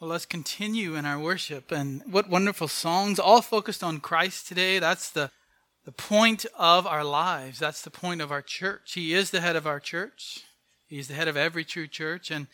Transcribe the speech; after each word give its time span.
Well, 0.00 0.08
let's 0.08 0.24
continue 0.24 0.94
in 0.94 1.04
our 1.04 1.18
worship. 1.18 1.70
And 1.70 2.02
what 2.10 2.26
wonderful 2.26 2.68
songs, 2.68 3.18
all 3.18 3.42
focused 3.42 3.84
on 3.84 4.00
Christ 4.00 4.48
today. 4.48 4.78
That's 4.78 5.10
the, 5.10 5.30
the 5.84 5.92
point 5.92 6.46
of 6.58 6.86
our 6.86 7.04
lives. 7.04 7.58
That's 7.58 7.82
the 7.82 7.90
point 7.90 8.22
of 8.22 8.32
our 8.32 8.40
church. 8.40 8.94
He 8.94 9.12
is 9.12 9.30
the 9.30 9.42
head 9.42 9.56
of 9.56 9.66
our 9.66 9.78
church, 9.78 10.42
He's 10.88 11.08
the 11.08 11.14
head 11.14 11.28
of 11.28 11.36
every 11.36 11.66
true 11.66 11.86
church, 11.86 12.30
and 12.30 12.46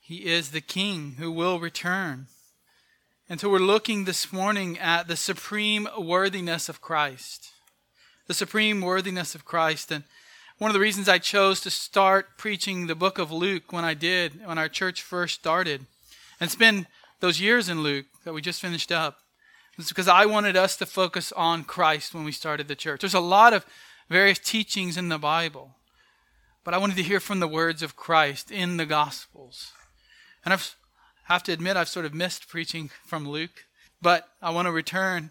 He 0.00 0.26
is 0.26 0.50
the 0.50 0.60
King 0.60 1.14
who 1.18 1.30
will 1.30 1.60
return. 1.60 2.26
And 3.28 3.38
so 3.38 3.48
we're 3.48 3.60
looking 3.60 4.04
this 4.04 4.32
morning 4.32 4.76
at 4.76 5.06
the 5.06 5.16
supreme 5.16 5.86
worthiness 5.96 6.68
of 6.68 6.80
Christ. 6.80 7.52
The 8.26 8.34
supreme 8.34 8.80
worthiness 8.80 9.36
of 9.36 9.44
Christ. 9.44 9.92
And 9.92 10.02
one 10.58 10.68
of 10.68 10.74
the 10.74 10.80
reasons 10.80 11.08
I 11.08 11.18
chose 11.18 11.60
to 11.60 11.70
start 11.70 12.38
preaching 12.38 12.88
the 12.88 12.96
book 12.96 13.18
of 13.18 13.30
Luke 13.30 13.72
when 13.72 13.84
I 13.84 13.94
did, 13.94 14.44
when 14.44 14.58
our 14.58 14.68
church 14.68 15.00
first 15.00 15.36
started, 15.36 15.86
and 16.40 16.50
spend 16.50 16.86
those 17.20 17.40
years 17.40 17.68
in 17.68 17.82
Luke 17.82 18.06
that 18.24 18.32
we 18.32 18.40
just 18.40 18.60
finished 18.60 18.92
up. 18.92 19.18
It's 19.78 19.88
because 19.88 20.08
I 20.08 20.26
wanted 20.26 20.56
us 20.56 20.76
to 20.76 20.86
focus 20.86 21.32
on 21.32 21.64
Christ 21.64 22.14
when 22.14 22.24
we 22.24 22.32
started 22.32 22.66
the 22.66 22.74
church. 22.74 23.00
There's 23.00 23.14
a 23.14 23.20
lot 23.20 23.52
of 23.52 23.64
various 24.08 24.38
teachings 24.38 24.96
in 24.96 25.08
the 25.08 25.18
Bible, 25.18 25.76
but 26.64 26.74
I 26.74 26.78
wanted 26.78 26.96
to 26.96 27.02
hear 27.02 27.20
from 27.20 27.40
the 27.40 27.46
words 27.46 27.82
of 27.82 27.96
Christ 27.96 28.50
in 28.50 28.76
the 28.76 28.86
Gospels. 28.86 29.72
And 30.44 30.52
I 30.52 30.58
have 31.24 31.42
to 31.44 31.52
admit, 31.52 31.76
I've 31.76 31.88
sort 31.88 32.06
of 32.06 32.14
missed 32.14 32.48
preaching 32.48 32.90
from 33.04 33.28
Luke, 33.28 33.66
but 34.02 34.28
I 34.42 34.50
want 34.50 34.66
to 34.66 34.72
return 34.72 35.30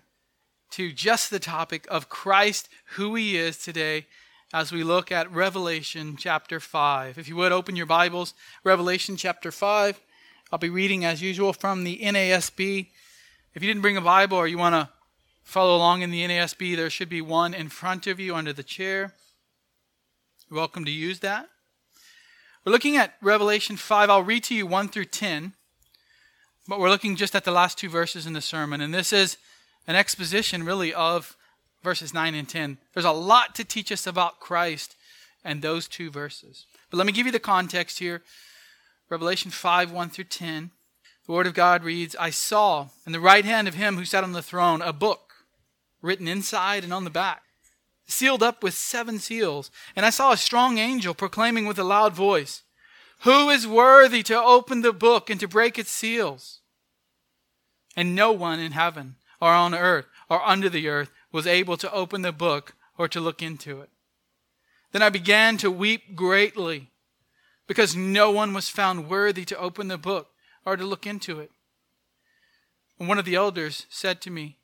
to 0.71 0.91
just 0.91 1.29
the 1.29 1.39
topic 1.39 1.85
of 1.89 2.09
Christ, 2.09 2.69
who 2.95 3.15
he 3.15 3.37
is 3.37 3.57
today, 3.57 4.05
as 4.53 4.71
we 4.71 4.83
look 4.83 5.11
at 5.11 5.31
Revelation 5.31 6.15
chapter 6.17 6.59
5. 6.59 7.17
If 7.17 7.27
you 7.27 7.35
would 7.35 7.51
open 7.51 7.75
your 7.75 7.85
Bibles, 7.85 8.33
Revelation 8.63 9.17
chapter 9.17 9.51
5. 9.51 9.99
I'll 10.49 10.59
be 10.59 10.69
reading 10.69 11.03
as 11.03 11.21
usual 11.21 11.51
from 11.51 11.83
the 11.83 11.99
NASB. 11.99 12.87
If 13.53 13.61
you 13.61 13.67
didn't 13.67 13.81
bring 13.81 13.97
a 13.97 14.01
Bible 14.01 14.37
or 14.37 14.47
you 14.47 14.57
want 14.57 14.75
to 14.75 14.89
follow 15.43 15.75
along 15.75 16.03
in 16.03 16.11
the 16.11 16.23
NASB, 16.25 16.77
there 16.77 16.89
should 16.89 17.09
be 17.09 17.21
one 17.21 17.53
in 17.53 17.67
front 17.67 18.07
of 18.07 18.17
you 18.17 18.33
under 18.33 18.53
the 18.53 18.63
chair. 18.63 19.13
You're 20.49 20.57
welcome 20.57 20.85
to 20.85 20.91
use 20.91 21.19
that. 21.19 21.49
We're 22.63 22.71
looking 22.71 22.95
at 22.95 23.15
Revelation 23.21 23.75
5. 23.75 24.09
I'll 24.09 24.23
read 24.23 24.45
to 24.45 24.55
you 24.55 24.65
1 24.65 24.87
through 24.87 25.05
10, 25.05 25.51
but 26.65 26.79
we're 26.79 26.89
looking 26.89 27.17
just 27.17 27.35
at 27.35 27.43
the 27.43 27.51
last 27.51 27.77
two 27.77 27.89
verses 27.89 28.25
in 28.25 28.31
the 28.31 28.39
sermon. 28.39 28.79
And 28.79 28.93
this 28.93 29.11
is 29.11 29.35
an 29.85 29.97
exposition, 29.97 30.63
really, 30.63 30.93
of 30.93 31.35
verses 31.83 32.13
9 32.13 32.33
and 32.35 32.47
10. 32.47 32.77
There's 32.93 33.05
a 33.05 33.11
lot 33.11 33.53
to 33.55 33.65
teach 33.65 33.91
us 33.91 34.07
about 34.07 34.39
Christ 34.39 34.95
and 35.43 35.61
those 35.61 35.89
two 35.89 36.09
verses. 36.09 36.65
But 36.89 36.97
let 36.97 37.05
me 37.05 37.11
give 37.11 37.25
you 37.25 37.33
the 37.33 37.39
context 37.39 37.99
here. 37.99 38.21
Revelation 39.09 39.51
5 39.51 39.91
1 39.91 40.09
through 40.09 40.25
10. 40.25 40.71
The 41.25 41.31
Word 41.31 41.47
of 41.47 41.53
God 41.53 41.83
reads 41.83 42.15
I 42.15 42.29
saw 42.29 42.87
in 43.05 43.11
the 43.11 43.19
right 43.19 43.45
hand 43.45 43.67
of 43.67 43.75
him 43.75 43.97
who 43.97 44.05
sat 44.05 44.23
on 44.23 44.33
the 44.33 44.41
throne 44.41 44.81
a 44.81 44.93
book 44.93 45.27
written 46.01 46.27
inside 46.27 46.83
and 46.83 46.93
on 46.93 47.03
the 47.03 47.09
back, 47.09 47.43
sealed 48.05 48.43
up 48.43 48.63
with 48.63 48.73
seven 48.73 49.19
seals. 49.19 49.71
And 49.95 50.05
I 50.05 50.09
saw 50.09 50.31
a 50.31 50.37
strong 50.37 50.77
angel 50.77 51.13
proclaiming 51.13 51.65
with 51.65 51.79
a 51.79 51.83
loud 51.83 52.13
voice, 52.13 52.63
Who 53.21 53.49
is 53.49 53.67
worthy 53.67 54.23
to 54.23 54.41
open 54.41 54.81
the 54.81 54.93
book 54.93 55.29
and 55.29 55.39
to 55.39 55.47
break 55.47 55.77
its 55.77 55.91
seals? 55.91 56.59
And 57.95 58.15
no 58.15 58.31
one 58.31 58.59
in 58.59 58.73
heaven 58.73 59.15
or 59.41 59.51
on 59.51 59.73
earth 59.73 60.05
or 60.29 60.45
under 60.45 60.69
the 60.69 60.87
earth 60.87 61.11
was 61.31 61.47
able 61.47 61.77
to 61.77 61.91
open 61.91 62.21
the 62.21 62.31
book 62.31 62.75
or 62.97 63.07
to 63.07 63.19
look 63.19 63.41
into 63.41 63.81
it. 63.81 63.89
Then 64.91 65.01
I 65.01 65.09
began 65.09 65.57
to 65.57 65.71
weep 65.71 66.15
greatly 66.15 66.89
because 67.67 67.95
no 67.95 68.31
one 68.31 68.53
was 68.53 68.69
found 68.69 69.09
worthy 69.09 69.45
to 69.45 69.57
open 69.57 69.89
the 69.89 69.97
book 69.97 70.29
or 70.65 70.77
to 70.77 70.85
look 70.85 71.05
into 71.05 71.39
it. 71.39 71.51
And 72.99 73.07
one 73.07 73.19
of 73.19 73.25
the 73.25 73.35
elders 73.35 73.85
said 73.89 74.21
to 74.21 74.31
me, 74.31 74.57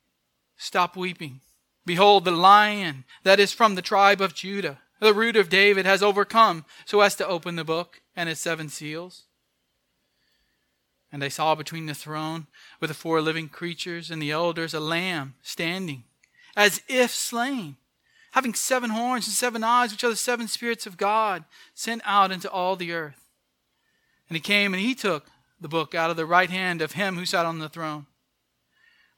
Stop 0.57 0.95
weeping. 0.95 1.41
Behold, 1.85 2.23
the 2.23 2.31
lion 2.31 3.03
that 3.23 3.39
is 3.39 3.51
from 3.51 3.75
the 3.75 3.81
tribe 3.81 4.21
of 4.21 4.33
Judah, 4.33 4.79
the 4.99 5.13
root 5.13 5.35
of 5.35 5.49
David, 5.49 5.85
has 5.85 6.01
overcome 6.01 6.65
so 6.85 7.01
as 7.01 7.15
to 7.15 7.27
open 7.27 7.57
the 7.57 7.65
book 7.65 8.01
and 8.15 8.29
its 8.29 8.39
seven 8.39 8.69
seals. 8.69 9.23
And 11.11 11.23
I 11.23 11.27
saw 11.27 11.53
between 11.53 11.85
the 11.85 11.93
throne 11.93 12.47
with 12.79 12.89
the 12.89 12.95
four 12.95 13.21
living 13.21 13.49
creatures 13.49 14.09
and 14.09 14.21
the 14.21 14.31
elders 14.31 14.73
a 14.73 14.79
lamb 14.79 15.35
standing, 15.41 16.05
as 16.55 16.81
if 16.87 17.11
slain 17.11 17.77
having 18.33 18.55
seven 18.55 18.89
horns 18.89 19.27
and 19.27 19.33
seven 19.33 19.63
eyes, 19.63 19.91
which 19.91 20.03
are 20.03 20.09
the 20.09 20.15
seven 20.15 20.47
spirits 20.47 20.87
of 20.87 20.97
God 20.97 21.43
sent 21.75 22.01
out 22.03 22.31
into 22.31 22.49
all 22.49 22.75
the 22.75 22.91
earth. 22.91 23.27
And 24.27 24.35
he 24.35 24.41
came 24.41 24.73
and 24.73 24.81
he 24.81 24.95
took 24.95 25.27
the 25.61 25.67
book 25.67 25.93
out 25.93 26.09
of 26.09 26.17
the 26.17 26.25
right 26.25 26.49
hand 26.49 26.81
of 26.81 26.93
him 26.93 27.15
who 27.15 27.27
sat 27.27 27.45
on 27.45 27.59
the 27.59 27.69
throne. 27.69 28.07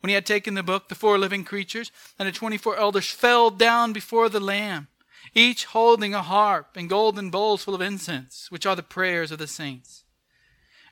When 0.01 0.09
he 0.09 0.15
had 0.15 0.25
taken 0.25 0.53
the 0.53 0.63
book, 0.63 0.89
the 0.89 0.95
four 0.95 1.17
living 1.17 1.45
creatures 1.45 1.93
and 2.19 2.27
the 2.27 2.33
twenty 2.33 2.57
four 2.57 2.75
elders 2.75 3.09
fell 3.09 3.49
down 3.49 3.93
before 3.93 4.27
the 4.27 4.41
Lamb, 4.41 4.89
each 5.33 5.63
holding 5.65 6.13
a 6.13 6.21
harp 6.21 6.71
and 6.75 6.89
golden 6.89 7.29
bowls 7.29 7.63
full 7.63 7.73
of 7.73 7.81
incense, 7.81 8.51
which 8.51 8.65
are 8.65 8.75
the 8.75 8.83
prayers 8.83 9.31
of 9.31 9.39
the 9.39 9.47
saints. 9.47 10.03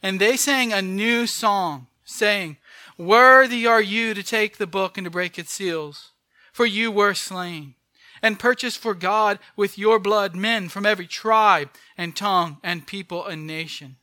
And 0.02 0.20
they 0.20 0.38
sang 0.38 0.72
a 0.72 0.82
new 0.82 1.28
song, 1.28 1.88
saying, 2.06 2.56
Worthy 2.98 3.68
are 3.68 3.82
you 3.82 4.14
to 4.14 4.24
take 4.24 4.58
the 4.58 4.68
book 4.68 4.98
and 4.98 5.04
to 5.04 5.12
break 5.12 5.38
its 5.38 5.52
seals, 5.52 6.12
for 6.54 6.66
you 6.66 6.90
were 6.90 7.14
slain 7.14 7.76
and 8.24 8.40
purchase 8.40 8.78
for 8.78 8.96
God 8.96 9.38
with 9.58 9.78
your 9.78 10.00
blood 10.00 10.34
men 10.36 10.70
from 10.70 10.86
every 10.86 11.06
tribe 11.06 11.70
and 11.98 12.16
tongue 12.16 12.58
and 12.64 12.88
people 12.88 13.26
and 13.28 13.46
nation. 13.46 13.98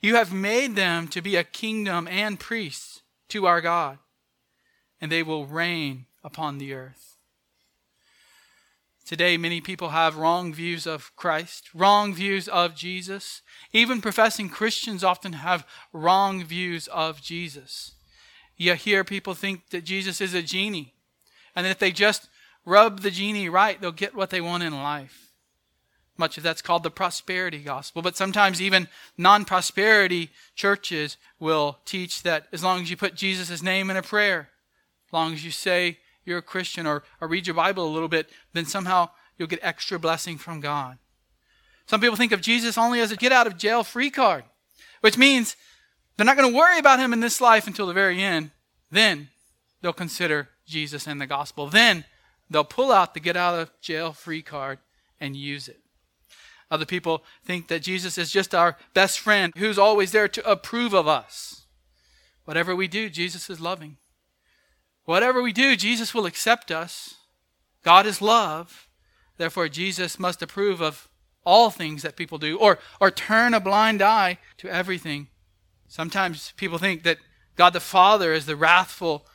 You 0.00 0.14
have 0.14 0.32
made 0.32 0.76
them 0.76 1.08
to 1.08 1.20
be 1.20 1.34
a 1.34 1.42
kingdom 1.42 2.06
and 2.06 2.38
priests 2.38 3.02
to 3.30 3.46
our 3.46 3.60
God, 3.60 3.98
and 5.00 5.10
they 5.10 5.24
will 5.24 5.44
reign 5.44 6.06
upon 6.22 6.58
the 6.58 6.72
earth. 6.72 7.16
Today, 9.04 9.36
many 9.36 9.60
people 9.60 9.88
have 9.88 10.18
wrong 10.18 10.52
views 10.52 10.86
of 10.86 11.16
Christ, 11.16 11.70
wrong 11.74 12.14
views 12.14 12.46
of 12.46 12.76
Jesus. 12.76 13.40
Even 13.72 14.02
professing 14.02 14.50
Christians 14.50 15.02
often 15.02 15.32
have 15.32 15.66
wrong 15.94 16.44
views 16.44 16.88
of 16.88 17.22
Jesus. 17.22 17.92
You 18.56 18.74
hear 18.74 19.04
people 19.04 19.34
think 19.34 19.70
that 19.70 19.84
Jesus 19.84 20.20
is 20.20 20.34
a 20.34 20.42
genie, 20.42 20.92
and 21.56 21.64
that 21.64 21.70
if 21.70 21.78
they 21.78 21.90
just 21.90 22.27
rub 22.68 23.00
the 23.00 23.10
genie 23.10 23.48
right, 23.48 23.80
they'll 23.80 23.92
get 23.92 24.14
what 24.14 24.30
they 24.30 24.40
want 24.40 24.62
in 24.62 24.72
life. 24.72 25.32
Much 26.16 26.36
of 26.36 26.42
that's 26.42 26.62
called 26.62 26.82
the 26.82 26.90
prosperity 26.90 27.60
gospel. 27.60 28.02
But 28.02 28.16
sometimes 28.16 28.60
even 28.60 28.88
non 29.16 29.44
prosperity 29.44 30.30
churches 30.54 31.16
will 31.38 31.78
teach 31.84 32.22
that 32.24 32.46
as 32.52 32.62
long 32.62 32.82
as 32.82 32.90
you 32.90 32.96
put 32.96 33.14
Jesus' 33.14 33.62
name 33.62 33.88
in 33.88 33.96
a 33.96 34.02
prayer, 34.02 34.50
as 35.06 35.12
long 35.12 35.32
as 35.32 35.44
you 35.44 35.50
say 35.50 35.98
you're 36.24 36.38
a 36.38 36.42
Christian 36.42 36.86
or, 36.86 37.04
or 37.20 37.28
read 37.28 37.46
your 37.46 37.54
Bible 37.54 37.86
a 37.86 37.94
little 37.94 38.08
bit, 38.08 38.28
then 38.52 38.66
somehow 38.66 39.10
you'll 39.38 39.48
get 39.48 39.60
extra 39.62 39.98
blessing 39.98 40.36
from 40.36 40.60
God. 40.60 40.98
Some 41.86 42.00
people 42.00 42.16
think 42.16 42.32
of 42.32 42.42
Jesus 42.42 42.76
only 42.76 43.00
as 43.00 43.12
a 43.12 43.16
get 43.16 43.32
out 43.32 43.46
of 43.46 43.56
jail 43.56 43.82
free 43.82 44.10
card, 44.10 44.44
which 45.00 45.16
means 45.16 45.56
they're 46.16 46.26
not 46.26 46.36
going 46.36 46.50
to 46.50 46.56
worry 46.56 46.78
about 46.78 46.98
him 46.98 47.12
in 47.12 47.20
this 47.20 47.40
life 47.40 47.66
until 47.66 47.86
the 47.86 47.94
very 47.94 48.22
end. 48.22 48.50
Then 48.90 49.28
they'll 49.80 49.92
consider 49.92 50.50
Jesus 50.66 51.06
and 51.06 51.20
the 51.20 51.26
gospel. 51.26 51.68
Then 51.68 52.04
They'll 52.50 52.64
pull 52.64 52.92
out 52.92 53.14
the 53.14 53.20
get 53.20 53.36
out 53.36 53.58
of 53.58 53.70
jail 53.80 54.12
free 54.12 54.42
card 54.42 54.78
and 55.20 55.36
use 55.36 55.68
it. 55.68 55.80
Other 56.70 56.86
people 56.86 57.24
think 57.44 57.68
that 57.68 57.82
Jesus 57.82 58.18
is 58.18 58.30
just 58.30 58.54
our 58.54 58.76
best 58.94 59.18
friend 59.20 59.52
who's 59.56 59.78
always 59.78 60.12
there 60.12 60.28
to 60.28 60.50
approve 60.50 60.92
of 60.92 61.08
us. 61.08 61.66
Whatever 62.44 62.76
we 62.76 62.88
do, 62.88 63.08
Jesus 63.08 63.48
is 63.48 63.60
loving. 63.60 63.96
Whatever 65.04 65.42
we 65.42 65.52
do, 65.52 65.76
Jesus 65.76 66.14
will 66.14 66.26
accept 66.26 66.70
us. 66.70 67.14
God 67.82 68.06
is 68.06 68.20
love. 68.20 68.88
Therefore, 69.38 69.68
Jesus 69.68 70.18
must 70.18 70.42
approve 70.42 70.82
of 70.82 71.08
all 71.44 71.70
things 71.70 72.02
that 72.02 72.16
people 72.16 72.36
do 72.36 72.58
or, 72.58 72.78
or 73.00 73.10
turn 73.10 73.54
a 73.54 73.60
blind 73.60 74.02
eye 74.02 74.38
to 74.58 74.68
everything. 74.68 75.28
Sometimes 75.86 76.52
people 76.56 76.76
think 76.76 77.04
that 77.04 77.18
God 77.56 77.72
the 77.72 77.80
Father 77.80 78.34
is 78.34 78.44
the 78.44 78.56
wrathful 78.56 79.26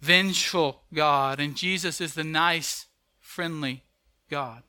vengeful 0.00 0.82
God, 0.92 1.40
and 1.40 1.56
Jesus 1.56 2.00
is 2.00 2.14
the 2.14 2.24
nice, 2.24 2.86
friendly 3.18 3.84
God. 4.30 4.62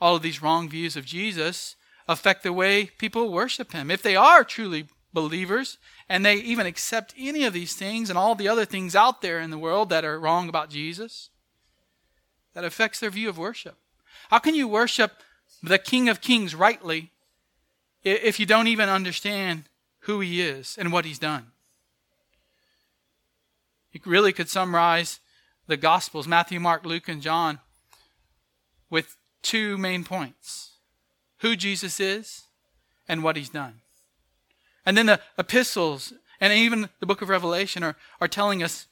All 0.00 0.16
of 0.16 0.22
these 0.22 0.42
wrong 0.42 0.68
views 0.68 0.96
of 0.96 1.04
Jesus 1.04 1.76
affect 2.06 2.42
the 2.42 2.52
way 2.52 2.86
people 2.98 3.32
worship 3.32 3.72
him. 3.72 3.90
If 3.90 4.02
they 4.02 4.16
are 4.16 4.44
truly 4.44 4.86
believers 5.12 5.78
and 6.08 6.24
they 6.24 6.36
even 6.36 6.66
accept 6.66 7.14
any 7.18 7.44
of 7.44 7.52
these 7.52 7.74
things 7.74 8.08
and 8.08 8.18
all 8.18 8.34
the 8.34 8.48
other 8.48 8.64
things 8.64 8.94
out 8.94 9.20
there 9.22 9.40
in 9.40 9.50
the 9.50 9.58
world 9.58 9.88
that 9.90 10.04
are 10.04 10.20
wrong 10.20 10.48
about 10.48 10.70
Jesus, 10.70 11.30
that 12.54 12.64
affects 12.64 13.00
their 13.00 13.10
view 13.10 13.28
of 13.28 13.38
worship. 13.38 13.76
How 14.30 14.38
can 14.38 14.54
you 14.54 14.68
worship 14.68 15.12
the 15.62 15.78
King 15.78 16.08
of 16.08 16.20
Kings 16.20 16.54
rightly 16.54 17.12
if 18.04 18.38
you 18.38 18.46
don't 18.46 18.68
even 18.68 18.88
understand 18.88 19.64
who 20.00 20.20
he 20.20 20.40
is 20.40 20.76
and 20.78 20.92
what 20.92 21.04
he's 21.04 21.18
done? 21.18 21.52
You 23.92 24.00
really 24.04 24.32
could 24.32 24.48
summarize 24.48 25.20
the 25.66 25.76
Gospels, 25.76 26.26
Matthew, 26.26 26.60
Mark, 26.60 26.84
Luke, 26.84 27.08
and 27.08 27.22
John, 27.22 27.60
with 28.90 29.16
two 29.42 29.78
main 29.78 30.04
points 30.04 30.72
who 31.38 31.56
Jesus 31.56 32.00
is 32.00 32.44
and 33.06 33.22
what 33.22 33.36
he's 33.36 33.48
done. 33.48 33.80
And 34.84 34.96
then 34.96 35.06
the 35.06 35.20
epistles 35.36 36.12
and 36.40 36.52
even 36.52 36.88
the 37.00 37.06
book 37.06 37.22
of 37.22 37.28
Revelation 37.28 37.82
are, 37.82 37.96
are 38.20 38.28
telling 38.28 38.62
us 38.62 38.86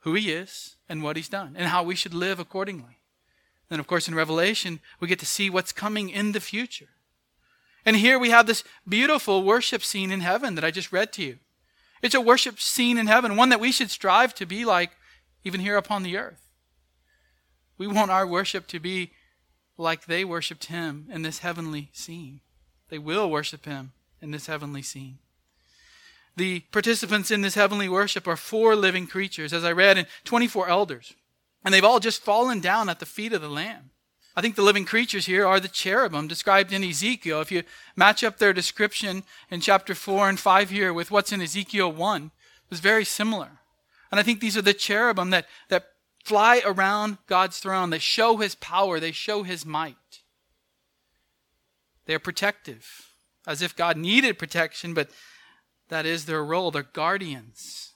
who 0.00 0.14
he 0.14 0.32
is 0.32 0.76
and 0.88 1.02
what 1.02 1.16
he's 1.16 1.28
done 1.28 1.54
and 1.56 1.68
how 1.68 1.82
we 1.82 1.94
should 1.94 2.14
live 2.14 2.38
accordingly. 2.38 2.98
Then, 3.68 3.80
of 3.80 3.86
course, 3.86 4.08
in 4.08 4.14
Revelation, 4.14 4.80
we 4.98 5.08
get 5.08 5.20
to 5.20 5.26
see 5.26 5.48
what's 5.48 5.72
coming 5.72 6.10
in 6.10 6.32
the 6.32 6.40
future. 6.40 6.88
And 7.86 7.96
here 7.96 8.18
we 8.18 8.30
have 8.30 8.46
this 8.46 8.64
beautiful 8.86 9.42
worship 9.42 9.82
scene 9.82 10.10
in 10.10 10.20
heaven 10.20 10.54
that 10.56 10.64
I 10.64 10.70
just 10.70 10.92
read 10.92 11.12
to 11.14 11.22
you. 11.22 11.38
It's 12.02 12.14
a 12.14 12.20
worship 12.20 12.60
scene 12.60 12.98
in 12.98 13.06
heaven, 13.06 13.36
one 13.36 13.50
that 13.50 13.60
we 13.60 13.72
should 13.72 13.90
strive 13.90 14.34
to 14.34 14.46
be 14.46 14.64
like 14.64 14.90
even 15.44 15.60
here 15.60 15.76
upon 15.76 16.02
the 16.02 16.16
earth. 16.16 16.50
We 17.78 17.86
want 17.86 18.10
our 18.10 18.26
worship 18.26 18.66
to 18.68 18.80
be 18.80 19.12
like 19.76 20.04
they 20.04 20.24
worshiped 20.24 20.66
him 20.66 21.06
in 21.10 21.22
this 21.22 21.38
heavenly 21.38 21.90
scene. 21.92 22.40
They 22.88 22.98
will 22.98 23.30
worship 23.30 23.64
him 23.64 23.92
in 24.20 24.30
this 24.30 24.46
heavenly 24.46 24.82
scene. 24.82 25.18
The 26.36 26.60
participants 26.72 27.30
in 27.30 27.42
this 27.42 27.54
heavenly 27.54 27.88
worship 27.88 28.26
are 28.26 28.36
four 28.36 28.76
living 28.76 29.06
creatures, 29.06 29.52
as 29.52 29.64
I 29.64 29.72
read, 29.72 29.98
and 29.98 30.06
24 30.24 30.68
elders. 30.68 31.14
And 31.64 31.72
they've 31.74 31.84
all 31.84 32.00
just 32.00 32.22
fallen 32.22 32.60
down 32.60 32.88
at 32.88 32.98
the 32.98 33.06
feet 33.06 33.32
of 33.32 33.42
the 33.42 33.48
Lamb. 33.48 33.89
I 34.36 34.40
think 34.40 34.54
the 34.54 34.62
living 34.62 34.84
creatures 34.84 35.26
here 35.26 35.46
are 35.46 35.58
the 35.58 35.68
cherubim 35.68 36.28
described 36.28 36.72
in 36.72 36.84
Ezekiel. 36.84 37.40
If 37.40 37.50
you 37.50 37.64
match 37.96 38.22
up 38.22 38.38
their 38.38 38.52
description 38.52 39.24
in 39.50 39.60
chapter 39.60 39.94
4 39.94 40.28
and 40.28 40.38
5 40.38 40.70
here 40.70 40.92
with 40.92 41.10
what's 41.10 41.32
in 41.32 41.42
Ezekiel 41.42 41.90
1, 41.90 42.30
it's 42.70 42.80
very 42.80 43.04
similar. 43.04 43.60
And 44.10 44.20
I 44.20 44.22
think 44.22 44.40
these 44.40 44.56
are 44.56 44.62
the 44.62 44.74
cherubim 44.74 45.30
that, 45.30 45.46
that 45.68 45.86
fly 46.24 46.62
around 46.64 47.18
God's 47.26 47.58
throne. 47.58 47.90
They 47.90 47.98
show 47.98 48.36
his 48.36 48.54
power, 48.54 49.00
they 49.00 49.12
show 49.12 49.42
his 49.42 49.66
might. 49.66 49.96
They're 52.06 52.18
protective, 52.18 53.10
as 53.46 53.62
if 53.62 53.76
God 53.76 53.96
needed 53.96 54.38
protection, 54.38 54.94
but 54.94 55.10
that 55.88 56.06
is 56.06 56.24
their 56.24 56.44
role. 56.44 56.70
They're 56.70 56.82
guardians. 56.82 57.89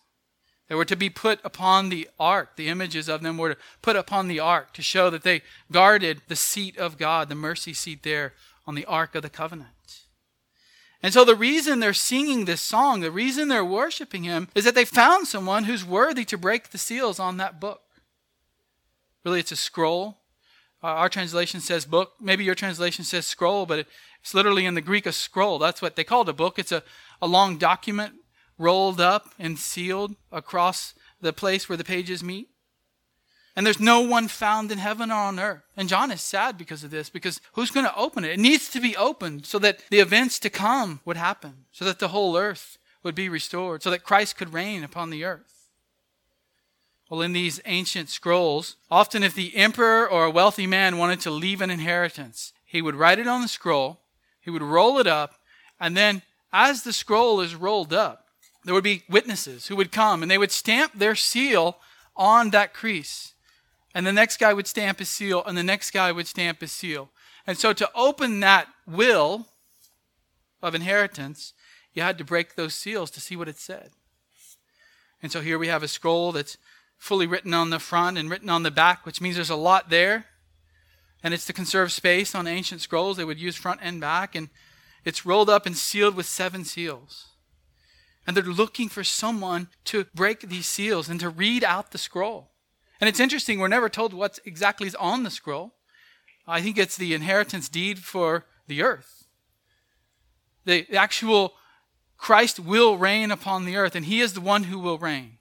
They 0.75 0.79
were 0.79 0.85
to 0.87 0.97
be 0.97 1.09
put 1.09 1.39
upon 1.45 1.89
the 1.89 2.09
ark. 2.19 2.57
The 2.57 2.67
images 2.67 3.09
of 3.09 3.23
them 3.23 3.39
were 3.39 3.55
to 3.55 3.61
put 3.81 3.95
upon 3.95 4.27
the 4.27 4.41
ark 4.41 4.73
to 4.73 4.83
show 4.83 5.09
that 5.09 5.23
they 5.23 5.43
guarded 5.71 6.23
the 6.27 6.35
seat 6.35 6.77
of 6.79 6.99
God, 6.99 7.29
the 7.29 7.37
mercy 7.37 7.73
seat 7.73 8.03
there 8.03 8.35
on 8.67 8.75
the 8.75 8.85
ark 8.87 9.15
of 9.15 9.23
the 9.23 9.31
covenant. 9.31 10.01
And 11.01 11.15
so 11.15 11.25
the 11.25 11.37
reason 11.37 11.79
they're 11.79 11.95
singing 11.95 12.45
this 12.45 12.61
song, 12.61 12.99
the 12.99 13.13
reason 13.13 13.47
they're 13.47 13.65
worshiping 13.65 14.25
him, 14.25 14.49
is 14.57 14.65
that 14.65 14.75
they 14.75 14.85
found 14.85 15.29
someone 15.29 15.63
who's 15.63 15.85
worthy 15.85 16.25
to 16.25 16.37
break 16.37 16.71
the 16.71 16.79
seals 16.79 17.21
on 17.21 17.37
that 17.37 17.61
book. 17.61 17.83
Really, 19.25 19.39
it's 19.39 19.53
a 19.53 19.57
scroll. 19.57 20.23
Uh, 20.83 20.89
our 20.89 21.09
translation 21.09 21.61
says 21.61 21.87
book. 21.87 22.15
Maybe 22.21 22.43
your 22.43 22.57
translation 22.57 23.05
says 23.05 23.27
scroll, 23.29 23.65
but 23.65 23.87
it's 24.21 24.35
literally 24.35 24.67
in 24.67 24.75
the 24.75 24.81
Greek 24.81 25.07
a 25.07 25.13
scroll. 25.13 25.61
That's 25.61 25.81
what 25.81 25.95
they 25.95 26.03
called 26.03 26.29
a 26.29 26.33
book. 26.33 26.59
It's 26.59 26.73
a, 26.73 26.83
a 27.23 27.29
long 27.29 27.59
document 27.59 28.15
rolled 28.59 29.01
up 29.01 29.35
and 29.39 29.59
sealed 29.59 30.15
across 30.31 30.95
the 31.21 31.33
place 31.33 31.69
where 31.69 31.77
the 31.77 31.85
pages 31.85 32.23
meet. 32.23 32.49
And 33.57 33.65
there's 33.65 33.81
no 33.81 34.01
one 34.01 34.27
found 34.27 34.73
in 34.73 34.79
heaven 34.79 35.11
or 35.11 35.15
on 35.15 35.39
earth. 35.39 35.63
And 35.77 35.89
John 35.89 36.11
is 36.11 36.21
sad 36.21 36.59
because 36.59 36.83
of 36.83 36.91
this, 36.91 37.09
because 37.09 37.41
who's 37.53 37.71
going 37.71 37.87
to 37.87 37.97
open 37.97 38.25
it? 38.25 38.33
It 38.33 38.41
needs 38.41 38.69
to 38.71 38.81
be 38.81 38.97
opened 38.97 39.47
so 39.47 39.59
that 39.61 39.79
the 39.91 40.01
events 40.01 40.39
to 40.41 40.51
come 40.51 41.01
would 41.05 41.17
happen, 41.17 41.67
so 41.71 41.85
that 41.85 42.01
the 42.01 42.09
whole 42.09 42.37
earth 42.37 42.79
would 43.05 43.15
be 43.15 43.29
restored, 43.29 43.83
so 43.83 43.91
that 43.91 44.03
Christ 44.03 44.37
could 44.37 44.53
reign 44.53 44.83
upon 44.83 45.11
the 45.11 45.25
earth. 45.25 45.69
Well, 47.09 47.21
in 47.21 47.33
these 47.33 47.61
ancient 47.65 48.09
scrolls, 48.09 48.77
often 48.91 49.23
if 49.23 49.35
the 49.35 49.55
emperor 49.55 50.09
or 50.09 50.25
a 50.25 50.31
wealthy 50.31 50.67
man 50.67 50.99
wanted 50.99 51.21
to 51.21 51.31
leave 51.31 51.61
an 51.61 51.71
inheritance, 51.71 52.53
he 52.65 52.83
would 52.83 52.97
write 52.97 53.19
it 53.19 53.29
on 53.29 53.43
the 53.43 53.49
scroll, 53.49 54.01
he 54.41 54.51
would 54.51 54.63
roll 54.63 54.99
it 54.99 55.07
up, 55.07 55.35
and 55.79 55.97
then 55.97 56.23
as 56.53 56.83
the 56.83 56.93
scroll 56.93 57.41
is 57.41 57.55
rolled 57.55 57.93
up, 57.93 58.24
there 58.65 58.75
would 58.75 58.85
be 58.85 59.03
witnesses 59.09 59.67
who 59.67 59.77
would 59.77 59.93
come 59.93 60.23
and 60.23 60.31
they 60.31 60.39
would 60.39 60.53
stamp 60.53 60.93
their 60.95 61.15
seal 61.15 61.79
on 62.17 62.51
that 62.51 62.75
crease. 62.75 63.35
And 63.95 64.07
the 64.07 64.13
next 64.13 64.39
guy 64.39 64.53
would 64.53 64.67
stamp 64.67 64.99
his 64.99 65.09
seal, 65.09 65.45
and 65.45 65.57
the 65.57 65.63
next 65.63 65.93
guy 65.93 66.11
would 66.11 66.27
stamp 66.27 66.61
his 66.61 66.73
seal. 66.73 67.11
And 67.47 67.57
so 67.57 67.73
to 67.73 67.89
open 67.95 68.41
that 68.41 68.67
will 68.87 69.47
of 70.61 70.75
inheritance, 70.75 71.53
you 71.93 72.03
had 72.03 72.19
to 72.19 72.25
break 72.25 72.57
those 72.57 72.75
seals 72.75 73.11
to 73.13 73.21
see 73.21 73.37
what 73.37 73.49
it 73.49 73.57
said. 73.57 73.91
And 75.23 75.31
so 75.31 75.41
here 75.41 75.59
we 75.59 75.69
have 75.69 75.85
a 75.85 75.89
scroll 75.89 76.33
that's 76.33 76.59
fully 76.99 77.27
written 77.27 77.55
on 77.55 77.71
the 77.71 77.79
front 77.79 78.19
and 78.19 78.29
written 78.29 78.51
on 78.51 78.65
the 78.65 78.71
back, 78.71 79.07
which 79.07 79.21
means 79.21 79.37
there's 79.37 79.49
a 79.49 79.57
lot 79.57 79.91
there. 79.91 80.27
And 81.23 81.33
it's 81.33 81.47
to 81.47 81.53
conserve 81.53 81.93
space 81.93 82.35
on 82.35 82.47
ancient 82.47 82.81
scrolls. 82.81 83.17
They 83.17 83.25
would 83.25 83.39
use 83.39 83.57
front 83.57 83.81
and 83.83 84.01
back. 84.01 84.35
And 84.35 84.49
it's 85.05 85.25
rolled 85.25 85.49
up 85.49 85.67
and 85.67 85.77
sealed 85.77 86.17
with 86.17 86.27
seven 86.27 86.65
seals. 86.65 87.29
And 88.27 88.37
they're 88.37 88.45
looking 88.45 88.89
for 88.89 89.05
someone 89.05 89.69
to 89.85 90.07
break 90.15 90.41
these 90.41 90.67
seals 90.67 91.09
and 91.09 91.21
to 91.21 91.29
read 91.29 91.63
out 91.63 91.91
the 91.91 91.99
scroll. 91.99 92.51
And 93.01 93.09
it's 93.09 93.21
interesting, 93.21 93.59
we're 93.59 93.69
never 93.69 93.89
told 93.89 94.15
what 94.15 94.39
exactly 94.45 94.87
is 94.87 94.95
on 94.95 95.25
the 95.25 95.31
scroll. 95.31 95.75
I 96.47 96.63
think 96.63 96.79
it's 96.79 96.97
the 96.97 97.15
inheritance 97.15 97.69
deed 97.69 97.99
for 97.99 98.47
the 98.67 98.83
earth. 98.83 99.27
The 100.65 100.87
actual 100.97 101.55
Christ 102.17 102.59
will 102.59 102.97
reign 102.97 103.31
upon 103.31 103.67
the 103.67 103.77
earth, 103.77 103.95
and 103.95 104.07
he 104.07 104.21
is 104.21 104.33
the 104.33 104.41
one 104.41 104.65
who 104.65 104.79
will 104.79 104.99
reign 104.99 105.39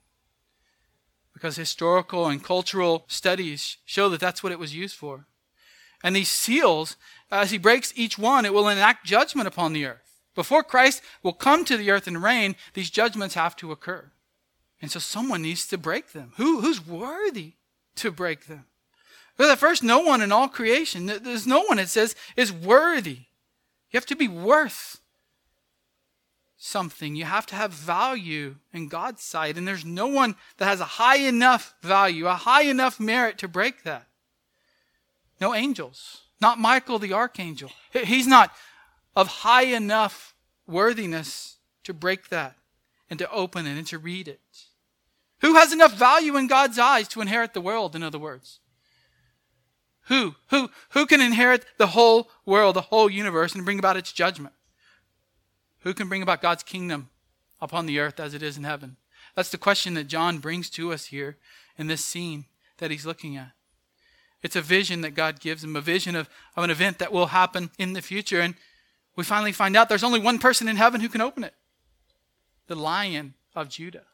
because 1.34 1.56
historical 1.56 2.28
and 2.28 2.42
cultural 2.42 3.04
studies 3.08 3.76
show 3.84 4.08
that 4.08 4.20
that's 4.20 4.42
what 4.42 4.52
it 4.52 4.58
was 4.58 4.74
used 4.74 4.96
for. 4.96 5.26
And 6.02 6.14
these 6.16 6.30
seals, 6.30 6.96
as 7.30 7.50
he 7.50 7.58
breaks 7.58 7.92
each 7.96 8.16
one, 8.16 8.46
it 8.46 8.54
will 8.54 8.68
enact 8.68 9.04
judgment 9.04 9.48
upon 9.48 9.72
the 9.72 9.84
earth. 9.84 10.13
Before 10.34 10.62
Christ 10.62 11.02
will 11.22 11.32
come 11.32 11.64
to 11.64 11.76
the 11.76 11.90
earth 11.90 12.06
and 12.06 12.22
reign, 12.22 12.56
these 12.74 12.90
judgments 12.90 13.34
have 13.34 13.56
to 13.56 13.72
occur. 13.72 14.10
And 14.82 14.90
so 14.90 14.98
someone 14.98 15.42
needs 15.42 15.66
to 15.68 15.78
break 15.78 16.12
them. 16.12 16.32
Who, 16.36 16.60
who's 16.60 16.84
worthy 16.84 17.52
to 17.96 18.10
break 18.10 18.46
them? 18.46 18.66
Well, 19.38 19.50
at 19.50 19.58
first, 19.58 19.82
no 19.82 20.00
one 20.00 20.22
in 20.22 20.32
all 20.32 20.48
creation, 20.48 21.06
there's 21.06 21.46
no 21.46 21.62
one, 21.62 21.78
it 21.78 21.88
says, 21.88 22.14
is 22.36 22.52
worthy. 22.52 23.20
You 23.90 23.98
have 23.98 24.06
to 24.06 24.16
be 24.16 24.28
worth 24.28 25.00
something. 26.56 27.14
You 27.14 27.26
have 27.26 27.46
to 27.46 27.54
have 27.54 27.72
value 27.72 28.56
in 28.72 28.88
God's 28.88 29.22
sight. 29.22 29.56
And 29.56 29.68
there's 29.68 29.84
no 29.84 30.06
one 30.06 30.34
that 30.58 30.66
has 30.66 30.80
a 30.80 30.84
high 30.84 31.18
enough 31.18 31.74
value, 31.82 32.26
a 32.26 32.34
high 32.34 32.62
enough 32.62 32.98
merit 32.98 33.38
to 33.38 33.48
break 33.48 33.82
that. 33.82 34.06
No 35.40 35.54
angels. 35.54 36.22
Not 36.40 36.58
Michael 36.58 36.98
the 36.98 37.12
archangel. 37.12 37.70
He's 37.92 38.26
not 38.26 38.52
of 39.16 39.28
high 39.28 39.64
enough 39.64 40.34
worthiness 40.66 41.56
to 41.84 41.94
break 41.94 42.28
that 42.28 42.56
and 43.10 43.18
to 43.18 43.30
open 43.30 43.66
it 43.66 43.76
and 43.76 43.86
to 43.86 43.98
read 43.98 44.28
it. 44.28 44.40
Who 45.40 45.54
has 45.54 45.72
enough 45.72 45.94
value 45.94 46.36
in 46.36 46.46
God's 46.46 46.78
eyes 46.78 47.06
to 47.08 47.20
inherit 47.20 47.54
the 47.54 47.60
world, 47.60 47.94
in 47.94 48.02
other 48.02 48.18
words? 48.18 48.60
Who? 50.08 50.34
Who, 50.48 50.70
who 50.90 51.06
can 51.06 51.20
inherit 51.20 51.64
the 51.78 51.88
whole 51.88 52.30
world, 52.44 52.76
the 52.76 52.82
whole 52.82 53.10
universe, 53.10 53.54
and 53.54 53.64
bring 53.64 53.78
about 53.78 53.96
its 53.96 54.12
judgment? 54.12 54.54
Who 55.80 55.94
can 55.94 56.08
bring 56.08 56.22
about 56.22 56.42
God's 56.42 56.62
kingdom 56.62 57.10
upon 57.60 57.86
the 57.86 57.98
earth 57.98 58.18
as 58.18 58.34
it 58.34 58.42
is 58.42 58.56
in 58.56 58.64
heaven? 58.64 58.96
That's 59.34 59.50
the 59.50 59.58
question 59.58 59.94
that 59.94 60.04
John 60.04 60.38
brings 60.38 60.70
to 60.70 60.92
us 60.92 61.06
here 61.06 61.36
in 61.76 61.86
this 61.86 62.04
scene 62.04 62.46
that 62.78 62.90
he's 62.90 63.06
looking 63.06 63.36
at. 63.36 63.52
It's 64.42 64.56
a 64.56 64.62
vision 64.62 65.00
that 65.00 65.14
God 65.14 65.40
gives 65.40 65.64
him, 65.64 65.74
a 65.74 65.80
vision 65.80 66.14
of, 66.14 66.28
of 66.56 66.64
an 66.64 66.70
event 66.70 66.98
that 66.98 67.12
will 67.12 67.26
happen 67.26 67.70
in 67.78 67.94
the 67.94 68.02
future. 68.02 68.40
And 68.40 68.54
we 69.16 69.24
finally 69.24 69.52
find 69.52 69.76
out 69.76 69.88
there's 69.88 70.04
only 70.04 70.20
one 70.20 70.38
person 70.38 70.68
in 70.68 70.76
heaven 70.76 71.00
who 71.00 71.08
can 71.08 71.20
open 71.20 71.44
it 71.44 71.54
the 72.66 72.74
lion 72.74 73.34
of 73.54 73.68
Judah. 73.68 74.04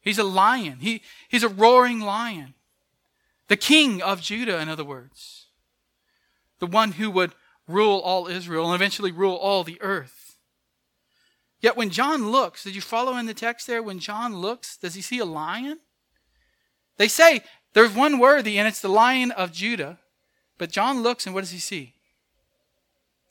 He's 0.00 0.18
a 0.18 0.24
lion, 0.24 0.78
he, 0.80 1.02
he's 1.28 1.44
a 1.44 1.48
roaring 1.48 2.00
lion. 2.00 2.54
The 3.48 3.56
king 3.56 4.00
of 4.00 4.20
Judah, 4.20 4.60
in 4.60 4.68
other 4.68 4.84
words. 4.84 5.46
The 6.58 6.66
one 6.66 6.92
who 6.92 7.10
would 7.10 7.32
rule 7.66 7.98
all 7.98 8.26
Israel 8.26 8.66
and 8.66 8.74
eventually 8.74 9.12
rule 9.12 9.34
all 9.34 9.64
the 9.64 9.80
earth. 9.80 10.36
Yet 11.60 11.76
when 11.76 11.90
John 11.90 12.30
looks, 12.30 12.64
did 12.64 12.74
you 12.74 12.80
follow 12.80 13.16
in 13.16 13.26
the 13.26 13.34
text 13.34 13.66
there? 13.66 13.82
When 13.82 13.98
John 13.98 14.36
looks, 14.36 14.76
does 14.76 14.94
he 14.94 15.02
see 15.02 15.18
a 15.18 15.24
lion? 15.24 15.80
They 16.96 17.08
say 17.08 17.42
there's 17.72 17.94
one 17.94 18.18
worthy, 18.18 18.58
and 18.58 18.66
it's 18.66 18.80
the 18.80 18.88
lion 18.88 19.30
of 19.30 19.52
Judah. 19.52 19.98
But 20.58 20.70
John 20.70 21.02
looks, 21.02 21.26
and 21.26 21.34
what 21.34 21.42
does 21.42 21.50
he 21.50 21.58
see? 21.58 21.94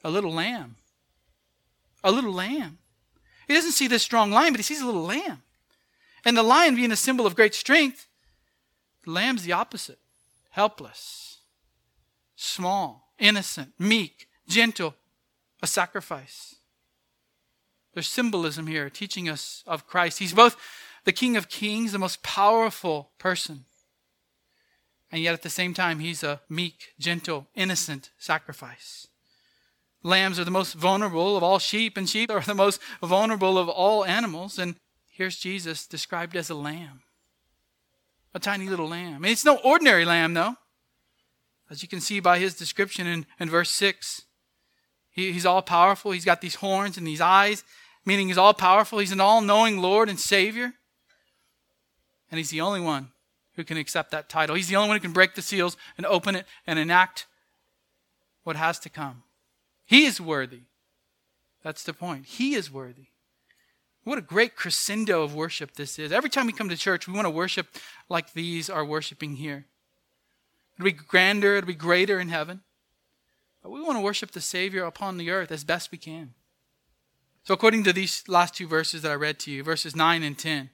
A 0.04 0.10
little 0.10 0.32
lamb. 0.32 0.76
A 2.04 2.12
little 2.12 2.34
lamb. 2.34 2.78
He 3.48 3.54
doesn't 3.54 3.72
see 3.72 3.88
this 3.88 4.04
strong 4.04 4.32
lion, 4.32 4.54
but 4.54 4.60
he 4.60 4.64
sees 4.64 4.82
a 4.82 4.86
little 4.86 5.04
lamb. 5.04 5.42
And 6.24 6.38
the 6.38 6.44
lion 6.44 6.76
being 6.76 6.92
a 6.92 6.96
symbol 6.96 7.26
of 7.26 7.36
great 7.36 7.56
strength, 7.56 8.08
the 9.04 9.12
lamb's 9.12 9.44
the 9.44 9.54
opposite 9.54 10.00
helpless, 10.52 11.38
small, 12.36 13.14
innocent, 13.20 13.74
meek, 13.78 14.28
gentle, 14.48 14.96
a 15.62 15.68
sacrifice. 15.68 16.56
There's 17.94 18.08
symbolism 18.08 18.68
here 18.68 18.90
teaching 18.90 19.30
us 19.30 19.64
of 19.68 19.88
Christ. 19.88 20.20
He's 20.20 20.34
both 20.34 20.58
the 21.06 21.12
King 21.12 21.38
of 21.38 21.50
Kings, 21.50 21.92
the 21.92 22.00
most 22.00 22.24
powerful 22.24 23.12
person, 23.20 23.66
and 25.12 25.22
yet 25.22 25.34
at 25.34 25.42
the 25.42 25.50
same 25.50 25.74
time, 25.74 26.00
he's 26.00 26.24
a 26.24 26.42
meek, 26.50 26.94
gentle, 27.00 27.48
innocent 27.56 28.12
sacrifice. 28.18 29.08
Lambs 30.02 30.40
are 30.40 30.46
the 30.46 30.52
most 30.52 30.76
vulnerable 30.76 31.36
of 31.36 31.44
all 31.44 31.60
sheep, 31.60 31.98
and 31.98 32.10
sheep 32.10 32.32
are 32.32 32.40
the 32.42 32.56
most 32.56 32.80
vulnerable 33.04 33.58
of 33.58 33.68
all 33.68 34.06
animals. 34.06 34.58
And 34.58 34.76
here's 35.12 35.38
Jesus 35.38 35.86
described 35.86 36.36
as 36.36 36.50
a 36.50 36.56
lamb, 36.56 37.02
a 38.34 38.40
tiny 38.40 38.70
little 38.70 38.88
lamb. 38.88 39.26
It's 39.26 39.44
no 39.44 39.58
ordinary 39.58 40.06
lamb, 40.06 40.34
though. 40.34 40.56
As 41.70 41.84
you 41.84 41.90
can 41.90 42.00
see 42.00 42.20
by 42.20 42.40
his 42.40 42.56
description 42.56 43.06
in, 43.06 43.26
in 43.40 43.50
verse 43.50 43.70
6, 43.72 44.24
he, 45.12 45.32
he's 45.34 45.46
all 45.46 45.62
powerful. 45.62 46.12
He's 46.12 46.26
got 46.26 46.42
these 46.42 46.56
horns 46.56 46.98
and 46.98 47.06
these 47.06 47.22
eyes, 47.22 47.64
meaning 48.06 48.28
he's 48.28 48.38
all 48.38 48.54
powerful. 48.54 49.00
He's 49.00 49.12
an 49.12 49.22
all 49.22 49.42
knowing 49.42 49.80
Lord 49.80 50.10
and 50.10 50.20
Savior. 50.20 50.74
And 52.32 52.38
he's 52.38 52.52
the 52.52 52.62
only 52.62 52.82
one 52.82 53.10
who 53.56 53.64
can 53.64 53.78
accept 53.78 54.12
that 54.12 54.30
title. 54.30 54.56
He's 54.56 54.70
the 54.70 54.78
only 54.78 54.90
one 54.90 54.98
who 54.98 55.02
can 55.02 55.14
break 55.14 55.36
the 55.36 55.42
seals 55.42 55.76
and 55.98 56.06
open 56.06 56.36
it 56.36 56.46
and 56.66 56.80
enact 56.80 57.28
what 58.44 58.56
has 58.56 58.80
to 58.80 58.90
come. 58.90 59.24
He 59.90 60.06
is 60.06 60.22
worthy. 60.22 60.66
That's 61.64 61.82
the 61.82 61.94
point. 61.94 62.28
He 62.28 62.54
is 62.54 62.72
worthy. 62.72 63.08
What 64.04 64.20
a 64.20 64.22
great 64.22 64.56
crescendo 64.56 65.24
of 65.24 65.34
worship 65.34 65.74
this 65.74 65.98
is. 65.98 66.12
Every 66.12 66.30
time 66.30 66.46
we 66.46 66.54
come 66.54 66.70
to 66.70 66.78
church, 66.78 67.08
we 67.08 67.16
want 67.16 67.26
to 67.26 67.32
worship 67.32 67.66
like 68.08 68.34
these 68.34 68.70
are 68.70 68.86
worshiping 68.86 69.38
here. 69.38 69.66
It'll 70.76 70.86
be 70.86 70.92
grander, 70.92 71.56
it'll 71.56 71.66
be 71.66 71.74
greater 71.74 72.20
in 72.20 72.30
heaven. 72.30 72.62
But 73.64 73.72
we 73.72 73.82
want 73.82 73.98
to 73.98 74.04
worship 74.04 74.30
the 74.30 74.42
Savior 74.42 74.84
upon 74.84 75.18
the 75.18 75.32
earth 75.32 75.52
as 75.52 75.64
best 75.64 75.92
we 75.92 75.98
can. 75.98 76.36
So, 77.44 77.56
according 77.56 77.84
to 77.86 77.92
these 77.92 78.24
last 78.28 78.54
two 78.54 78.68
verses 78.68 79.02
that 79.02 79.12
I 79.12 79.16
read 79.16 79.40
to 79.40 79.52
you, 79.52 79.64
verses 79.64 79.96
9 79.96 80.22
and 80.22 80.38
10, 80.38 80.70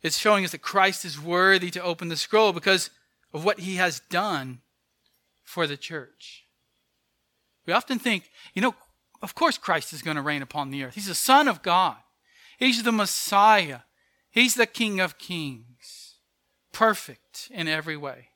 it's 0.00 0.16
showing 0.16 0.44
us 0.44 0.52
that 0.52 0.62
Christ 0.62 1.04
is 1.04 1.20
worthy 1.20 1.72
to 1.72 1.82
open 1.82 2.06
the 2.06 2.16
scroll 2.16 2.52
because 2.52 2.90
of 3.34 3.44
what 3.44 3.58
he 3.58 3.76
has 3.76 3.98
done 3.98 4.60
for 5.42 5.66
the 5.66 5.76
church. 5.76 6.44
We 7.68 7.72
often 7.72 8.00
think, 8.00 8.30
you 8.54 8.62
know, 8.62 8.74
of 9.22 9.36
course 9.36 9.58
Christ 9.58 9.92
is 9.92 10.02
going 10.02 10.16
to 10.16 10.22
reign 10.22 10.42
upon 10.42 10.70
the 10.70 10.82
earth. 10.82 10.94
He's 10.94 11.06
the 11.06 11.14
Son 11.14 11.46
of 11.46 11.62
God, 11.62 11.96
He's 12.58 12.82
the 12.82 12.90
Messiah, 12.90 13.80
He's 14.30 14.54
the 14.54 14.66
King 14.66 14.98
of 14.98 15.18
Kings, 15.18 16.16
perfect 16.72 17.48
in 17.52 17.68
every 17.68 17.96
way. 17.96 18.30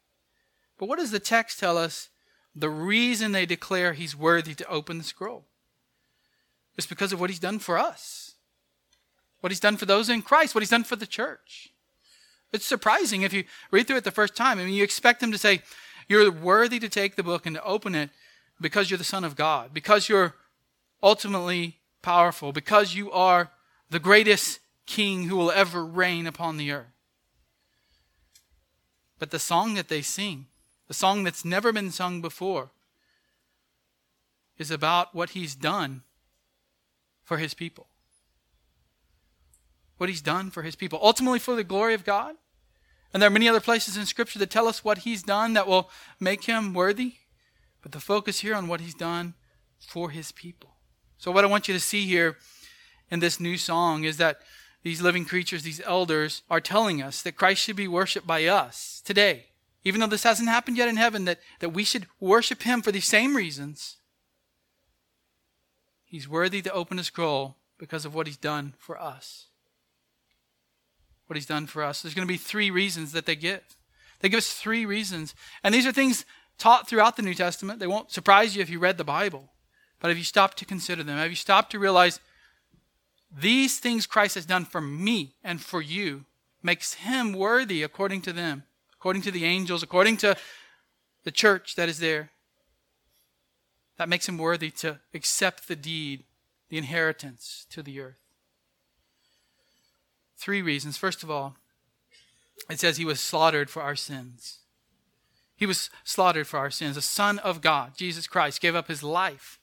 But 0.78 0.88
what 0.88 1.00
does 1.00 1.10
the 1.10 1.18
text 1.18 1.58
tell 1.58 1.76
us? 1.76 2.10
The 2.54 2.70
reason 2.70 3.32
they 3.32 3.46
declare 3.46 3.94
He's 3.94 4.14
worthy 4.14 4.54
to 4.54 4.68
open 4.68 4.98
the 4.98 5.04
scroll 5.04 5.46
is 6.76 6.86
because 6.86 7.12
of 7.12 7.20
what 7.20 7.30
He's 7.30 7.38
done 7.40 7.58
for 7.58 7.78
us 7.78 8.32
what 9.42 9.50
he's 9.50 9.60
done 9.60 9.76
for 9.76 9.86
those 9.86 10.08
in 10.08 10.22
Christ, 10.22 10.54
what 10.54 10.62
he's 10.62 10.70
done 10.70 10.84
for 10.84 10.94
the 10.94 11.06
church. 11.06 11.72
It's 12.52 12.64
surprising 12.64 13.22
if 13.22 13.32
you 13.32 13.42
read 13.72 13.88
through 13.88 13.96
it 13.96 14.04
the 14.04 14.12
first 14.12 14.36
time. 14.36 14.58
I 14.58 14.64
mean, 14.64 14.74
you 14.74 14.84
expect 14.84 15.20
him 15.22 15.32
to 15.32 15.38
say, 15.38 15.62
You're 16.08 16.30
worthy 16.30 16.78
to 16.78 16.88
take 16.88 17.16
the 17.16 17.24
book 17.24 17.44
and 17.44 17.56
to 17.56 17.64
open 17.64 17.96
it 17.96 18.10
because 18.62 18.90
you're 18.90 18.98
the 18.98 19.04
Son 19.04 19.24
of 19.24 19.36
God, 19.36 19.74
because 19.74 20.08
you're 20.08 20.34
ultimately 21.02 21.78
powerful, 22.00 22.52
because 22.52 22.94
you 22.94 23.10
are 23.12 23.50
the 23.90 23.98
greatest 23.98 24.60
king 24.86 25.24
who 25.24 25.36
will 25.36 25.50
ever 25.50 25.84
reign 25.84 26.26
upon 26.26 26.56
the 26.56 26.72
earth. 26.72 26.86
But 29.18 29.30
the 29.30 29.38
song 29.38 29.74
that 29.74 29.88
they 29.88 30.02
sing, 30.02 30.46
the 30.88 30.94
song 30.94 31.24
that's 31.24 31.44
never 31.44 31.72
been 31.72 31.90
sung 31.90 32.20
before, 32.20 32.70
is 34.58 34.70
about 34.70 35.14
what 35.14 35.30
he's 35.30 35.54
done 35.54 36.02
for 37.22 37.38
his 37.38 37.54
people 37.54 37.86
what 40.02 40.08
he's 40.08 40.20
done 40.20 40.50
for 40.50 40.64
his 40.64 40.74
people, 40.74 40.98
ultimately 41.00 41.38
for 41.38 41.54
the 41.54 41.62
glory 41.62 41.94
of 41.94 42.04
God. 42.04 42.34
And 43.14 43.22
there 43.22 43.28
are 43.28 43.32
many 43.32 43.48
other 43.48 43.60
places 43.60 43.96
in 43.96 44.04
Scripture 44.04 44.40
that 44.40 44.50
tell 44.50 44.66
us 44.66 44.82
what 44.82 44.98
he's 44.98 45.22
done 45.22 45.52
that 45.52 45.68
will 45.68 45.88
make 46.18 46.42
him 46.42 46.74
worthy. 46.74 47.14
But 47.82 47.92
the 47.92 48.00
focus 48.00 48.40
here 48.40 48.54
on 48.54 48.68
what 48.68 48.80
he's 48.80 48.94
done 48.94 49.34
for 49.78 50.10
his 50.10 50.32
people. 50.32 50.70
So, 51.18 51.30
what 51.30 51.44
I 51.44 51.48
want 51.48 51.68
you 51.68 51.74
to 51.74 51.80
see 51.80 52.06
here 52.06 52.38
in 53.10 53.20
this 53.20 53.40
new 53.40 53.56
song 53.58 54.04
is 54.04 54.16
that 54.16 54.38
these 54.82 55.02
living 55.02 55.24
creatures, 55.24 55.62
these 55.62 55.82
elders, 55.84 56.42
are 56.50 56.60
telling 56.60 57.02
us 57.02 57.22
that 57.22 57.36
Christ 57.36 57.62
should 57.62 57.76
be 57.76 57.88
worshiped 57.88 58.26
by 58.26 58.46
us 58.46 59.02
today. 59.04 59.46
Even 59.84 60.00
though 60.00 60.06
this 60.06 60.22
hasn't 60.22 60.48
happened 60.48 60.76
yet 60.76 60.88
in 60.88 60.96
heaven, 60.96 61.24
that, 61.24 61.40
that 61.60 61.70
we 61.70 61.84
should 61.84 62.06
worship 62.20 62.62
him 62.62 62.82
for 62.82 62.92
these 62.92 63.06
same 63.06 63.36
reasons. 63.36 63.96
He's 66.04 66.28
worthy 66.28 66.62
to 66.62 66.72
open 66.72 66.98
a 66.98 67.04
scroll 67.04 67.56
because 67.78 68.04
of 68.04 68.14
what 68.14 68.26
he's 68.26 68.36
done 68.36 68.74
for 68.78 69.00
us 69.00 69.46
what 71.32 71.38
he's 71.38 71.46
done 71.46 71.66
for 71.66 71.82
us. 71.82 72.02
There's 72.02 72.12
going 72.12 72.28
to 72.28 72.32
be 72.32 72.36
three 72.36 72.70
reasons 72.70 73.12
that 73.12 73.24
they 73.24 73.36
give. 73.36 73.62
They 74.20 74.28
give 74.28 74.36
us 74.36 74.52
three 74.52 74.84
reasons. 74.84 75.34
And 75.64 75.74
these 75.74 75.86
are 75.86 75.92
things 75.92 76.26
taught 76.58 76.88
throughout 76.88 77.16
the 77.16 77.22
New 77.22 77.34
Testament. 77.34 77.78
They 77.80 77.86
won't 77.86 78.12
surprise 78.12 78.54
you 78.54 78.62
if 78.62 78.70
you 78.70 78.78
read 78.78 78.98
the 78.98 79.04
Bible. 79.04 79.50
But 80.00 80.10
if 80.10 80.18
you 80.18 80.24
stop 80.24 80.54
to 80.54 80.64
consider 80.64 81.02
them, 81.02 81.18
have 81.18 81.30
you 81.30 81.36
stopped 81.36 81.70
to 81.72 81.78
realize 81.78 82.20
these 83.34 83.78
things 83.78 84.06
Christ 84.06 84.34
has 84.34 84.44
done 84.44 84.64
for 84.64 84.80
me 84.80 85.36
and 85.42 85.60
for 85.60 85.80
you 85.80 86.24
makes 86.62 86.94
him 86.94 87.32
worthy 87.32 87.82
according 87.82 88.22
to 88.22 88.32
them, 88.32 88.64
according 88.94 89.22
to 89.22 89.30
the 89.30 89.44
angels, 89.44 89.82
according 89.82 90.18
to 90.18 90.36
the 91.24 91.30
church 91.30 91.74
that 91.76 91.88
is 91.88 91.98
there. 91.98 92.30
That 93.96 94.08
makes 94.08 94.28
him 94.28 94.38
worthy 94.38 94.70
to 94.72 94.98
accept 95.14 95.68
the 95.68 95.76
deed, 95.76 96.24
the 96.68 96.78
inheritance 96.78 97.66
to 97.70 97.82
the 97.82 98.00
earth. 98.00 98.20
Three 100.36 100.62
reasons. 100.62 100.96
First 100.96 101.22
of 101.22 101.30
all, 101.30 101.56
it 102.68 102.80
says 102.80 102.96
he 102.96 103.04
was 103.04 103.20
slaughtered 103.20 103.70
for 103.70 103.82
our 103.82 103.96
sins. 103.96 104.58
He 105.62 105.66
was 105.66 105.90
slaughtered 106.02 106.48
for 106.48 106.58
our 106.58 106.72
sins. 106.72 106.96
The 106.96 107.02
Son 107.02 107.38
of 107.38 107.60
God, 107.60 107.92
Jesus 107.96 108.26
Christ, 108.26 108.60
gave 108.60 108.74
up 108.74 108.88
his 108.88 109.04
life 109.04 109.60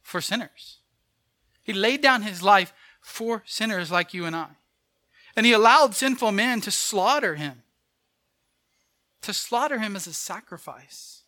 for 0.00 0.22
sinners. 0.22 0.78
He 1.62 1.74
laid 1.74 2.00
down 2.00 2.22
his 2.22 2.42
life 2.42 2.72
for 3.02 3.42
sinners 3.44 3.90
like 3.90 4.14
you 4.14 4.24
and 4.24 4.34
I. 4.34 4.46
And 5.36 5.44
he 5.44 5.52
allowed 5.52 5.94
sinful 5.94 6.32
men 6.32 6.62
to 6.62 6.70
slaughter 6.70 7.34
him, 7.34 7.64
to 9.20 9.34
slaughter 9.34 9.78
him 9.78 9.94
as 9.94 10.06
a 10.06 10.14
sacrifice. 10.14 11.24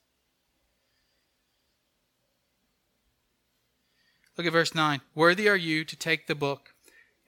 Look 4.38 4.46
at 4.46 4.54
verse 4.54 4.74
9. 4.74 5.02
Worthy 5.14 5.50
are 5.50 5.54
you 5.54 5.84
to 5.84 5.96
take 5.96 6.28
the 6.28 6.34
book 6.34 6.72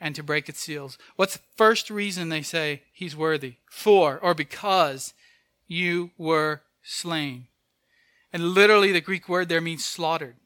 and 0.00 0.14
to 0.14 0.22
break 0.22 0.48
its 0.48 0.60
seals. 0.60 0.96
What's 1.16 1.36
the 1.36 1.42
first 1.56 1.90
reason 1.90 2.30
they 2.30 2.40
say 2.40 2.84
he's 2.90 3.14
worthy? 3.14 3.56
For 3.66 4.18
or 4.18 4.32
because 4.32 5.12
you 5.68 6.12
were 6.16 6.62
slain. 6.86 7.48
And 8.32 8.50
literally, 8.50 8.92
the 8.92 9.00
Greek 9.00 9.28
word 9.28 9.48
there 9.48 9.60
means 9.60 9.84
slaughtered 9.84 10.36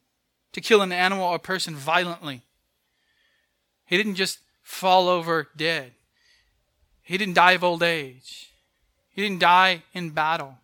to 0.53 0.61
kill 0.61 0.81
an 0.81 0.91
animal 0.91 1.25
or 1.25 1.39
person 1.39 1.75
violently. 1.75 2.41
He 3.85 3.97
didn't 3.97 4.15
just 4.15 4.39
fall 4.61 5.07
over 5.07 5.49
dead, 5.55 5.91
he 7.01 7.17
didn't 7.17 7.35
die 7.35 7.53
of 7.53 7.63
old 7.63 7.83
age, 7.83 8.51
he 9.09 9.21
didn't 9.21 9.39
die 9.39 9.83
in 9.93 10.11
battle. 10.11 10.57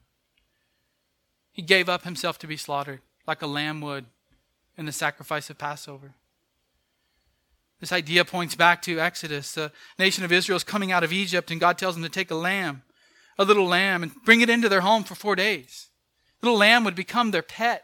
He 1.51 1.63
gave 1.63 1.89
up 1.89 2.03
himself 2.03 2.37
to 2.39 2.47
be 2.47 2.55
slaughtered 2.55 3.01
like 3.25 3.41
a 3.41 3.47
lamb 3.47 3.81
would 3.81 4.05
in 4.77 4.85
the 4.85 4.91
sacrifice 4.91 5.49
of 5.49 5.57
Passover. 5.57 6.13
This 7.79 7.91
idea 7.91 8.23
points 8.25 8.55
back 8.55 8.81
to 8.83 8.99
Exodus. 8.99 9.51
The 9.53 9.71
nation 9.97 10.23
of 10.23 10.31
Israel 10.31 10.55
is 10.55 10.63
coming 10.63 10.91
out 10.91 11.03
of 11.03 11.11
Egypt, 11.11 11.51
and 11.51 11.59
God 11.59 11.77
tells 11.77 11.95
them 11.95 12.03
to 12.03 12.09
take 12.09 12.31
a 12.31 12.35
lamb, 12.35 12.83
a 13.37 13.45
little 13.45 13.67
lamb, 13.67 14.03
and 14.03 14.13
bring 14.23 14.41
it 14.41 14.49
into 14.49 14.69
their 14.69 14.81
home 14.81 15.03
for 15.03 15.15
four 15.15 15.35
days. 15.35 15.87
Little 16.41 16.57
lamb 16.57 16.83
would 16.83 16.95
become 16.95 17.31
their 17.31 17.41
pet. 17.41 17.83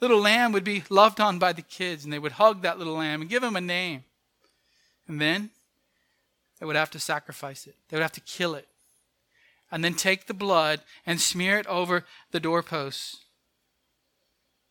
Little 0.00 0.20
lamb 0.20 0.52
would 0.52 0.64
be 0.64 0.84
loved 0.88 1.20
on 1.20 1.38
by 1.38 1.52
the 1.52 1.62
kids, 1.62 2.04
and 2.04 2.12
they 2.12 2.18
would 2.18 2.32
hug 2.32 2.62
that 2.62 2.78
little 2.78 2.94
lamb 2.94 3.20
and 3.20 3.30
give 3.30 3.42
him 3.42 3.56
a 3.56 3.60
name. 3.60 4.04
And 5.06 5.20
then 5.20 5.50
they 6.58 6.66
would 6.66 6.76
have 6.76 6.90
to 6.90 6.98
sacrifice 6.98 7.66
it, 7.66 7.76
they 7.88 7.96
would 7.96 8.02
have 8.02 8.12
to 8.12 8.20
kill 8.20 8.54
it, 8.54 8.68
and 9.70 9.84
then 9.84 9.94
take 9.94 10.26
the 10.26 10.34
blood 10.34 10.80
and 11.06 11.20
smear 11.20 11.58
it 11.58 11.66
over 11.66 12.04
the 12.30 12.40
doorposts 12.40 13.22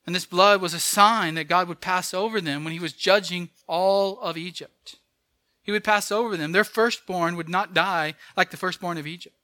and 0.06 0.16
this 0.16 0.26
blood 0.26 0.62
was 0.62 0.74
a 0.74 0.80
sign 0.80 1.36
that 1.36 1.48
God 1.48 1.68
would 1.68 1.82
pass 1.82 2.14
over 2.14 2.42
them 2.42 2.64
when 2.64 2.74
he 2.74 2.80
was 2.80 2.94
judging 2.94 3.50
all 3.68 4.20
of 4.20 4.38
Egypt. 4.38 4.96
He 5.64 5.72
would 5.72 5.84
pass 5.84 6.12
over 6.12 6.36
them. 6.36 6.52
Their 6.52 6.64
firstborn 6.64 7.36
would 7.36 7.50
not 7.50 7.74
die 7.74 8.16
like 8.36 8.50
the 8.50 8.58
firstborn 8.58 8.98
of 8.98 9.06
Egypt. 9.06 9.36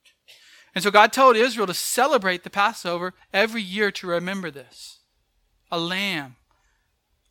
And 0.77 0.83
so 0.83 0.91
God 0.91 1.11
told 1.11 1.35
Israel 1.35 1.65
to 1.65 1.73
celebrate 1.73 2.43
the 2.43 2.51
Passover 2.51 3.15
every 3.33 3.63
year 3.63 3.89
to 3.93 4.05
remember 4.05 4.51
this 4.51 4.99
a 5.71 5.79
lamb 5.79 6.35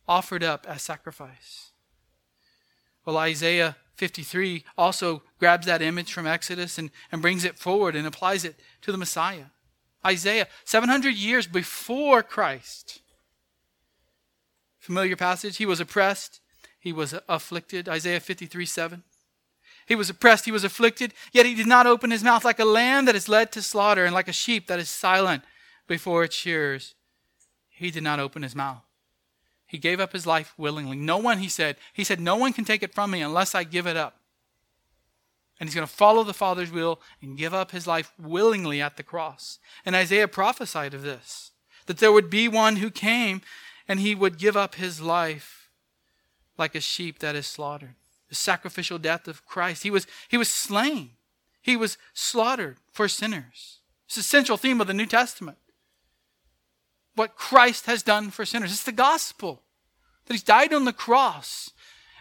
offered 0.05 0.43
up 0.43 0.65
as 0.67 0.81
sacrifice. 0.81 1.71
Well, 3.05 3.15
Isaiah 3.15 3.77
53 3.95 4.65
also 4.77 5.23
grabs 5.39 5.65
that 5.65 5.81
image 5.81 6.11
from 6.11 6.27
Exodus 6.27 6.77
and, 6.77 6.91
and 7.09 7.21
brings 7.21 7.45
it 7.45 7.57
forward 7.57 7.95
and 7.95 8.05
applies 8.05 8.43
it 8.43 8.59
to 8.81 8.91
the 8.91 8.97
Messiah. 8.97 9.45
Isaiah, 10.05 10.49
700 10.65 11.15
years 11.15 11.47
before 11.47 12.23
Christ, 12.23 12.99
Familiar 14.77 15.15
passage. 15.15 15.55
He 15.55 15.65
was 15.65 15.79
oppressed, 15.79 16.41
he 16.77 16.91
was 16.91 17.15
afflicted. 17.29 17.87
Isaiah 17.87 18.19
53 18.19 18.65
7. 18.65 19.03
He 19.87 19.95
was 19.95 20.09
oppressed, 20.09 20.43
he 20.43 20.51
was 20.51 20.65
afflicted, 20.65 21.13
yet 21.31 21.45
he 21.45 21.55
did 21.55 21.65
not 21.65 21.87
open 21.87 22.11
his 22.11 22.23
mouth 22.23 22.43
like 22.43 22.59
a 22.59 22.65
lamb 22.65 23.05
that 23.05 23.15
is 23.15 23.29
led 23.29 23.53
to 23.53 23.61
slaughter, 23.61 24.03
and 24.03 24.13
like 24.13 24.27
a 24.27 24.33
sheep 24.33 24.67
that 24.67 24.79
is 24.79 24.89
silent 24.89 25.43
before 25.87 26.25
its 26.25 26.35
shearers. 26.35 26.93
He 27.69 27.89
did 27.89 28.03
not 28.03 28.19
open 28.19 28.43
his 28.43 28.55
mouth. 28.55 28.83
He 29.65 29.77
gave 29.77 30.01
up 30.01 30.11
his 30.11 30.27
life 30.27 30.53
willingly. 30.57 30.97
No 30.97 31.17
one, 31.17 31.39
he 31.39 31.47
said, 31.47 31.77
he 31.93 32.03
said, 32.03 32.19
no 32.19 32.35
one 32.35 32.51
can 32.51 32.65
take 32.65 32.83
it 32.83 32.93
from 32.93 33.11
me 33.11 33.21
unless 33.21 33.55
I 33.55 33.63
give 33.63 33.87
it 33.87 33.95
up. 33.95 34.19
And 35.59 35.67
he's 35.67 35.75
going 35.75 35.87
to 35.87 35.93
follow 35.93 36.23
the 36.23 36.33
Father's 36.33 36.71
will 36.71 36.99
and 37.21 37.37
give 37.37 37.53
up 37.53 37.71
his 37.71 37.87
life 37.87 38.11
willingly 38.19 38.81
at 38.81 38.97
the 38.97 39.03
cross. 39.03 39.57
And 39.85 39.95
Isaiah 39.95 40.27
prophesied 40.27 40.93
of 40.93 41.01
this 41.01 41.51
that 41.85 41.99
there 41.99 42.11
would 42.11 42.29
be 42.29 42.49
one 42.49 42.75
who 42.77 42.91
came 42.91 43.41
and 43.87 44.01
he 44.01 44.13
would 44.13 44.37
give 44.37 44.57
up 44.57 44.75
his 44.75 44.99
life 45.01 45.69
like 46.57 46.75
a 46.75 46.81
sheep 46.81 47.19
that 47.19 47.35
is 47.35 47.47
slaughtered. 47.47 47.95
The 48.29 48.35
sacrificial 48.35 48.97
death 48.97 49.27
of 49.27 49.45
Christ. 49.45 49.83
He 49.83 49.91
was, 49.91 50.05
he 50.27 50.37
was 50.37 50.49
slain, 50.49 51.11
he 51.61 51.75
was 51.75 51.97
slaughtered 52.13 52.77
for 52.91 53.07
sinners. 53.07 53.79
It's 54.07 54.17
a 54.17 54.23
central 54.23 54.57
theme 54.57 54.79
of 54.79 54.87
the 54.87 54.93
New 54.93 55.05
Testament. 55.05 55.57
What 57.15 57.35
Christ 57.35 57.87
has 57.87 58.03
done 58.03 58.29
for 58.29 58.45
sinners. 58.45 58.71
It's 58.71 58.83
the 58.83 58.91
gospel 58.91 59.63
that 60.25 60.33
he's 60.33 60.43
died 60.43 60.73
on 60.73 60.85
the 60.85 60.93
cross 60.93 61.71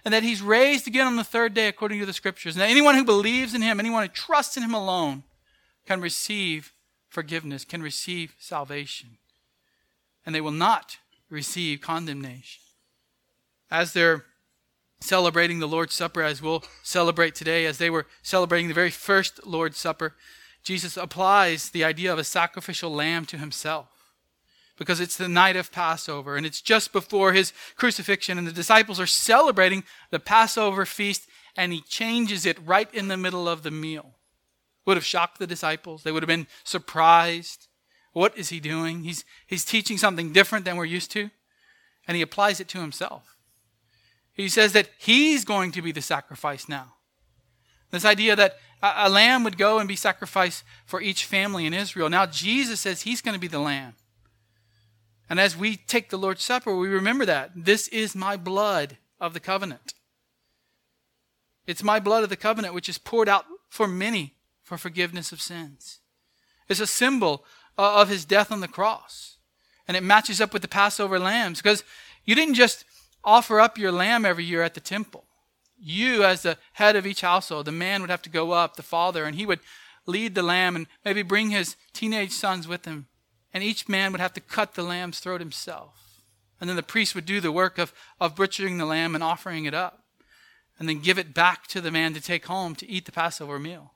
and 0.05 0.15
that 0.15 0.23
he's 0.23 0.41
raised 0.41 0.87
again 0.87 1.07
on 1.07 1.17
the 1.17 1.25
third 1.25 1.53
day 1.53 1.69
according 1.69 2.01
to 2.01 2.07
the 2.07 2.13
scriptures. 2.13 2.55
And 2.55 2.63
that 2.63 2.71
anyone 2.71 2.95
who 2.95 3.05
believes 3.05 3.55
in 3.55 3.63
him, 3.63 3.79
anyone 3.79 4.03
who 4.03 4.09
trusts 4.09 4.57
in 4.57 4.63
him 4.63 4.75
alone, 4.75 5.25
can 5.85 6.01
receive 6.01 6.73
forgiveness, 7.09 7.65
can 7.65 7.83
receive 7.83 8.35
salvation. 8.39 9.19
And 10.25 10.35
they 10.35 10.41
will 10.41 10.51
not 10.51 10.99
receive 11.29 11.81
condemnation. 11.81 12.63
As 13.71 13.93
they're 13.93 14.25
celebrating 15.01 15.59
the 15.59 15.69
Lord's 15.69 15.95
Supper, 15.95 16.23
as 16.23 16.41
we'll 16.41 16.65
celebrate 16.83 17.35
today, 17.35 17.67
as 17.67 17.79
they 17.79 17.91
were 17.91 18.07
celebrating 18.23 18.69
the 18.69 18.75
very 18.75 18.91
first 18.91 19.47
Lord's 19.47 19.79
Supper, 19.79 20.15
Jesus 20.63 20.97
applies 20.97 21.71
the 21.71 21.85
idea 21.85 22.13
of 22.13 22.19
a 22.19 22.25
sacrificial 22.25 22.91
lamb 22.91 23.25
to 23.27 23.39
himself 23.39 23.89
because 24.77 25.01
it's 25.01 25.17
the 25.17 25.29
night 25.29 25.57
of 25.57 25.73
Passover 25.73 26.37
and 26.37 26.45
it's 26.45 26.61
just 26.61 26.93
before 26.93 27.33
his 27.33 27.53
crucifixion, 27.77 28.39
and 28.39 28.47
the 28.47 28.53
disciples 28.53 29.01
are 29.01 29.07
celebrating 29.07 29.85
the 30.11 30.21
Passover 30.21 30.85
feast, 30.85 31.29
and 31.57 31.73
he 31.73 31.81
changes 31.81 32.45
it 32.45 32.59
right 32.65 32.93
in 32.93 33.09
the 33.09 33.17
middle 33.17 33.49
of 33.49 33.63
the 33.63 33.71
meal. 33.71 34.17
Would 34.85 34.97
have 34.97 35.05
shocked 35.05 35.39
the 35.39 35.47
disciples. 35.47 36.03
They 36.03 36.13
would 36.13 36.23
have 36.23 36.29
been 36.29 36.47
surprised. 36.63 37.69
What 38.13 38.37
is 38.37 38.51
he 38.51 38.61
doing? 38.61 39.05
He's, 39.05 39.25
he's 39.47 39.65
teaching 39.65 39.99
something 39.99 40.33
different 40.33 40.65
than 40.65 40.77
we're 40.77 40.85
used 40.85 41.11
to, 41.13 41.31
and 42.07 42.17
he 42.17 42.23
applies 42.23 42.61
it 42.61 42.69
to 42.69 42.81
himself. 42.81 43.36
He 44.37 44.51
says 44.51 44.73
that 44.75 44.91
he's 44.99 45.47
going 45.47 45.73
to 45.73 45.83
be 45.83 45.93
the 45.93 46.03
sacrifice 46.03 46.69
now. 46.69 46.95
This 47.91 48.05
idea 48.05 48.37
that 48.37 48.59
a, 48.83 49.09
lamb 49.09 49.43
would 49.45 49.57
go 49.57 49.79
and 49.79 49.89
be 49.89 49.97
sacrificed 49.97 50.63
for 50.85 51.01
each 51.01 51.25
family 51.25 51.65
in 51.65 51.73
Israel. 51.73 52.11
Now 52.11 52.27
Jesus 52.27 52.81
says 52.81 53.03
he's 53.03 53.23
going 53.23 53.33
to 53.33 53.41
be 53.41 53.49
the 53.49 53.59
lamb. 53.59 53.95
And 55.31 55.41
as 55.41 55.57
we 55.57 55.77
take 55.77 56.11
the 56.11 56.19
Lord's 56.19 56.43
Supper, 56.43 56.77
we 56.77 56.89
remember 56.89 57.25
that. 57.25 57.53
This 57.57 57.89
is 57.89 58.15
my 58.15 58.37
blood 58.37 58.99
of 59.19 59.33
the 59.33 59.41
covenant. 59.41 59.95
It's 61.67 61.83
my 61.83 61.99
blood 61.99 62.23
of 62.23 62.29
the 62.29 62.37
covenant 62.37 62.75
which 62.75 62.89
is 62.89 62.99
poured 62.99 63.29
out 63.29 63.47
for 63.69 63.89
many 63.89 64.35
for 64.63 64.77
forgiveness 64.77 65.33
of 65.33 65.41
sins. 65.41 66.01
It's 66.69 66.81
a 66.81 66.87
symbol 66.87 67.45
uh, 67.79 68.01
of 68.01 68.09
his 68.09 68.25
death 68.25 68.53
on 68.53 68.61
the 68.61 68.69
cross. 68.69 69.39
And 69.89 69.97
it 69.97 70.03
matches 70.03 70.41
up 70.41 70.53
with 70.53 70.63
the 70.63 70.69
Passover 70.69 71.19
lambs 71.19 71.63
because 71.63 71.85
you 72.25 72.35
didn't 72.35 72.55
just 72.55 72.85
offer 73.27 73.61
up 73.61 73.77
your 73.77 73.93
lamb 73.93 74.25
every 74.25 74.45
year 74.45 74.63
at 74.63 74.73
the 74.73 74.81
temple. 74.81 75.25
You, 75.79 76.25
as 76.25 76.41
the 76.41 76.57
head 76.73 76.97
of 76.97 77.07
each 77.07 77.21
household, 77.21 77.67
the 77.67 77.73
man 77.73 78.01
would 78.01 78.09
have 78.09 78.23
to 78.23 78.31
go 78.31 78.53
up, 78.53 78.77
the 78.77 78.83
father, 78.83 79.25
and 79.25 79.37
he 79.37 79.45
would 79.45 79.61
lead 80.07 80.35
the 80.35 80.43
lamb 80.43 80.75
and 80.75 80.87
maybe 81.05 81.21
bring 81.21 81.51
his 81.51 81.77
teenage 81.93 82.31
sons 82.31 82.67
with 82.67 82.87
him 82.87 83.09
and 83.57 83.65
each 83.65 83.89
man 83.89 84.13
would 84.13 84.21
have 84.21 84.35
to 84.35 84.41
cut 84.43 84.75
the 84.75 84.83
lamb's 84.83 85.19
throat 85.19 85.41
himself. 85.41 86.21
And 86.61 86.69
then 86.69 86.77
the 86.77 86.83
priest 86.83 87.15
would 87.15 87.25
do 87.25 87.41
the 87.41 87.51
work 87.51 87.79
of, 87.79 87.95
of 88.21 88.37
butchering 88.37 88.77
the 88.77 88.85
lamb 88.85 89.15
and 89.15 89.25
offering 89.25 89.65
it 89.65 89.73
up, 89.73 90.05
and 90.79 90.87
then 90.87 91.01
give 91.01 91.19
it 91.19 91.33
back 91.33 91.67
to 91.69 91.81
the 91.81 91.91
man 91.91 92.13
to 92.13 92.21
take 92.21 92.45
home 92.45 92.75
to 92.75 92.87
eat 92.87 93.07
the 93.07 93.13
Passover 93.13 93.59
meal. 93.59 93.95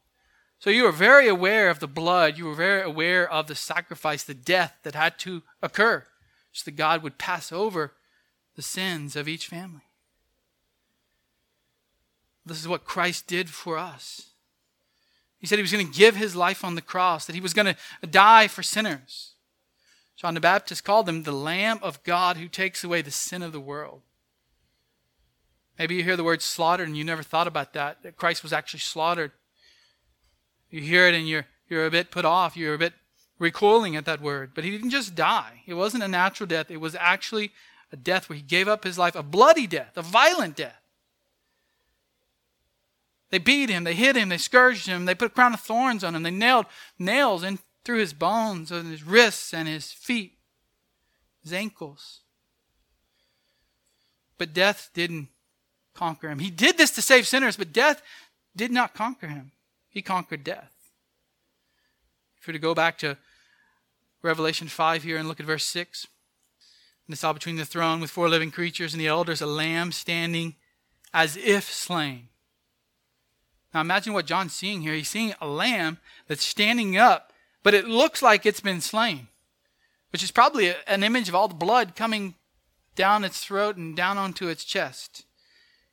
So 0.61 0.71
you 0.71 0.85
were 0.85 0.93
very 0.93 1.29
aware 1.29 1.69
of 1.69 1.79
the 1.79 1.87
blood, 1.87 2.39
you 2.39 2.47
were 2.47 2.55
very 2.55 2.81
aware 2.81 3.31
of 3.31 3.49
the 3.49 3.55
sacrifice, 3.55 4.23
the 4.23 4.33
death 4.33 4.79
that 4.83 4.95
had 4.95 5.19
to 5.19 5.43
occur, 5.63 6.07
so 6.53 6.63
that 6.65 6.77
God 6.77 7.03
would 7.03 7.19
pass 7.19 7.53
over 7.53 7.93
the 8.61 8.65
sins 8.65 9.17
of 9.17 9.27
each 9.27 9.47
family. 9.47 9.81
This 12.45 12.61
is 12.61 12.69
what 12.69 12.85
Christ 12.85 13.27
did 13.27 13.49
for 13.49 13.79
us. 13.79 14.33
He 15.39 15.47
said 15.47 15.57
he 15.57 15.63
was 15.63 15.73
going 15.73 15.87
to 15.87 15.99
give 15.99 16.15
his 16.15 16.37
life 16.37 16.63
on 16.63 16.75
the 16.75 16.83
cross, 16.83 17.25
that 17.25 17.35
he 17.35 17.41
was 17.41 17.55
going 17.55 17.75
to 17.75 18.07
die 18.07 18.49
for 18.49 18.63
sinners. 18.63 19.33
John 20.15 20.35
the 20.35 20.41
Baptist 20.41 20.85
called 20.85 21.09
him 21.09 21.23
the 21.23 21.33
Lamb 21.33 21.79
of 21.81 22.03
God 22.03 22.37
who 22.37 22.49
takes 22.49 22.85
away 22.85 23.01
the 23.01 23.11
sin 23.11 23.41
of 23.41 23.53
the 23.53 23.61
world. 23.61 24.03
Maybe 25.79 25.95
you 25.95 26.05
hear 26.05 26.19
the 26.19 26.23
word 26.23 26.43
slaughtered 26.43 26.87
and 26.87 26.99
you 26.99 27.05
never 27.05 27.23
thought 27.23 27.47
about 27.47 27.73
that, 27.73 28.03
that 28.03 28.19
Christ 28.19 28.43
was 28.43 28.53
actually 28.53 28.81
slaughtered. 28.81 29.33
You 30.69 30.83
hear 30.83 31.09
it 31.09 31.15
and 31.15 31.27
you're, 31.27 31.47
you're 31.71 31.87
a 31.87 31.91
bit 31.91 32.11
put 32.11 32.27
off, 32.27 32.59
you're 32.59 32.75
a 32.75 32.79
bit 32.79 32.93
recoiling 33.39 33.97
at 33.97 34.05
that 34.05 34.21
word. 34.21 34.51
But 34.55 34.65
he 34.65 34.71
didn't 34.71 34.91
just 34.91 35.15
die, 35.15 35.63
it 35.67 35.73
wasn't 35.73 36.03
a 36.03 36.09
natural 36.09 36.47
death, 36.47 36.71
it 36.71 36.77
was 36.77 36.95
actually 36.95 37.53
a 37.93 37.97
death 37.97 38.29
where 38.29 38.37
he 38.37 38.43
gave 38.43 38.69
up 38.69 38.85
his 38.85 38.99
life, 38.99 39.17
a 39.17 39.23
bloody 39.23 39.67
death, 39.67 39.97
a 39.97 40.03
violent 40.03 40.57
death. 40.57 40.81
They 43.31 43.39
beat 43.39 43.71
him, 43.71 43.85
they 43.85 43.95
hit 43.95 44.17
him, 44.17 44.29
they 44.29 44.39
scourged 44.39 44.87
him, 44.87 45.05
they 45.05 45.15
put 45.15 45.31
a 45.31 45.35
crown 45.35 45.55
of 45.55 45.61
thorns 45.61 46.03
on 46.03 46.15
him, 46.15 46.23
they 46.23 46.31
nailed 46.31 46.67
nails 46.99 47.45
in, 47.45 47.59
through 47.85 47.99
his 47.99 48.13
bones 48.13 48.71
and 48.71 48.91
his 48.91 49.05
wrists 49.05 49.55
and 49.55 49.69
his 49.69 49.93
feet, 49.93 50.39
his 51.43 51.53
ankles. 51.53 52.21
But 54.37 54.53
death 54.53 54.91
didn't 54.95 55.29
conquer 55.95 56.29
him. 56.29 56.39
He 56.39 56.51
did 56.51 56.77
this 56.77 56.91
to 56.93 57.03
save 57.03 57.27
sinners, 57.27 57.57
but 57.57 57.73
death 57.73 58.03
did 58.57 58.71
not 58.71 58.95
conquer 58.95 59.29
him. 59.29 59.53
He 59.89 60.03
conquered 60.03 60.45
death. 60.45 60.73
If 62.41 62.47
we 62.47 62.53
were 62.53 62.59
to 62.59 62.63
go 62.63 62.75
back 62.75 62.99
to 62.99 63.17
Revelation 64.23 64.69
5 64.69 65.03
here 65.03 65.19
and 65.19 65.29
look 65.29 65.41
at 65.41 65.47
verse 65.47 65.65
6, 65.65 66.07
and 67.11 67.19
saw 67.19 67.33
between 67.33 67.57
the 67.57 67.65
throne 67.65 68.01
with 68.01 68.11
four 68.11 68.29
living 68.29 68.51
creatures 68.51 68.95
and 68.95 69.01
the 69.01 69.07
elders 69.07 69.41
a 69.41 69.47
lamb 69.47 69.93
standing 69.93 70.57
as 71.13 71.37
if 71.37 71.73
slain. 71.73 72.29
Now 73.75 73.81
imagine 73.81 74.13
what 74.13 74.27
John's 74.27 74.55
seeing 74.55 74.83
here. 74.83 74.95
He's 74.95 75.09
seeing 75.09 75.35
a 75.41 75.47
lamb 75.47 75.99
that's 76.27 76.45
standing 76.45 76.97
up 76.97 77.31
but 77.63 77.75
it 77.75 77.87
looks 77.87 78.23
like 78.23 78.47
it's 78.47 78.61
been 78.61 78.81
slain, 78.81 79.29
which 80.13 80.23
is 80.23 80.31
probably 80.31 80.75
an 80.87 81.03
image 81.03 81.29
of 81.29 81.35
all 81.35 81.49
the 81.49 81.55
blood 81.55 81.95
coming 81.95 82.35
down 82.95 83.25
its 83.25 83.45
throat 83.45 83.77
and 83.77 83.97
down 83.97 84.19
onto 84.19 84.49
its 84.49 84.65
chest. 84.65 85.25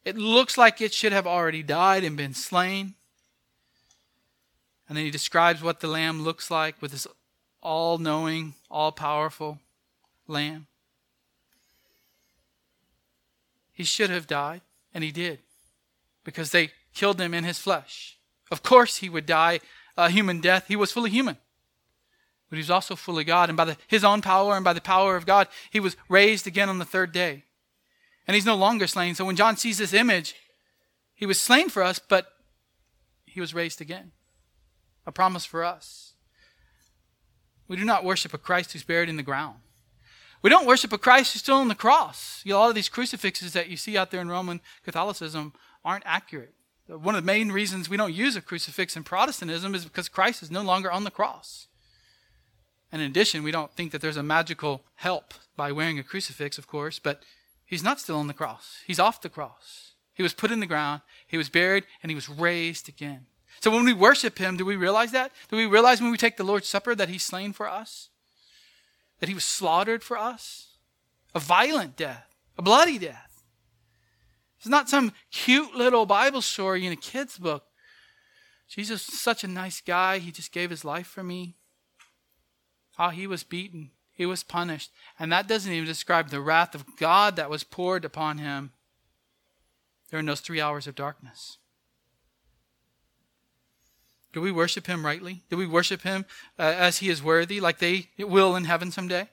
It 0.05 0.17
looks 0.17 0.57
like 0.57 0.79
it 0.79 0.93
should 0.93 1.11
have 1.11 1.27
already 1.27 1.63
died 1.63 2.03
and 2.03 2.15
been 2.15 2.33
slain. 2.33 2.95
And 4.87 4.97
then 4.97 5.03
he 5.03 5.11
describes 5.11 5.61
what 5.61 5.81
the 5.81 5.87
lamb 5.87 6.21
looks 6.21 6.49
like 6.49 6.81
with 6.81 6.91
this 6.91 7.07
all 7.61 7.97
knowing, 7.97 8.53
all 8.71 8.93
powerful 8.93 9.59
lamb. 10.27 10.67
He 13.77 13.83
should 13.83 14.09
have 14.09 14.25
died, 14.25 14.61
and 14.93 15.03
he 15.03 15.11
did, 15.11 15.39
because 16.23 16.51
they 16.51 16.71
killed 16.93 17.21
him 17.21 17.33
in 17.33 17.43
his 17.43 17.59
flesh. 17.59 18.17
Of 18.49 18.63
course, 18.63 18.97
he 18.97 19.09
would 19.09 19.27
die 19.27 19.59
a 19.95 20.09
human 20.09 20.41
death. 20.41 20.65
He 20.67 20.75
was 20.75 20.91
fully 20.91 21.11
human 21.11 21.37
but 22.49 22.55
he 22.55 22.61
was 22.61 22.71
also 22.71 22.95
fully 22.95 23.23
God. 23.23 23.49
And 23.49 23.57
by 23.57 23.65
the, 23.65 23.77
his 23.87 24.03
own 24.03 24.21
power 24.21 24.55
and 24.55 24.63
by 24.63 24.73
the 24.73 24.81
power 24.81 25.15
of 25.15 25.25
God, 25.25 25.47
he 25.69 25.79
was 25.79 25.97
raised 26.07 26.47
again 26.47 26.69
on 26.69 26.79
the 26.79 26.85
third 26.85 27.11
day. 27.11 27.43
And 28.25 28.35
he's 28.35 28.45
no 28.45 28.55
longer 28.55 28.87
slain. 28.87 29.15
So 29.15 29.25
when 29.25 29.35
John 29.35 29.57
sees 29.57 29.77
this 29.77 29.93
image, 29.93 30.35
he 31.13 31.25
was 31.25 31.39
slain 31.39 31.69
for 31.69 31.83
us, 31.83 31.99
but 31.99 32.27
he 33.25 33.41
was 33.41 33.53
raised 33.53 33.81
again. 33.81 34.11
A 35.05 35.11
promise 35.11 35.45
for 35.45 35.63
us. 35.63 36.13
We 37.67 37.75
do 37.75 37.85
not 37.85 38.05
worship 38.05 38.33
a 38.33 38.37
Christ 38.37 38.73
who's 38.73 38.83
buried 38.83 39.09
in 39.09 39.17
the 39.17 39.23
ground. 39.23 39.57
We 40.41 40.49
don't 40.49 40.67
worship 40.67 40.93
a 40.93 40.97
Christ 40.97 41.33
who's 41.33 41.41
still 41.41 41.57
on 41.57 41.67
the 41.67 41.75
cross. 41.75 42.41
You 42.45 42.53
know, 42.53 42.59
a 42.59 42.61
lot 42.61 42.69
of 42.69 42.75
these 42.75 42.89
crucifixes 42.89 43.53
that 43.53 43.69
you 43.69 43.77
see 43.77 43.97
out 43.97 44.11
there 44.11 44.21
in 44.21 44.29
Roman 44.29 44.61
Catholicism 44.83 45.53
aren't 45.83 46.05
accurate. 46.05 46.53
One 46.87 47.15
of 47.15 47.23
the 47.23 47.25
main 47.25 47.51
reasons 47.51 47.89
we 47.89 47.97
don't 47.97 48.13
use 48.13 48.35
a 48.35 48.41
crucifix 48.41 48.95
in 48.95 49.03
Protestantism 49.03 49.75
is 49.75 49.83
because 49.83 50.07
Christ 50.07 50.41
is 50.41 50.51
no 50.51 50.61
longer 50.61 50.91
on 50.91 51.03
the 51.03 51.11
cross. 51.11 51.67
And 52.91 53.01
in 53.01 53.09
addition, 53.09 53.43
we 53.43 53.51
don't 53.51 53.73
think 53.73 53.91
that 53.91 54.01
there's 54.01 54.15
a 54.15 54.23
magical 54.23 54.83
help 54.95 55.33
by 55.57 55.71
wearing 55.71 55.99
a 55.99 56.03
crucifix, 56.03 56.57
of 56.57 56.67
course, 56.67 56.99
but 56.99 57.23
he's 57.65 57.83
not 57.83 57.99
still 57.99 58.17
on 58.17 58.27
the 58.27 58.33
cross. 58.33 58.79
He's 58.87 58.99
off 58.99 59.21
the 59.21 59.29
cross. 59.29 59.95
He 60.13 60.23
was 60.23 60.33
put 60.33 60.51
in 60.51 60.61
the 60.61 60.65
ground, 60.65 61.01
he 61.27 61.37
was 61.37 61.49
buried, 61.49 61.83
and 62.01 62.09
he 62.09 62.15
was 62.15 62.29
raised 62.29 62.87
again. 62.87 63.25
So 63.59 63.69
when 63.69 63.85
we 63.85 63.93
worship 63.93 64.37
him, 64.37 64.55
do 64.55 64.65
we 64.65 64.75
realize 64.75 65.11
that? 65.11 65.31
Do 65.49 65.57
we 65.57 65.65
realize 65.65 66.01
when 66.01 66.11
we 66.11 66.17
take 66.17 66.37
the 66.37 66.43
Lord's 66.43 66.67
Supper 66.67 66.95
that 66.95 67.09
he's 67.09 67.23
slain 67.23 67.53
for 67.53 67.67
us? 67.67 68.09
That 69.19 69.29
he 69.29 69.35
was 69.35 69.43
slaughtered 69.43 70.03
for 70.03 70.17
us? 70.17 70.77
A 71.33 71.39
violent 71.39 71.95
death, 71.95 72.35
a 72.57 72.61
bloody 72.61 72.97
death. 72.97 73.43
It's 74.57 74.67
not 74.67 74.89
some 74.89 75.13
cute 75.31 75.75
little 75.75 76.05
Bible 76.05 76.41
story 76.41 76.85
in 76.85 76.91
a 76.91 76.97
kid's 76.97 77.37
book. 77.37 77.65
Jesus 78.67 79.07
is 79.07 79.19
such 79.19 79.43
a 79.43 79.47
nice 79.47 79.81
guy. 79.81 80.17
He 80.17 80.31
just 80.31 80.51
gave 80.51 80.69
his 80.69 80.83
life 80.83 81.07
for 81.07 81.23
me. 81.23 81.55
How 82.97 83.09
he 83.09 83.27
was 83.27 83.43
beaten, 83.43 83.91
he 84.11 84.25
was 84.25 84.43
punished. 84.43 84.91
And 85.19 85.31
that 85.31 85.47
doesn't 85.47 85.71
even 85.71 85.85
describe 85.85 86.29
the 86.29 86.41
wrath 86.41 86.73
of 86.73 86.97
God 86.97 87.35
that 87.35 87.49
was 87.49 87.63
poured 87.63 88.03
upon 88.03 88.39
him 88.39 88.71
during 90.09 90.25
those 90.25 90.41
three 90.41 90.59
hours 90.59 90.87
of 90.87 90.95
darkness. 90.95 91.59
Do 94.37 94.41
we 94.41 94.51
worship 94.51 94.85
him 94.85 95.03
rightly? 95.03 95.41
Do 95.49 95.57
we 95.57 95.65
worship 95.65 96.03
him 96.03 96.23
uh, 96.59 96.61
as 96.61 96.99
he 96.99 97.09
is 97.09 97.23
worthy, 97.23 97.59
like 97.59 97.79
they 97.79 98.09
will 98.19 98.55
in 98.55 98.65
heaven 98.65 98.91
someday? 98.91 99.29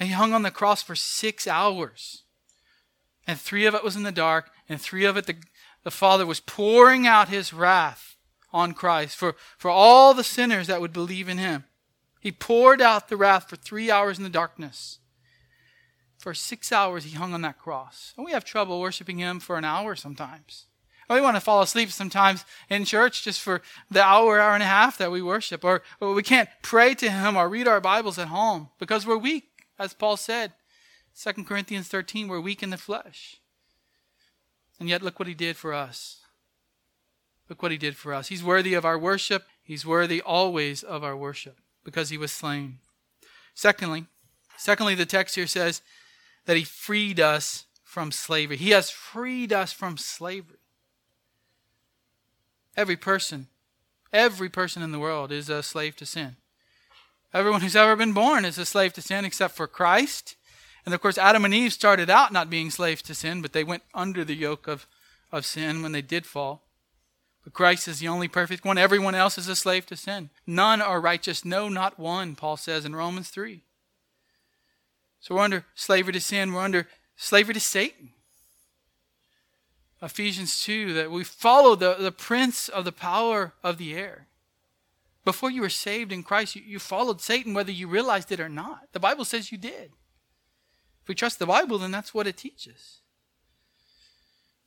And 0.00 0.08
he 0.08 0.14
hung 0.14 0.32
on 0.32 0.40
the 0.40 0.50
cross 0.50 0.82
for 0.82 0.96
six 0.96 1.46
hours. 1.46 2.22
And 3.26 3.38
three 3.38 3.66
of 3.66 3.74
it 3.74 3.84
was 3.84 3.94
in 3.94 4.04
the 4.04 4.10
dark, 4.10 4.50
and 4.66 4.80
three 4.80 5.04
of 5.04 5.18
it 5.18 5.26
the, 5.26 5.36
the 5.84 5.90
Father 5.90 6.24
was 6.24 6.40
pouring 6.40 7.06
out 7.06 7.28
his 7.28 7.52
wrath 7.52 8.16
on 8.50 8.72
Christ 8.72 9.18
for, 9.18 9.36
for 9.58 9.70
all 9.70 10.14
the 10.14 10.24
sinners 10.24 10.66
that 10.68 10.80
would 10.80 10.94
believe 10.94 11.28
in 11.28 11.36
him. 11.36 11.64
He 12.18 12.32
poured 12.32 12.80
out 12.80 13.10
the 13.10 13.18
wrath 13.18 13.50
for 13.50 13.56
three 13.56 13.90
hours 13.90 14.16
in 14.16 14.24
the 14.24 14.30
darkness. 14.30 14.98
For 16.16 16.32
six 16.32 16.72
hours, 16.72 17.04
he 17.04 17.18
hung 17.18 17.34
on 17.34 17.42
that 17.42 17.58
cross. 17.58 18.14
And 18.16 18.24
we 18.24 18.32
have 18.32 18.46
trouble 18.46 18.80
worshiping 18.80 19.18
him 19.18 19.40
for 19.40 19.58
an 19.58 19.66
hour 19.66 19.94
sometimes. 19.94 20.67
Oh, 21.10 21.14
we 21.14 21.20
want 21.20 21.36
to 21.36 21.40
fall 21.40 21.62
asleep 21.62 21.90
sometimes 21.90 22.44
in 22.68 22.84
church 22.84 23.24
just 23.24 23.40
for 23.40 23.62
the 23.90 24.02
hour, 24.02 24.38
hour 24.38 24.54
and 24.54 24.62
a 24.62 24.66
half 24.66 24.98
that 24.98 25.10
we 25.10 25.22
worship. 25.22 25.64
Or, 25.64 25.82
or 26.00 26.12
we 26.12 26.22
can't 26.22 26.50
pray 26.60 26.94
to 26.96 27.10
him 27.10 27.36
or 27.36 27.48
read 27.48 27.66
our 27.66 27.80
Bibles 27.80 28.18
at 28.18 28.28
home 28.28 28.68
because 28.78 29.06
we're 29.06 29.16
weak, 29.16 29.48
as 29.78 29.94
Paul 29.94 30.18
said. 30.18 30.52
2 31.18 31.44
Corinthians 31.44 31.88
13, 31.88 32.28
we're 32.28 32.40
weak 32.40 32.62
in 32.62 32.70
the 32.70 32.76
flesh. 32.76 33.40
And 34.78 34.88
yet, 34.88 35.02
look 35.02 35.18
what 35.18 35.28
he 35.28 35.34
did 35.34 35.56
for 35.56 35.72
us. 35.72 36.20
Look 37.48 37.62
what 37.62 37.72
he 37.72 37.78
did 37.78 37.96
for 37.96 38.12
us. 38.12 38.28
He's 38.28 38.44
worthy 38.44 38.74
of 38.74 38.84
our 38.84 38.98
worship. 38.98 39.44
He's 39.62 39.86
worthy 39.86 40.20
always 40.20 40.82
of 40.82 41.02
our 41.02 41.16
worship 41.16 41.56
because 41.84 42.10
he 42.10 42.18
was 42.18 42.30
slain. 42.30 42.78
Secondly, 43.54 44.04
secondly, 44.56 44.94
the 44.94 45.06
text 45.06 45.34
here 45.34 45.46
says 45.46 45.80
that 46.44 46.56
he 46.56 46.64
freed 46.64 47.18
us 47.18 47.64
from 47.82 48.12
slavery. 48.12 48.58
He 48.58 48.70
has 48.70 48.90
freed 48.90 49.52
us 49.52 49.72
from 49.72 49.96
slavery. 49.96 50.57
Every 52.78 52.96
person, 52.96 53.48
every 54.12 54.48
person 54.48 54.84
in 54.84 54.92
the 54.92 55.00
world 55.00 55.32
is 55.32 55.50
a 55.50 55.64
slave 55.64 55.96
to 55.96 56.06
sin. 56.06 56.36
Everyone 57.34 57.60
who's 57.60 57.74
ever 57.74 57.96
been 57.96 58.12
born 58.12 58.44
is 58.44 58.56
a 58.56 58.64
slave 58.64 58.92
to 58.92 59.02
sin 59.02 59.24
except 59.24 59.56
for 59.56 59.66
Christ. 59.66 60.36
And 60.86 60.94
of 60.94 61.00
course, 61.00 61.18
Adam 61.18 61.44
and 61.44 61.52
Eve 61.52 61.72
started 61.72 62.08
out 62.08 62.32
not 62.32 62.48
being 62.48 62.70
slaves 62.70 63.02
to 63.02 63.16
sin, 63.16 63.42
but 63.42 63.52
they 63.52 63.64
went 63.64 63.82
under 63.94 64.24
the 64.24 64.36
yoke 64.36 64.68
of, 64.68 64.86
of 65.32 65.44
sin 65.44 65.82
when 65.82 65.90
they 65.90 66.02
did 66.02 66.24
fall. 66.24 66.68
But 67.42 67.52
Christ 67.52 67.88
is 67.88 67.98
the 67.98 68.06
only 68.06 68.28
perfect 68.28 68.64
one. 68.64 68.78
Everyone 68.78 69.16
else 69.16 69.38
is 69.38 69.48
a 69.48 69.56
slave 69.56 69.84
to 69.86 69.96
sin. 69.96 70.30
None 70.46 70.80
are 70.80 71.00
righteous, 71.00 71.44
no, 71.44 71.68
not 71.68 71.98
one, 71.98 72.36
Paul 72.36 72.56
says 72.56 72.84
in 72.84 72.94
Romans 72.94 73.28
3. 73.30 73.60
So 75.18 75.34
we're 75.34 75.42
under 75.42 75.64
slavery 75.74 76.12
to 76.12 76.20
sin, 76.20 76.52
we're 76.52 76.60
under 76.60 76.86
slavery 77.16 77.54
to 77.54 77.60
Satan. 77.60 78.10
Ephesians 80.00 80.62
2 80.62 80.92
that 80.94 81.10
we 81.10 81.24
follow 81.24 81.74
the, 81.74 81.94
the 81.94 82.12
prince 82.12 82.68
of 82.68 82.84
the 82.84 82.92
power 82.92 83.54
of 83.62 83.78
the 83.78 83.94
air. 83.94 84.28
Before 85.24 85.50
you 85.50 85.60
were 85.60 85.68
saved 85.68 86.12
in 86.12 86.22
Christ, 86.22 86.56
you, 86.56 86.62
you 86.64 86.78
followed 86.78 87.20
Satan 87.20 87.52
whether 87.52 87.72
you 87.72 87.88
realized 87.88 88.30
it 88.32 88.40
or 88.40 88.48
not. 88.48 88.88
The 88.92 89.00
Bible 89.00 89.24
says 89.24 89.52
you 89.52 89.58
did. 89.58 89.90
If 91.02 91.08
we 91.08 91.14
trust 91.14 91.38
the 91.38 91.46
Bible, 91.46 91.78
then 91.78 91.90
that's 91.90 92.14
what 92.14 92.26
it 92.26 92.36
teaches. 92.36 93.00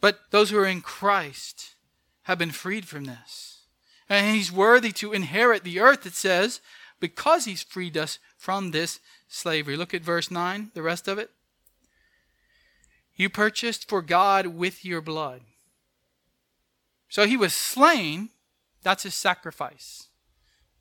But 0.02 0.20
those 0.32 0.50
who 0.50 0.58
are 0.58 0.65
in 0.65 0.82
Christ 0.82 1.76
have 2.24 2.38
been 2.38 2.52
freed 2.52 2.88
from 2.88 3.06
this. 3.06 3.60
And 4.10 4.36
he's 4.36 4.52
worthy 4.52 4.91
to 4.94 5.13
inherit 5.13 5.63
the 5.63 5.80
earth, 5.80 6.06
it 6.06 6.13
says, 6.13 6.60
because 7.00 7.46
he's 7.46 7.63
freed 7.63 7.98
us 7.98 8.20
from 8.38 8.72
this 8.72 9.00
slavery. 9.28 9.78
Look 9.78 9.94
at 9.94 10.02
verse 10.02 10.30
9, 10.30 10.72
the 10.74 10.82
rest 10.82 11.08
of 11.08 11.17
it. 11.17 11.32
You 13.15 13.30
purchased 13.30 13.88
for 13.88 14.02
God 14.02 14.47
with 14.47 14.84
your 14.84 15.02
blood. 15.02 15.41
So 17.10 17.26
he 17.28 17.38
was 17.38 17.54
slain. 17.54 18.30
That's 18.84 19.04
his 19.04 19.13
sacrifice. 19.13 20.08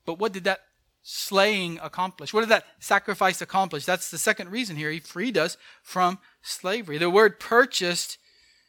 But 0.06 0.18
what 0.18 0.32
did 0.32 0.44
that 0.44 0.60
slaying 1.02 1.78
accomplish? 1.82 2.32
What 2.32 2.40
did 2.40 2.50
that 2.50 2.64
sacrifice 2.78 3.40
accomplish? 3.40 3.84
That's 3.84 4.10
the 4.10 4.18
second 4.18 4.50
reason 4.50 4.76
here. 4.76 4.90
He 4.90 5.00
freed 5.00 5.36
us 5.36 5.56
from 5.82 6.18
slavery. 6.42 6.98
The 6.98 7.10
word 7.10 7.40
purchased 7.40 8.18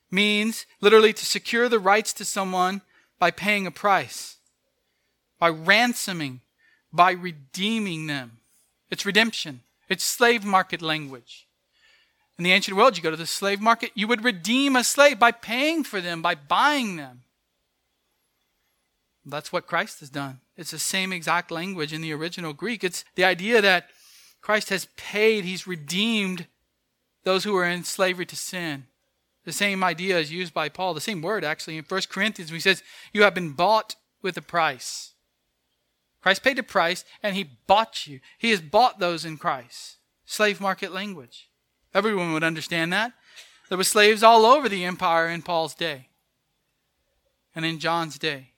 means 0.10 0.66
literally 0.82 1.14
to 1.14 1.26
secure 1.26 1.70
the 1.70 1.80
rights 1.80 2.14
to 2.14 2.26
someone 2.26 2.82
by 3.20 3.32
paying 3.32 3.68
a 3.68 3.72
price, 3.72 4.38
by 5.40 5.50
ransoming, 5.50 6.42
by 6.92 7.12
redeeming 7.12 8.08
them. 8.08 8.40
It's 8.90 9.06
redemption, 9.06 9.62
it's 9.88 10.04
slave 10.04 10.44
market 10.44 10.82
language. 10.82 11.48
In 12.38 12.44
the 12.44 12.52
ancient 12.52 12.78
world, 12.78 12.98
you 12.98 13.04
go 13.04 13.12
to 13.12 13.18
the 13.18 13.28
slave 13.28 13.62
market, 13.62 13.92
you 13.94 14.08
would 14.08 14.24
redeem 14.24 14.76
a 14.76 14.84
slave 14.84 15.20
by 15.20 15.32
paying 15.32 15.84
for 15.84 16.02
them, 16.02 16.22
by 16.22 16.36
buying 16.36 16.96
them. 16.96 17.22
That's 19.26 19.54
what 19.54 19.68
Christ 19.68 20.00
has 20.00 20.10
done. 20.10 20.40
It's 20.58 20.72
the 20.72 20.80
same 20.80 21.14
exact 21.14 21.52
language 21.52 21.94
in 21.94 22.02
the 22.02 22.14
original 22.14 22.54
Greek. 22.54 22.84
It's 22.84 23.06
the 23.16 23.24
idea 23.24 23.62
that 23.62 23.90
Christ 24.42 24.70
has 24.70 24.88
paid, 24.98 25.46
he's 25.46 25.68
redeemed 25.68 26.48
those 27.24 27.44
who 27.44 27.56
are 27.56 27.66
in 27.66 27.84
slavery 27.84 28.26
to 28.26 28.36
sin. 28.36 28.86
The 29.46 29.52
same 29.52 29.84
idea 29.84 30.18
is 30.18 30.32
used 30.32 30.54
by 30.54 30.70
Paul, 30.70 30.94
the 30.94 31.02
same 31.02 31.22
word 31.22 31.44
actually 31.44 31.78
in 31.78 31.86
1 31.88 32.02
Corinthians, 32.10 32.52
he 32.52 32.60
says, 32.60 32.84
You 33.14 33.24
have 33.24 33.36
been 33.36 33.54
bought 33.54 33.96
with 34.22 34.38
a 34.38 34.42
price. 34.42 35.14
Christ 36.22 36.44
paid 36.44 36.60
a 36.60 36.64
price 36.64 37.04
and 37.24 37.36
he 37.36 37.50
bought 37.66 38.06
you. 38.08 38.20
He 38.38 38.52
has 38.52 38.62
bought 38.62 39.00
those 39.00 39.26
in 39.26 39.38
Christ. 39.38 39.98
Slave 40.26 40.62
market 40.62 40.92
language. 40.92 41.50
Everyone 41.94 42.34
would 42.34 42.44
understand 42.44 42.92
that. 42.94 43.14
There 43.70 43.78
were 43.78 43.84
slaves 43.84 44.24
all 44.24 44.46
over 44.46 44.68
the 44.68 44.84
empire 44.84 45.30
in 45.30 45.42
Paul's 45.42 45.76
day 45.76 46.08
and 47.56 47.66
in 47.66 47.80
John's 47.80 48.18
day. 48.18 48.52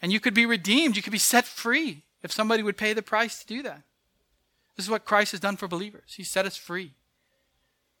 And 0.00 0.12
you 0.12 0.20
could 0.20 0.34
be 0.34 0.46
redeemed, 0.46 0.96
you 0.96 1.02
could 1.02 1.12
be 1.12 1.18
set 1.18 1.44
free 1.44 2.02
if 2.22 2.32
somebody 2.32 2.62
would 2.62 2.76
pay 2.76 2.92
the 2.92 3.02
price 3.02 3.38
to 3.40 3.46
do 3.46 3.62
that. 3.62 3.82
This 4.76 4.86
is 4.86 4.90
what 4.90 5.04
Christ 5.04 5.32
has 5.32 5.40
done 5.40 5.56
for 5.56 5.68
believers. 5.68 6.14
He 6.16 6.22
set 6.24 6.46
us 6.46 6.56
free. 6.56 6.92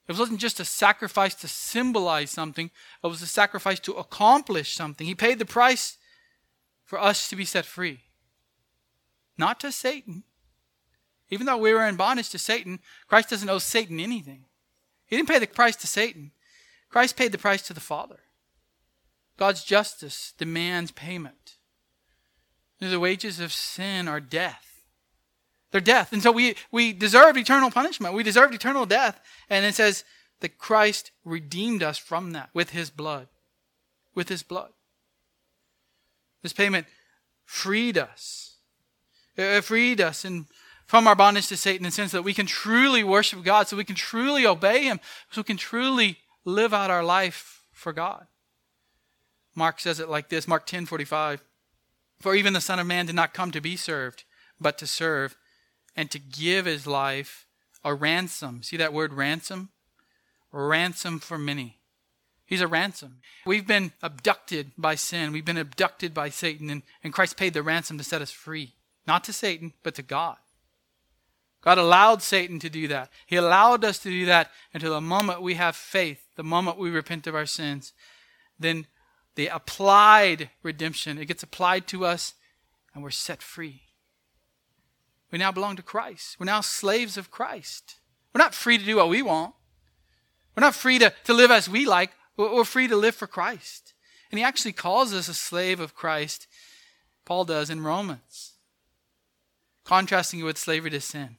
It 0.08 0.18
wasn't 0.18 0.40
just 0.40 0.60
a 0.60 0.64
sacrifice 0.64 1.34
to 1.36 1.48
symbolize 1.48 2.30
something, 2.30 2.70
it 3.02 3.06
was 3.06 3.22
a 3.22 3.26
sacrifice 3.26 3.78
to 3.80 3.92
accomplish 3.92 4.74
something. 4.74 5.06
He 5.06 5.14
paid 5.14 5.38
the 5.38 5.44
price 5.44 5.96
for 6.84 7.00
us 7.00 7.28
to 7.28 7.36
be 7.36 7.44
set 7.44 7.64
free. 7.64 8.00
Not 9.38 9.60
to 9.60 9.72
Satan, 9.72 10.24
even 11.32 11.46
though 11.46 11.56
we 11.56 11.72
were 11.72 11.86
in 11.86 11.96
bondage 11.96 12.28
to 12.28 12.38
Satan, 12.38 12.78
Christ 13.08 13.30
doesn't 13.30 13.48
owe 13.48 13.58
Satan 13.58 13.98
anything. 13.98 14.44
He 15.06 15.16
didn't 15.16 15.30
pay 15.30 15.38
the 15.38 15.46
price 15.46 15.76
to 15.76 15.86
Satan, 15.86 16.30
Christ 16.90 17.16
paid 17.16 17.32
the 17.32 17.38
price 17.38 17.62
to 17.62 17.72
the 17.72 17.80
Father. 17.80 18.18
God's 19.38 19.64
justice 19.64 20.34
demands 20.36 20.90
payment. 20.90 21.56
The 22.80 23.00
wages 23.00 23.40
of 23.40 23.50
sin 23.50 24.08
are 24.08 24.20
death. 24.20 24.82
They're 25.70 25.80
death. 25.80 26.12
And 26.12 26.22
so 26.22 26.30
we, 26.30 26.54
we 26.70 26.92
deserve 26.92 27.38
eternal 27.38 27.70
punishment. 27.70 28.14
We 28.14 28.22
deserve 28.22 28.52
eternal 28.52 28.84
death. 28.84 29.18
And 29.48 29.64
it 29.64 29.74
says 29.74 30.04
that 30.40 30.58
Christ 30.58 31.12
redeemed 31.24 31.82
us 31.82 31.96
from 31.96 32.32
that 32.32 32.50
with 32.52 32.70
his 32.70 32.90
blood. 32.90 33.28
With 34.14 34.28
his 34.28 34.42
blood. 34.42 34.72
This 36.42 36.52
payment 36.52 36.86
freed 37.46 37.96
us. 37.96 38.56
It 39.34 39.64
freed 39.64 39.98
us 39.98 40.26
and 40.26 40.44
from 40.92 41.08
our 41.08 41.16
bondage 41.16 41.48
to 41.48 41.56
Satan 41.56 41.86
in 41.86 41.88
the 41.88 41.90
sense 41.90 42.12
that 42.12 42.22
we 42.22 42.34
can 42.34 42.44
truly 42.44 43.02
worship 43.02 43.42
God, 43.42 43.66
so 43.66 43.78
we 43.78 43.82
can 43.82 43.96
truly 43.96 44.44
obey 44.44 44.82
Him, 44.82 45.00
so 45.30 45.40
we 45.40 45.44
can 45.44 45.56
truly 45.56 46.18
live 46.44 46.74
out 46.74 46.90
our 46.90 47.02
life 47.02 47.62
for 47.72 47.94
God. 47.94 48.26
Mark 49.54 49.80
says 49.80 50.00
it 50.00 50.10
like 50.10 50.28
this 50.28 50.46
Mark 50.46 50.66
10 50.66 50.84
45. 50.84 51.42
For 52.20 52.34
even 52.34 52.52
the 52.52 52.60
Son 52.60 52.78
of 52.78 52.86
Man 52.86 53.06
did 53.06 53.14
not 53.14 53.32
come 53.32 53.50
to 53.52 53.60
be 53.62 53.74
served, 53.74 54.24
but 54.60 54.76
to 54.76 54.86
serve, 54.86 55.34
and 55.96 56.10
to 56.10 56.18
give 56.18 56.66
his 56.66 56.86
life 56.86 57.46
a 57.82 57.94
ransom. 57.94 58.62
See 58.62 58.76
that 58.76 58.92
word 58.92 59.14
ransom? 59.14 59.70
Ransom 60.52 61.20
for 61.20 61.38
many. 61.38 61.78
He's 62.44 62.60
a 62.60 62.68
ransom. 62.68 63.20
We've 63.46 63.66
been 63.66 63.92
abducted 64.02 64.72
by 64.76 64.96
sin. 64.96 65.32
We've 65.32 65.42
been 65.42 65.56
abducted 65.56 66.12
by 66.12 66.28
Satan, 66.28 66.68
and, 66.68 66.82
and 67.02 67.14
Christ 67.14 67.38
paid 67.38 67.54
the 67.54 67.62
ransom 67.62 67.96
to 67.96 68.04
set 68.04 68.20
us 68.20 68.30
free. 68.30 68.74
Not 69.06 69.24
to 69.24 69.32
Satan, 69.32 69.72
but 69.82 69.94
to 69.94 70.02
God. 70.02 70.36
God 71.62 71.78
allowed 71.78 72.22
Satan 72.22 72.58
to 72.58 72.68
do 72.68 72.88
that. 72.88 73.08
He 73.24 73.36
allowed 73.36 73.84
us 73.84 73.98
to 74.00 74.10
do 74.10 74.26
that 74.26 74.50
until 74.74 74.92
the 74.92 75.00
moment 75.00 75.42
we 75.42 75.54
have 75.54 75.76
faith, 75.76 76.26
the 76.34 76.42
moment 76.42 76.76
we 76.76 76.90
repent 76.90 77.26
of 77.26 77.36
our 77.36 77.46
sins. 77.46 77.92
Then 78.58 78.86
the 79.36 79.46
applied 79.46 80.50
redemption, 80.62 81.18
it 81.18 81.26
gets 81.26 81.44
applied 81.44 81.86
to 81.88 82.04
us 82.04 82.34
and 82.92 83.02
we're 83.02 83.10
set 83.10 83.42
free. 83.42 83.82
We 85.30 85.38
now 85.38 85.52
belong 85.52 85.76
to 85.76 85.82
Christ. 85.82 86.36
We're 86.38 86.46
now 86.46 86.60
slaves 86.60 87.16
of 87.16 87.30
Christ. 87.30 87.96
We're 88.34 88.42
not 88.42 88.54
free 88.54 88.76
to 88.76 88.84
do 88.84 88.96
what 88.96 89.08
we 89.08 89.22
want. 89.22 89.54
We're 90.56 90.62
not 90.62 90.74
free 90.74 90.98
to, 90.98 91.12
to 91.24 91.32
live 91.32 91.50
as 91.50 91.68
we 91.68 91.86
like. 91.86 92.10
We're 92.36 92.64
free 92.64 92.88
to 92.88 92.96
live 92.96 93.14
for 93.14 93.26
Christ. 93.26 93.94
And 94.30 94.38
he 94.38 94.44
actually 94.44 94.72
calls 94.72 95.14
us 95.14 95.28
a 95.28 95.34
slave 95.34 95.80
of 95.80 95.94
Christ. 95.94 96.46
Paul 97.24 97.44
does 97.44 97.70
in 97.70 97.82
Romans, 97.82 98.54
contrasting 99.84 100.40
it 100.40 100.44
with 100.44 100.58
slavery 100.58 100.90
to 100.90 101.00
sin. 101.00 101.36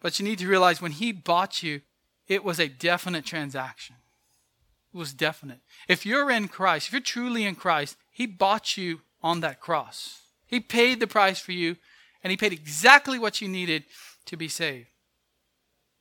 But 0.00 0.18
you 0.18 0.24
need 0.24 0.38
to 0.38 0.48
realize 0.48 0.80
when 0.80 0.92
he 0.92 1.12
bought 1.12 1.62
you, 1.62 1.80
it 2.26 2.44
was 2.44 2.58
a 2.58 2.68
definite 2.68 3.24
transaction. 3.24 3.96
It 4.94 4.96
was 4.96 5.12
definite. 5.12 5.60
If 5.88 6.06
you're 6.06 6.30
in 6.30 6.48
Christ, 6.48 6.88
if 6.88 6.92
you're 6.92 7.00
truly 7.00 7.44
in 7.44 7.54
Christ, 7.54 7.96
he 8.10 8.26
bought 8.26 8.76
you 8.76 9.00
on 9.22 9.40
that 9.40 9.60
cross. 9.60 10.22
He 10.46 10.60
paid 10.60 10.98
the 10.98 11.06
price 11.06 11.38
for 11.38 11.52
you, 11.52 11.76
and 12.22 12.30
He 12.30 12.36
paid 12.36 12.52
exactly 12.52 13.18
what 13.18 13.40
you 13.40 13.48
needed 13.48 13.84
to 14.26 14.36
be 14.36 14.48
saved. 14.48 14.88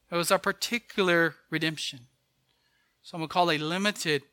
It 0.09 0.15
was 0.15 0.31
a 0.31 0.39
particular 0.39 1.35
redemption. 1.49 2.07
Some 3.03 3.21
would 3.21 3.29
call 3.29 3.51
a 3.51 3.57
limited 3.57 4.23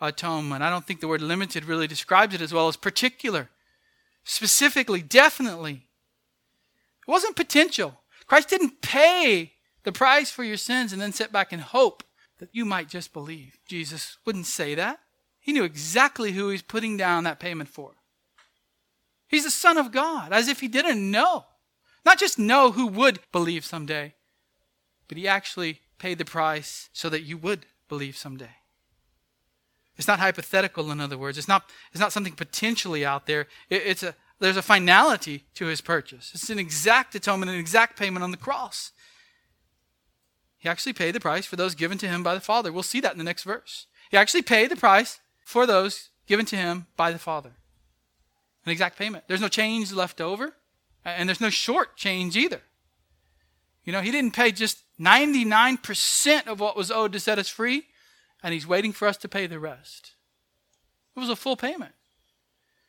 atonement. 0.00 0.62
I 0.62 0.70
don't 0.70 0.86
think 0.86 1.00
the 1.00 1.08
word 1.08 1.22
limited 1.22 1.64
really 1.64 1.86
describes 1.86 2.34
it 2.34 2.40
as 2.40 2.52
well 2.52 2.68
as 2.68 2.76
particular. 2.76 3.48
Specifically, 4.24 5.02
definitely. 5.02 5.86
It 7.06 7.10
wasn't 7.10 7.36
potential. 7.36 7.98
Christ 8.32 8.48
didn't 8.48 8.80
pay 8.80 9.52
the 9.82 9.92
price 9.92 10.30
for 10.30 10.42
your 10.42 10.56
sins 10.56 10.94
and 10.94 11.02
then 11.02 11.12
sit 11.12 11.32
back 11.32 11.52
and 11.52 11.60
hope 11.60 12.02
that 12.38 12.48
you 12.50 12.64
might 12.64 12.88
just 12.88 13.12
believe. 13.12 13.58
Jesus 13.68 14.16
wouldn't 14.24 14.46
say 14.46 14.74
that. 14.74 15.00
He 15.38 15.52
knew 15.52 15.64
exactly 15.64 16.32
who 16.32 16.48
he's 16.48 16.62
putting 16.62 16.96
down 16.96 17.24
that 17.24 17.38
payment 17.38 17.68
for. 17.68 17.92
He's 19.28 19.44
the 19.44 19.50
Son 19.50 19.76
of 19.76 19.92
God, 19.92 20.32
as 20.32 20.48
if 20.48 20.60
he 20.60 20.68
didn't 20.68 21.10
know. 21.10 21.44
Not 22.06 22.18
just 22.18 22.38
know 22.38 22.72
who 22.72 22.86
would 22.86 23.20
believe 23.32 23.66
someday, 23.66 24.14
but 25.08 25.18
he 25.18 25.28
actually 25.28 25.82
paid 25.98 26.16
the 26.16 26.24
price 26.24 26.88
so 26.94 27.10
that 27.10 27.24
you 27.24 27.36
would 27.36 27.66
believe 27.86 28.16
someday. 28.16 28.56
It's 29.98 30.08
not 30.08 30.20
hypothetical, 30.20 30.90
in 30.90 31.02
other 31.02 31.18
words. 31.18 31.36
It's 31.36 31.48
not, 31.48 31.68
it's 31.90 32.00
not 32.00 32.14
something 32.14 32.32
potentially 32.32 33.04
out 33.04 33.26
there. 33.26 33.46
It, 33.68 33.82
it's 33.84 34.02
a, 34.02 34.14
there's 34.46 34.56
a 34.56 34.62
finality 34.62 35.44
to 35.54 35.66
his 35.66 35.80
purchase. 35.80 36.32
It's 36.34 36.50
an 36.50 36.58
exact 36.58 37.14
atonement, 37.14 37.52
an 37.52 37.58
exact 37.58 37.98
payment 37.98 38.24
on 38.24 38.32
the 38.32 38.36
cross. 38.36 38.92
He 40.58 40.68
actually 40.68 40.92
paid 40.92 41.14
the 41.14 41.20
price 41.20 41.46
for 41.46 41.56
those 41.56 41.74
given 41.74 41.98
to 41.98 42.08
him 42.08 42.22
by 42.22 42.34
the 42.34 42.40
Father. 42.40 42.72
We'll 42.72 42.82
see 42.82 43.00
that 43.00 43.12
in 43.12 43.18
the 43.18 43.24
next 43.24 43.44
verse. 43.44 43.86
He 44.10 44.16
actually 44.16 44.42
paid 44.42 44.70
the 44.70 44.76
price 44.76 45.20
for 45.44 45.66
those 45.66 46.10
given 46.26 46.44
to 46.46 46.56
him 46.56 46.86
by 46.96 47.12
the 47.12 47.18
Father. 47.18 47.52
An 48.64 48.72
exact 48.72 48.98
payment. 48.98 49.24
There's 49.28 49.40
no 49.40 49.48
change 49.48 49.92
left 49.92 50.20
over, 50.20 50.54
and 51.04 51.28
there's 51.28 51.40
no 51.40 51.50
short 51.50 51.96
change 51.96 52.36
either. 52.36 52.62
You 53.84 53.92
know, 53.92 54.00
he 54.00 54.10
didn't 54.10 54.34
pay 54.34 54.52
just 54.52 54.78
99% 55.00 56.46
of 56.46 56.60
what 56.60 56.76
was 56.76 56.90
owed 56.90 57.12
to 57.12 57.20
set 57.20 57.38
us 57.38 57.48
free, 57.48 57.84
and 58.42 58.54
he's 58.54 58.66
waiting 58.66 58.92
for 58.92 59.08
us 59.08 59.16
to 59.18 59.28
pay 59.28 59.46
the 59.46 59.58
rest. 59.58 60.12
It 61.16 61.20
was 61.20 61.28
a 61.28 61.36
full 61.36 61.56
payment. 61.56 61.92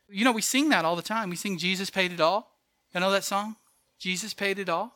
You 0.09 0.25
know, 0.25 0.31
we 0.31 0.41
sing 0.41 0.69
that 0.69 0.85
all 0.85 0.95
the 0.95 1.01
time. 1.01 1.29
We 1.29 1.35
sing 1.35 1.57
Jesus 1.57 1.89
paid 1.89 2.11
it 2.11 2.21
all. 2.21 2.51
You 2.93 2.99
know 2.99 3.11
that 3.11 3.23
song? 3.23 3.55
Jesus 3.97 4.33
paid 4.33 4.59
it 4.59 4.69
all. 4.69 4.93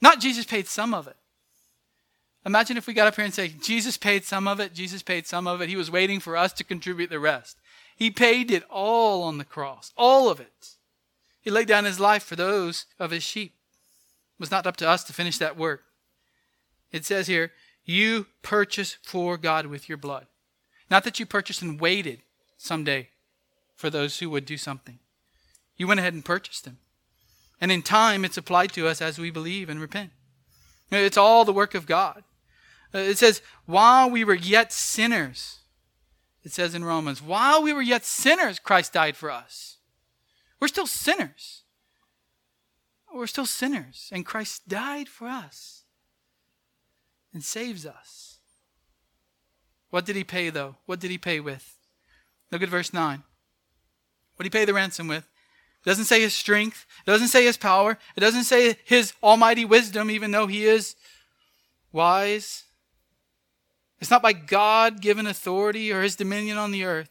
Not 0.00 0.20
Jesus 0.20 0.44
paid 0.44 0.66
some 0.66 0.92
of 0.92 1.06
it. 1.06 1.16
Imagine 2.46 2.76
if 2.76 2.86
we 2.86 2.92
got 2.92 3.06
up 3.06 3.16
here 3.16 3.24
and 3.24 3.32
say, 3.32 3.48
Jesus 3.48 3.96
paid 3.96 4.24
some 4.24 4.46
of 4.46 4.60
it, 4.60 4.74
Jesus 4.74 5.02
paid 5.02 5.26
some 5.26 5.46
of 5.46 5.62
it. 5.62 5.70
He 5.70 5.76
was 5.76 5.90
waiting 5.90 6.20
for 6.20 6.36
us 6.36 6.52
to 6.54 6.64
contribute 6.64 7.08
the 7.08 7.18
rest. 7.18 7.56
He 7.96 8.10
paid 8.10 8.50
it 8.50 8.64
all 8.68 9.22
on 9.22 9.38
the 9.38 9.44
cross, 9.44 9.92
all 9.96 10.28
of 10.28 10.40
it. 10.40 10.74
He 11.40 11.50
laid 11.50 11.68
down 11.68 11.84
his 11.84 12.00
life 12.00 12.22
for 12.22 12.36
those 12.36 12.86
of 12.98 13.12
his 13.12 13.22
sheep. 13.22 13.54
It 14.34 14.40
was 14.40 14.50
not 14.50 14.66
up 14.66 14.76
to 14.78 14.88
us 14.88 15.04
to 15.04 15.12
finish 15.14 15.38
that 15.38 15.56
work. 15.56 15.84
It 16.92 17.06
says 17.06 17.26
here, 17.26 17.52
you 17.84 18.26
purchase 18.42 18.98
for 19.02 19.36
God 19.38 19.66
with 19.66 19.88
your 19.88 19.98
blood. 19.98 20.26
Not 20.90 21.04
that 21.04 21.18
you 21.18 21.26
purchased 21.26 21.62
and 21.62 21.80
waited 21.80 22.22
someday 22.58 23.08
for 23.74 23.90
those 23.90 24.18
who 24.18 24.30
would 24.30 24.46
do 24.46 24.56
something. 24.56 24.98
You 25.76 25.86
went 25.86 26.00
ahead 26.00 26.14
and 26.14 26.24
purchased 26.24 26.64
them. 26.64 26.78
And 27.60 27.72
in 27.72 27.82
time, 27.82 28.24
it's 28.24 28.36
applied 28.36 28.72
to 28.72 28.86
us 28.86 29.00
as 29.00 29.18
we 29.18 29.30
believe 29.30 29.68
and 29.68 29.80
repent. 29.80 30.10
It's 30.90 31.16
all 31.16 31.44
the 31.44 31.52
work 31.52 31.74
of 31.74 31.86
God. 31.86 32.24
Uh, 32.94 32.98
it 32.98 33.18
says, 33.18 33.42
while 33.66 34.08
we 34.08 34.22
were 34.22 34.34
yet 34.34 34.72
sinners, 34.72 35.60
it 36.44 36.52
says 36.52 36.74
in 36.74 36.84
Romans, 36.84 37.22
while 37.22 37.62
we 37.62 37.72
were 37.72 37.82
yet 37.82 38.04
sinners, 38.04 38.58
Christ 38.58 38.92
died 38.92 39.16
for 39.16 39.30
us. 39.30 39.78
We're 40.60 40.68
still 40.68 40.86
sinners. 40.86 41.62
We're 43.12 43.26
still 43.26 43.46
sinners, 43.46 44.10
and 44.12 44.26
Christ 44.26 44.68
died 44.68 45.08
for 45.08 45.28
us 45.28 45.84
and 47.32 47.42
saves 47.42 47.86
us. 47.86 48.38
What 49.90 50.04
did 50.04 50.16
he 50.16 50.24
pay, 50.24 50.50
though? 50.50 50.76
What 50.86 51.00
did 51.00 51.10
he 51.10 51.18
pay 51.18 51.38
with? 51.38 51.76
Look 52.50 52.62
at 52.62 52.68
verse 52.68 52.92
9. 52.92 53.22
What 54.36 54.46
he 54.46 54.50
pay 54.50 54.64
the 54.64 54.74
ransom 54.74 55.08
with? 55.08 55.24
It 55.24 55.88
doesn't 55.88 56.06
say 56.06 56.20
his 56.20 56.34
strength. 56.34 56.86
It 57.06 57.10
doesn't 57.10 57.28
say 57.28 57.44
his 57.44 57.56
power. 57.56 57.98
It 58.16 58.20
doesn't 58.20 58.44
say 58.44 58.76
his 58.84 59.12
almighty 59.22 59.64
wisdom, 59.64 60.10
even 60.10 60.30
though 60.30 60.46
he 60.46 60.64
is 60.64 60.96
wise. 61.92 62.64
It's 64.00 64.10
not 64.10 64.22
by 64.22 64.32
God 64.32 65.00
given 65.00 65.26
authority 65.26 65.92
or 65.92 66.02
his 66.02 66.16
dominion 66.16 66.58
on 66.58 66.72
the 66.72 66.84
earth. 66.84 67.10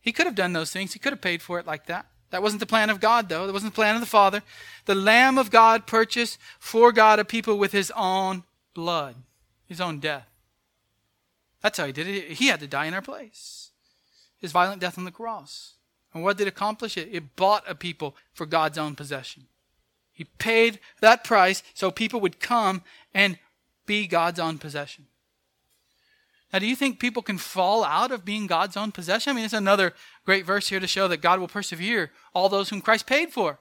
He 0.00 0.12
could 0.12 0.26
have 0.26 0.34
done 0.34 0.52
those 0.52 0.70
things. 0.70 0.92
He 0.92 0.98
could 0.98 1.12
have 1.12 1.20
paid 1.20 1.42
for 1.42 1.58
it 1.58 1.66
like 1.66 1.86
that. 1.86 2.06
That 2.30 2.42
wasn't 2.42 2.60
the 2.60 2.66
plan 2.66 2.90
of 2.90 3.00
God, 3.00 3.28
though. 3.28 3.46
That 3.46 3.52
wasn't 3.52 3.72
the 3.72 3.76
plan 3.76 3.96
of 3.96 4.00
the 4.00 4.06
Father. 4.06 4.42
The 4.86 4.94
Lamb 4.94 5.36
of 5.36 5.50
God 5.50 5.86
purchased 5.86 6.38
for 6.58 6.92
God 6.92 7.18
a 7.18 7.24
people 7.24 7.58
with 7.58 7.72
his 7.72 7.92
own 7.96 8.44
blood, 8.72 9.16
his 9.66 9.80
own 9.80 9.98
death. 9.98 10.28
That's 11.60 11.76
how 11.76 11.86
he 11.86 11.92
did 11.92 12.06
it. 12.06 12.32
He 12.32 12.46
had 12.46 12.60
to 12.60 12.66
die 12.66 12.86
in 12.86 12.94
our 12.94 13.02
place. 13.02 13.70
His 14.38 14.52
violent 14.52 14.80
death 14.80 14.96
on 14.96 15.04
the 15.04 15.10
cross. 15.10 15.74
And 16.12 16.22
what 16.22 16.36
did 16.36 16.46
it 16.46 16.50
accomplish? 16.50 16.96
It, 16.96 17.08
it 17.12 17.36
bought 17.36 17.64
a 17.68 17.74
people 17.74 18.16
for 18.32 18.46
God's 18.46 18.78
own 18.78 18.94
possession. 18.94 19.46
He 20.12 20.24
paid 20.24 20.80
that 21.00 21.24
price 21.24 21.62
so 21.72 21.90
people 21.90 22.20
would 22.20 22.40
come 22.40 22.82
and 23.14 23.38
be 23.86 24.06
God's 24.06 24.38
own 24.38 24.58
possession. 24.58 25.06
Now, 26.52 26.58
do 26.58 26.66
you 26.66 26.74
think 26.74 26.98
people 26.98 27.22
can 27.22 27.38
fall 27.38 27.84
out 27.84 28.10
of 28.10 28.24
being 28.24 28.48
God's 28.48 28.76
own 28.76 28.90
possession? 28.90 29.30
I 29.30 29.34
mean, 29.34 29.44
it's 29.44 29.54
another 29.54 29.94
great 30.26 30.44
verse 30.44 30.68
here 30.68 30.80
to 30.80 30.86
show 30.86 31.06
that 31.08 31.22
God 31.22 31.38
will 31.38 31.48
persevere 31.48 32.10
all 32.34 32.48
those 32.48 32.70
whom 32.70 32.80
Christ 32.80 33.06
paid 33.06 33.32
for. 33.32 33.60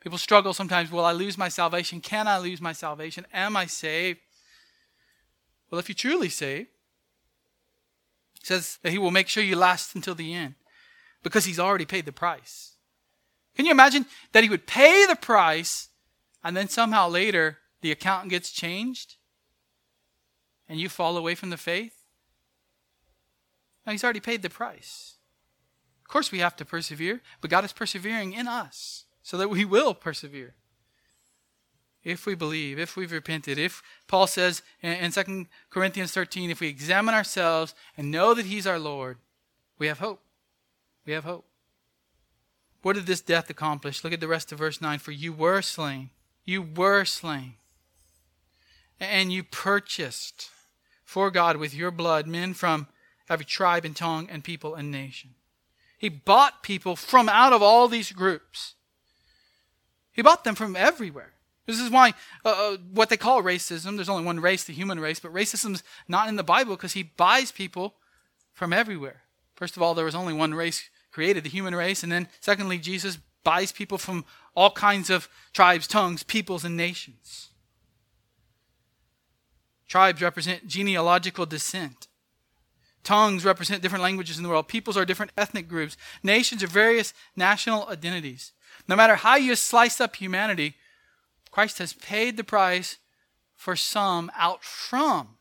People 0.00 0.18
struggle 0.18 0.52
sometimes. 0.52 0.90
Will 0.90 1.04
I 1.04 1.12
lose 1.12 1.38
my 1.38 1.48
salvation? 1.48 2.00
Can 2.00 2.28
I 2.28 2.38
lose 2.38 2.60
my 2.60 2.72
salvation? 2.72 3.26
Am 3.32 3.56
I 3.56 3.66
saved? 3.66 4.20
Well, 5.70 5.78
if 5.78 5.88
you're 5.88 5.94
truly 5.94 6.28
saved, 6.28 6.68
says 8.42 8.78
that 8.82 8.92
He 8.92 8.98
will 8.98 9.10
make 9.10 9.28
sure 9.28 9.42
you 9.42 9.56
last 9.56 9.94
until 9.94 10.14
the 10.14 10.34
end 10.34 10.54
because 11.22 11.44
He's 11.44 11.58
already 11.58 11.86
paid 11.86 12.06
the 12.06 12.12
price. 12.12 12.76
Can 13.56 13.66
you 13.66 13.72
imagine 13.72 14.06
that 14.32 14.42
He 14.42 14.50
would 14.50 14.66
pay 14.66 15.06
the 15.06 15.16
price 15.16 15.88
and 16.42 16.56
then 16.56 16.68
somehow 16.68 17.08
later 17.08 17.58
the 17.80 17.92
account 17.92 18.28
gets 18.28 18.50
changed 18.50 19.16
and 20.68 20.78
you 20.78 20.88
fall 20.88 21.16
away 21.16 21.34
from 21.34 21.50
the 21.50 21.56
faith? 21.56 22.00
Now, 23.84 23.92
he's 23.92 24.04
already 24.04 24.20
paid 24.20 24.42
the 24.42 24.50
price. 24.50 25.16
Of 26.04 26.12
course, 26.12 26.30
we 26.30 26.40
have 26.40 26.56
to 26.56 26.64
persevere, 26.64 27.20
but 27.40 27.50
God 27.50 27.64
is 27.64 27.72
persevering 27.72 28.32
in 28.32 28.46
us 28.46 29.04
so 29.22 29.36
that 29.36 29.48
we 29.48 29.64
will 29.64 29.94
persevere. 29.94 30.54
If 32.02 32.24
we 32.24 32.34
believe, 32.34 32.78
if 32.78 32.96
we've 32.96 33.12
repented, 33.12 33.58
if 33.58 33.82
Paul 34.06 34.26
says 34.26 34.62
in, 34.80 34.92
in 34.92 35.12
2 35.12 35.46
Corinthians 35.68 36.12
13, 36.12 36.50
if 36.50 36.60
we 36.60 36.68
examine 36.68 37.14
ourselves 37.14 37.74
and 37.96 38.10
know 38.10 38.32
that 38.32 38.46
He's 38.46 38.66
our 38.66 38.78
Lord, 38.78 39.18
we 39.78 39.86
have 39.86 39.98
hope. 39.98 40.22
We 41.06 41.12
have 41.12 41.24
hope. 41.24 41.46
What 42.82 42.94
did 42.94 43.06
this 43.06 43.20
death 43.20 43.50
accomplish? 43.50 44.02
Look 44.02 44.12
at 44.12 44.20
the 44.20 44.28
rest 44.28 44.52
of 44.52 44.58
verse 44.58 44.80
9. 44.80 44.98
For 44.98 45.12
you 45.12 45.32
were 45.32 45.62
slain. 45.62 46.10
You 46.44 46.62
were 46.62 47.04
slain. 47.04 47.54
And 48.98 49.32
you 49.32 49.42
purchased 49.44 50.50
for 51.04 51.30
God 51.30 51.56
with 51.56 51.74
your 51.74 51.90
blood 51.90 52.26
men 52.26 52.54
from 52.54 52.86
every 53.28 53.44
tribe 53.44 53.84
and 53.84 53.96
tongue 53.96 54.28
and 54.30 54.44
people 54.44 54.74
and 54.74 54.90
nation. 54.90 55.30
He 55.98 56.08
bought 56.08 56.62
people 56.62 56.96
from 56.96 57.28
out 57.28 57.52
of 57.52 57.62
all 57.62 57.88
these 57.88 58.12
groups. 58.12 58.74
He 60.12 60.22
bought 60.22 60.44
them 60.44 60.54
from 60.54 60.76
everywhere. 60.76 61.32
This 61.66 61.78
is 61.78 61.90
why 61.90 62.14
uh, 62.44 62.48
uh 62.48 62.76
what 62.92 63.10
they 63.10 63.16
call 63.16 63.42
racism, 63.42 63.96
there's 63.96 64.08
only 64.08 64.24
one 64.24 64.40
race, 64.40 64.64
the 64.64 64.72
human 64.72 64.98
race, 64.98 65.20
but 65.20 65.32
racism's 65.32 65.82
not 66.08 66.28
in 66.28 66.36
the 66.36 66.42
Bible 66.42 66.74
because 66.74 66.94
he 66.94 67.02
buys 67.02 67.52
people 67.52 67.94
from 68.52 68.72
everywhere. 68.72 69.22
First 69.60 69.76
of 69.76 69.82
all, 69.82 69.94
there 69.94 70.06
was 70.06 70.14
only 70.14 70.32
one 70.32 70.54
race 70.54 70.88
created, 71.12 71.44
the 71.44 71.50
human 71.50 71.74
race, 71.74 72.02
and 72.02 72.10
then 72.10 72.28
secondly, 72.40 72.78
Jesus 72.78 73.18
buys 73.44 73.72
people 73.72 73.98
from 73.98 74.24
all 74.56 74.70
kinds 74.70 75.10
of 75.10 75.28
tribes, 75.52 75.86
tongues, 75.86 76.22
peoples, 76.22 76.64
and 76.64 76.78
nations. 76.78 77.50
Tribes 79.86 80.22
represent 80.22 80.66
genealogical 80.66 81.44
descent. 81.44 82.08
Tongues 83.04 83.44
represent 83.44 83.82
different 83.82 84.02
languages 84.02 84.38
in 84.38 84.44
the 84.44 84.48
world. 84.48 84.66
Peoples 84.66 84.96
are 84.96 85.04
different 85.04 85.32
ethnic 85.36 85.68
groups. 85.68 85.98
Nations 86.22 86.62
are 86.62 86.66
various 86.66 87.12
national 87.36 87.86
identities. 87.88 88.52
No 88.88 88.96
matter 88.96 89.16
how 89.16 89.36
you 89.36 89.54
slice 89.56 90.00
up 90.00 90.16
humanity, 90.16 90.76
Christ 91.50 91.76
has 91.80 91.92
paid 91.92 92.38
the 92.38 92.44
price 92.44 92.96
for 93.56 93.76
some 93.76 94.32
out 94.34 94.64
from 94.64 95.36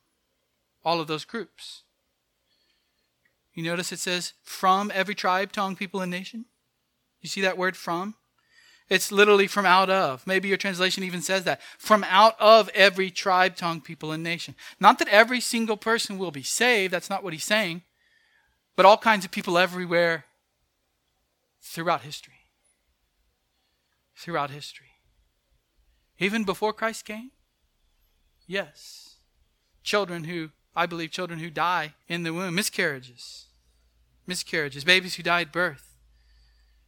all 0.84 1.00
of 1.00 1.08
those 1.08 1.24
groups. 1.24 1.84
You 3.60 3.66
notice 3.66 3.92
it 3.92 4.00
says 4.00 4.32
from 4.42 4.90
every 4.96 5.14
tribe, 5.14 5.52
tongue, 5.52 5.76
people, 5.76 6.00
and 6.00 6.10
nation? 6.10 6.46
You 7.20 7.28
see 7.28 7.42
that 7.42 7.58
word 7.58 7.76
from? 7.76 8.16
It's 8.88 9.12
literally 9.12 9.48
from 9.48 9.66
out 9.66 9.90
of. 9.90 10.26
Maybe 10.26 10.48
your 10.48 10.56
translation 10.56 11.04
even 11.04 11.22
says 11.22 11.44
that. 11.44 11.60
From 11.78 12.06
out 12.06 12.40
of 12.40 12.70
every 12.70 13.12
tribe, 13.12 13.58
tongue, 13.58 13.82
people, 13.82 14.14
and 14.14 14.24
nation. 14.24 14.56
Not 14.80 14.98
that 15.00 15.10
every 15.10 15.42
single 15.42 15.76
person 15.76 16.18
will 16.18 16.32
be 16.32 16.42
saved. 16.42 16.94
That's 16.94 17.10
not 17.10 17.22
what 17.22 17.34
he's 17.34 17.44
saying. 17.44 17.82
But 18.78 18.86
all 18.86 18.98
kinds 18.98 19.26
of 19.26 19.32
people 19.32 19.58
everywhere 19.58 20.24
throughout 21.62 22.04
history. 22.04 22.40
Throughout 24.16 24.52
history. 24.52 24.88
Even 26.18 26.46
before 26.46 26.72
Christ 26.72 27.04
came? 27.04 27.32
Yes. 28.48 29.16
Children 29.84 30.24
who, 30.24 30.52
I 30.74 30.86
believe, 30.86 31.12
children 31.12 31.40
who 31.40 31.50
die 31.50 31.96
in 32.08 32.24
the 32.24 32.32
womb, 32.32 32.56
miscarriages. 32.56 33.48
Miscarriages, 34.30 34.86
babies 34.86 35.16
who 35.16 35.24
die 35.24 35.42
at 35.42 35.52
birth. 35.52 35.98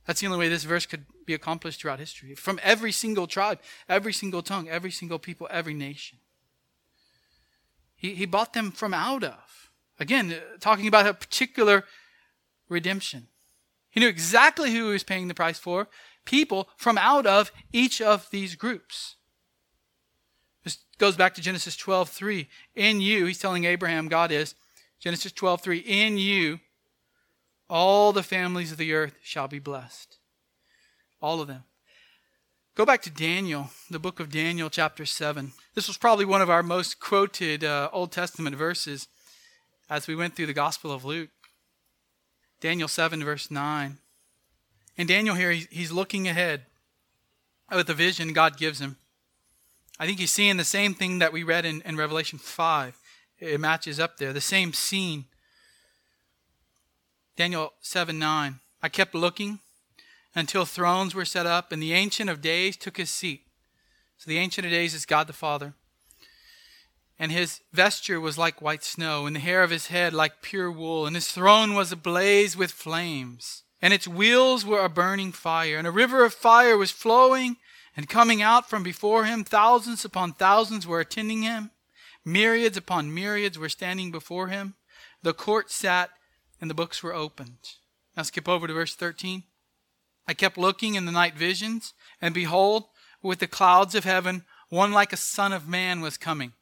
That's 0.06 0.22
the 0.22 0.28
only 0.28 0.40
way 0.40 0.48
this 0.48 0.64
verse 0.64 0.86
could 0.86 1.06
be 1.26 1.34
accomplished 1.34 1.82
throughout 1.82 2.00
history. 2.00 2.36
From 2.36 2.60
every 2.64 2.92
single 2.92 3.28
tribe, 3.28 3.60
every 3.90 4.14
single 4.14 4.42
tongue, 4.42 4.70
every 4.70 4.92
single 4.92 5.20
people, 5.20 5.48
every 5.52 5.74
nation. 5.74 6.20
He, 7.96 8.16
he 8.16 8.26
bought 8.26 8.54
them 8.54 8.72
from 8.72 8.94
out 8.94 9.24
of. 9.24 9.72
Again, 10.00 10.32
uh, 10.32 10.58
talking 10.60 10.88
about 10.88 11.06
a 11.06 11.14
particular 11.14 11.84
redemption. 12.70 13.28
He 13.90 14.00
knew 14.00 14.08
exactly 14.08 14.72
who 14.72 14.88
he 14.88 14.94
was 14.94 15.04
paying 15.04 15.28
the 15.28 15.34
price 15.34 15.60
for 15.60 15.88
people 16.26 16.70
from 16.78 16.98
out 16.98 17.26
of 17.26 17.52
each 17.74 18.02
of 18.02 18.30
these 18.32 18.56
groups. 18.56 19.16
This 20.64 20.78
goes 20.98 21.16
back 21.16 21.34
to 21.36 21.42
Genesis 21.42 21.76
12 21.76 22.10
3. 22.10 22.48
In 22.76 23.02
you, 23.02 23.26
he's 23.26 23.40
telling 23.40 23.66
Abraham, 23.66 24.08
God 24.08 24.32
is, 24.32 24.56
Genesis 25.00 25.32
12 25.32 25.62
3, 25.62 25.78
in 25.80 26.18
you, 26.18 26.60
all 27.72 28.12
the 28.12 28.22
families 28.22 28.74
of 28.74 28.78
the 28.78 28.94
earth 28.94 29.16
shall 29.24 29.48
be 29.48 29.58
blessed. 29.58 30.18
All 31.22 31.40
of 31.40 31.48
them. 31.48 31.64
Go 32.76 32.86
back 32.86 33.02
to 33.04 33.10
Daniel, 33.10 33.70
the 33.90 34.00
book 34.00 34.20
of 34.20 34.30
Daniel, 34.30 34.70
chapter 34.70 35.06
7. 35.06 35.54
This 35.74 35.88
was 35.88 35.98
probably 35.98 36.26
one 36.26 36.42
of 36.42 36.50
our 36.50 36.64
most 36.64 37.00
quoted 37.00 37.64
uh, 37.64 37.90
Old 37.94 38.12
Testament 38.12 38.56
verses 38.58 39.08
as 39.90 40.06
we 40.06 40.16
went 40.16 40.36
through 40.36 40.48
the 40.48 40.54
Gospel 40.54 40.92
of 40.92 41.06
Luke. 41.06 41.30
Daniel 42.60 42.88
7, 42.90 43.24
verse 43.24 43.50
9. 43.50 43.98
And 44.98 45.08
Daniel 45.08 45.36
here, 45.36 45.52
he's 45.52 45.92
looking 45.92 46.28
ahead 46.28 46.66
with 47.74 47.88
the 47.88 47.94
vision 47.94 48.34
God 48.34 48.58
gives 48.58 48.80
him. 48.80 48.98
I 49.98 50.06
think 50.06 50.20
he's 50.20 50.32
seeing 50.32 50.58
the 50.58 50.66
same 50.66 50.94
thing 50.94 51.20
that 51.20 51.32
we 51.32 51.44
read 51.44 51.66
in, 51.66 51.82
in 51.84 51.96
Revelation 51.96 52.38
5. 52.38 52.98
It 53.40 53.60
matches 53.60 54.00
up 54.00 54.18
there, 54.18 54.34
the 54.34 54.42
same 54.42 54.74
scene. 54.74 55.26
Daniel 57.36 57.74
7 57.82 58.18
9. 58.18 58.60
I 58.84 58.90
kept 58.90 59.16
looking 59.16 59.60
until 60.36 60.66
thrones 60.66 61.16
were 61.16 61.26
set 61.26 61.46
up, 61.46 61.72
and 61.72 61.82
the 61.82 61.94
Ancient 61.94 62.30
of 62.30 62.42
Days 62.42 62.78
took 62.78 62.98
his 62.98 63.10
seat. 63.10 63.42
So 64.18 64.30
the 64.30 64.38
Ancient 64.38 64.66
of 64.66 64.72
Days 64.72 64.94
is 64.94 65.06
God 65.06 65.28
the 65.28 65.34
Father. 65.34 65.74
And 67.18 67.32
his 67.32 67.62
vesture 67.72 68.20
was 68.20 68.38
like 68.38 68.62
white 68.62 68.84
snow, 68.84 69.26
and 69.26 69.36
the 69.36 69.40
hair 69.40 69.64
of 69.64 69.70
his 69.70 69.88
head 69.88 70.14
like 70.14 70.42
pure 70.42 70.72
wool, 70.72 71.06
and 71.06 71.16
his 71.16 71.32
throne 71.32 71.74
was 71.74 71.92
ablaze 71.92 72.58
with 72.58 72.72
flames, 72.72 73.64
and 73.82 73.94
its 73.94 74.08
wheels 74.08 74.66
were 74.66 74.84
a 74.84 74.90
burning 74.90 75.32
fire, 75.32 75.78
and 75.78 75.88
a 75.88 75.92
river 75.92 76.26
of 76.26 76.34
fire 76.34 76.78
was 76.78 76.92
flowing 76.92 77.58
and 77.96 78.10
coming 78.10 78.42
out 78.42 78.70
from 78.70 78.84
before 78.84 79.26
him. 79.26 79.44
Thousands 79.44 80.04
upon 80.04 80.34
thousands 80.34 80.88
were 80.88 81.00
attending 81.00 81.44
him, 81.44 81.72
myriads 82.26 82.78
upon 82.78 83.14
myriads 83.14 83.58
were 83.58 83.70
standing 83.70 84.12
before 84.12 84.48
him. 84.48 84.76
The 85.22 85.34
court 85.34 85.70
sat, 85.70 86.10
and 86.62 86.70
the 86.70 86.76
books 86.76 87.04
were 87.04 87.14
opened. 87.14 87.58
Now 88.16 88.24
skip 88.24 88.48
over 88.48 88.68
to 88.68 88.74
verse 88.74 88.96
13. 88.96 89.44
I 90.28 90.34
kept 90.34 90.58
looking 90.58 90.96
in 90.96 91.06
the 91.06 91.12
night 91.12 91.36
visions, 91.36 91.94
and 92.22 92.34
behold, 92.34 92.86
with 93.22 93.40
the 93.40 93.48
clouds 93.48 93.96
of 93.96 94.04
heaven, 94.04 94.46
one 94.70 94.92
like 94.92 95.12
a 95.12 95.18
son 95.18 95.52
of 95.52 95.68
man 95.68 96.00
was 96.00 96.18
coming, 96.18 96.54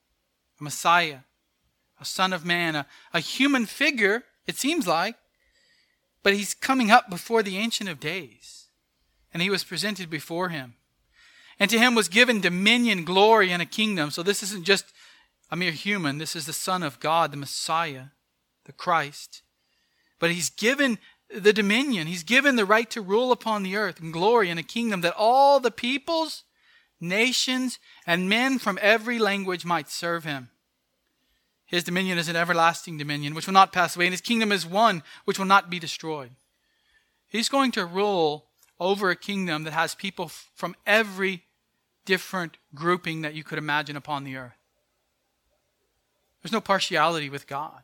a 0.59 0.63
Messiah, 0.63 1.19
a 1.99 2.05
son 2.05 2.33
of 2.33 2.45
man, 2.45 2.75
a, 2.75 2.85
a 3.13 3.19
human 3.19 3.65
figure, 3.65 4.23
it 4.47 4.57
seems 4.57 4.87
like, 4.87 5.15
but 6.23 6.33
he's 6.33 6.53
coming 6.53 6.89
up 6.89 7.09
before 7.09 7.43
the 7.43 7.57
Ancient 7.57 7.89
of 7.89 7.99
Days. 7.99 8.67
And 9.33 9.43
he 9.43 9.49
was 9.49 9.63
presented 9.63 10.09
before 10.09 10.49
him. 10.49 10.73
And 11.59 11.69
to 11.69 11.77
him 11.77 11.93
was 11.93 12.07
given 12.07 12.41
dominion, 12.41 13.03
glory, 13.03 13.51
and 13.51 13.61
a 13.61 13.65
kingdom. 13.65 14.11
So 14.11 14.23
this 14.23 14.41
isn't 14.41 14.65
just 14.65 14.85
a 15.51 15.55
mere 15.55 15.71
human, 15.71 16.17
this 16.17 16.35
is 16.35 16.45
the 16.45 16.53
Son 16.53 16.83
of 16.83 16.99
God, 16.99 17.31
the 17.31 17.37
Messiah, 17.37 18.05
the 18.65 18.71
Christ. 18.71 19.41
But 20.19 20.31
he's 20.31 20.49
given 20.49 20.99
the 21.33 21.53
dominion. 21.53 22.07
He's 22.07 22.23
given 22.23 22.55
the 22.55 22.65
right 22.65 22.89
to 22.91 23.01
rule 23.01 23.31
upon 23.31 23.63
the 23.63 23.75
earth 23.75 23.99
and 23.99 24.13
glory 24.13 24.49
in 24.49 24.57
a 24.57 24.63
kingdom 24.63 25.01
that 25.01 25.15
all 25.17 25.59
the 25.59 25.71
peoples, 25.71 26.43
nations, 26.99 27.79
and 28.05 28.29
men 28.29 28.59
from 28.59 28.79
every 28.81 29.19
language 29.19 29.65
might 29.65 29.89
serve 29.89 30.23
him. 30.23 30.49
His 31.65 31.83
dominion 31.83 32.17
is 32.17 32.27
an 32.27 32.35
everlasting 32.35 32.97
dominion 32.97 33.35
which 33.35 33.45
will 33.45 33.53
not 33.53 33.71
pass 33.71 33.95
away, 33.95 34.05
and 34.05 34.13
his 34.13 34.21
kingdom 34.21 34.51
is 34.51 34.65
one 34.65 35.03
which 35.25 35.37
will 35.37 35.45
not 35.45 35.69
be 35.69 35.77
destroyed. 35.77 36.31
He's 37.27 37.47
going 37.47 37.71
to 37.73 37.85
rule 37.85 38.47
over 38.79 39.11
a 39.11 39.15
kingdom 39.15 39.63
that 39.65 39.73
has 39.73 39.93
people 39.93 40.29
from 40.55 40.75
every 40.87 41.43
different 42.05 42.57
grouping 42.73 43.21
that 43.21 43.35
you 43.35 43.43
could 43.43 43.59
imagine 43.59 43.95
upon 43.95 44.23
the 44.23 44.35
earth. 44.35 44.57
There's 46.41 46.51
no 46.51 46.61
partiality 46.61 47.29
with 47.29 47.45
God. 47.45 47.83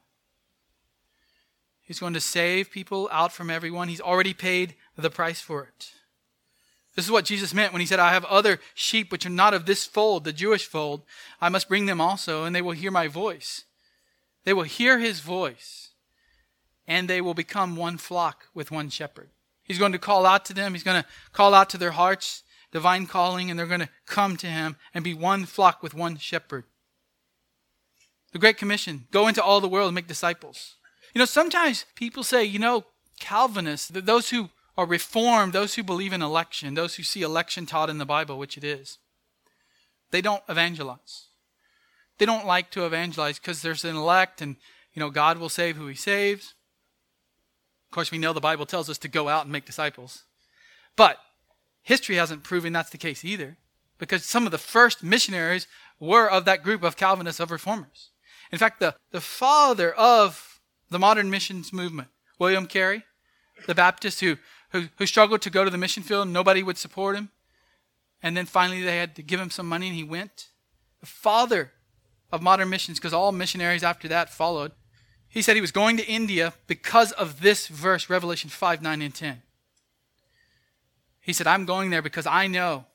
He's 1.85 1.99
going 1.99 2.13
to 2.13 2.19
save 2.19 2.71
people 2.71 3.07
out 3.11 3.31
from 3.31 3.49
everyone. 3.49 3.87
He's 3.87 4.01
already 4.01 4.33
paid 4.33 4.75
the 4.97 5.11
price 5.11 5.39
for 5.39 5.63
it. 5.63 5.91
This 6.95 7.05
is 7.05 7.11
what 7.11 7.25
Jesus 7.25 7.53
meant 7.53 7.73
when 7.73 7.81
he 7.81 7.85
said, 7.85 7.99
I 7.99 8.13
have 8.13 8.25
other 8.25 8.59
sheep 8.73 9.11
which 9.11 9.25
are 9.25 9.29
not 9.29 9.53
of 9.53 9.65
this 9.65 9.85
fold, 9.85 10.23
the 10.23 10.33
Jewish 10.33 10.65
fold. 10.65 11.03
I 11.39 11.49
must 11.49 11.69
bring 11.69 11.85
them 11.85 12.01
also, 12.01 12.43
and 12.43 12.55
they 12.55 12.61
will 12.61 12.71
hear 12.71 12.89
my 12.89 13.07
voice. 13.07 13.65
They 14.45 14.53
will 14.53 14.63
hear 14.63 14.97
his 14.97 15.19
voice, 15.19 15.89
and 16.87 17.07
they 17.07 17.21
will 17.21 17.33
become 17.33 17.75
one 17.75 17.97
flock 17.97 18.45
with 18.53 18.71
one 18.71 18.89
shepherd. 18.89 19.29
He's 19.63 19.79
going 19.79 19.91
to 19.91 19.99
call 19.99 20.25
out 20.25 20.45
to 20.45 20.53
them. 20.53 20.73
He's 20.73 20.83
going 20.83 21.01
to 21.01 21.07
call 21.33 21.53
out 21.53 21.69
to 21.71 21.77
their 21.77 21.91
hearts, 21.91 22.43
divine 22.71 23.07
calling, 23.07 23.49
and 23.49 23.59
they're 23.59 23.67
going 23.67 23.79
to 23.81 23.89
come 24.05 24.37
to 24.37 24.47
him 24.47 24.77
and 24.93 25.03
be 25.03 25.13
one 25.13 25.45
flock 25.45 25.83
with 25.83 25.93
one 25.93 26.17
shepherd. 26.17 26.63
The 28.31 28.39
Great 28.39 28.57
Commission 28.57 29.07
go 29.11 29.27
into 29.27 29.43
all 29.43 29.59
the 29.59 29.67
world 29.67 29.89
and 29.89 29.95
make 29.95 30.07
disciples. 30.07 30.75
You 31.15 31.19
know, 31.19 31.25
sometimes 31.25 31.85
people 31.95 32.23
say, 32.23 32.43
you 32.43 32.59
know, 32.59 32.83
Calvinists, 33.21 33.87
those 33.87 34.31
who 34.31 34.49
are 34.77 34.85
reformed, 34.85 35.53
those 35.53 35.75
who 35.75 35.83
believe 35.83 36.11
in 36.11 36.21
election, 36.21 36.73
those 36.73 36.95
who 36.95 37.03
see 37.03 37.21
election 37.21 37.65
taught 37.65 37.89
in 37.89 37.99
the 37.99 38.05
Bible, 38.05 38.37
which 38.37 38.57
it 38.57 38.65
is, 38.65 38.97
they 40.11 40.21
don't 40.21 40.43
evangelize. 40.49 41.27
They 42.17 42.25
don't 42.25 42.45
like 42.45 42.69
to 42.71 42.85
evangelize 42.85 43.39
because 43.39 43.61
there's 43.61 43.85
an 43.85 43.95
elect 43.95 44.41
and, 44.41 44.57
you 44.93 44.99
know, 44.99 45.09
God 45.09 45.37
will 45.37 45.47
save 45.47 45.77
who 45.77 45.87
he 45.87 45.95
saves. 45.95 46.53
Of 47.89 47.95
course, 47.95 48.11
we 48.11 48.17
know 48.17 48.33
the 48.33 48.41
Bible 48.41 48.65
tells 48.65 48.89
us 48.89 48.97
to 48.97 49.07
go 49.07 49.29
out 49.29 49.43
and 49.43 49.53
make 49.53 49.65
disciples. 49.65 50.23
But 50.97 51.17
history 51.81 52.17
hasn't 52.17 52.43
proven 52.43 52.73
that's 52.73 52.89
the 52.89 52.97
case 52.97 53.23
either 53.23 53.55
because 53.99 54.25
some 54.25 54.45
of 54.45 54.51
the 54.51 54.57
first 54.57 55.01
missionaries 55.01 55.65
were 55.97 56.29
of 56.29 56.43
that 56.43 56.61
group 56.61 56.83
of 56.83 56.97
Calvinists, 56.97 57.39
of 57.39 57.51
reformers. 57.51 58.09
In 58.51 58.57
fact, 58.57 58.81
the, 58.81 58.95
the 59.11 59.21
father 59.21 59.93
of 59.93 60.54
the 60.89 60.99
modern 60.99 61.29
missions 61.29 61.73
movement. 61.73 62.09
William 62.39 62.67
Carey, 62.67 63.03
the 63.67 63.75
Baptist 63.75 64.19
who, 64.19 64.37
who, 64.71 64.89
who 64.97 65.05
struggled 65.05 65.41
to 65.41 65.49
go 65.49 65.63
to 65.63 65.69
the 65.69 65.77
mission 65.77 66.03
field, 66.03 66.27
nobody 66.27 66.63
would 66.63 66.77
support 66.77 67.15
him. 67.15 67.29
And 68.21 68.35
then 68.35 68.45
finally 68.45 68.81
they 68.81 68.97
had 68.97 69.15
to 69.15 69.21
give 69.21 69.39
him 69.39 69.49
some 69.49 69.67
money 69.67 69.87
and 69.87 69.95
he 69.95 70.03
went. 70.03 70.47
The 70.99 71.05
father 71.05 71.71
of 72.31 72.41
modern 72.41 72.69
missions, 72.69 72.99
because 72.99 73.13
all 73.13 73.31
missionaries 73.31 73.83
after 73.83 74.07
that 74.07 74.29
followed, 74.29 74.71
he 75.27 75.41
said 75.41 75.55
he 75.55 75.61
was 75.61 75.71
going 75.71 75.97
to 75.97 76.07
India 76.07 76.53
because 76.67 77.11
of 77.13 77.41
this 77.41 77.67
verse, 77.67 78.09
Revelation 78.09 78.49
5 78.49 78.81
9 78.81 79.01
and 79.01 79.13
10. 79.13 79.41
He 81.19 81.33
said, 81.33 81.47
I'm 81.47 81.65
going 81.65 81.89
there 81.89 82.01
because 82.01 82.25
I 82.25 82.47
know. 82.47 82.85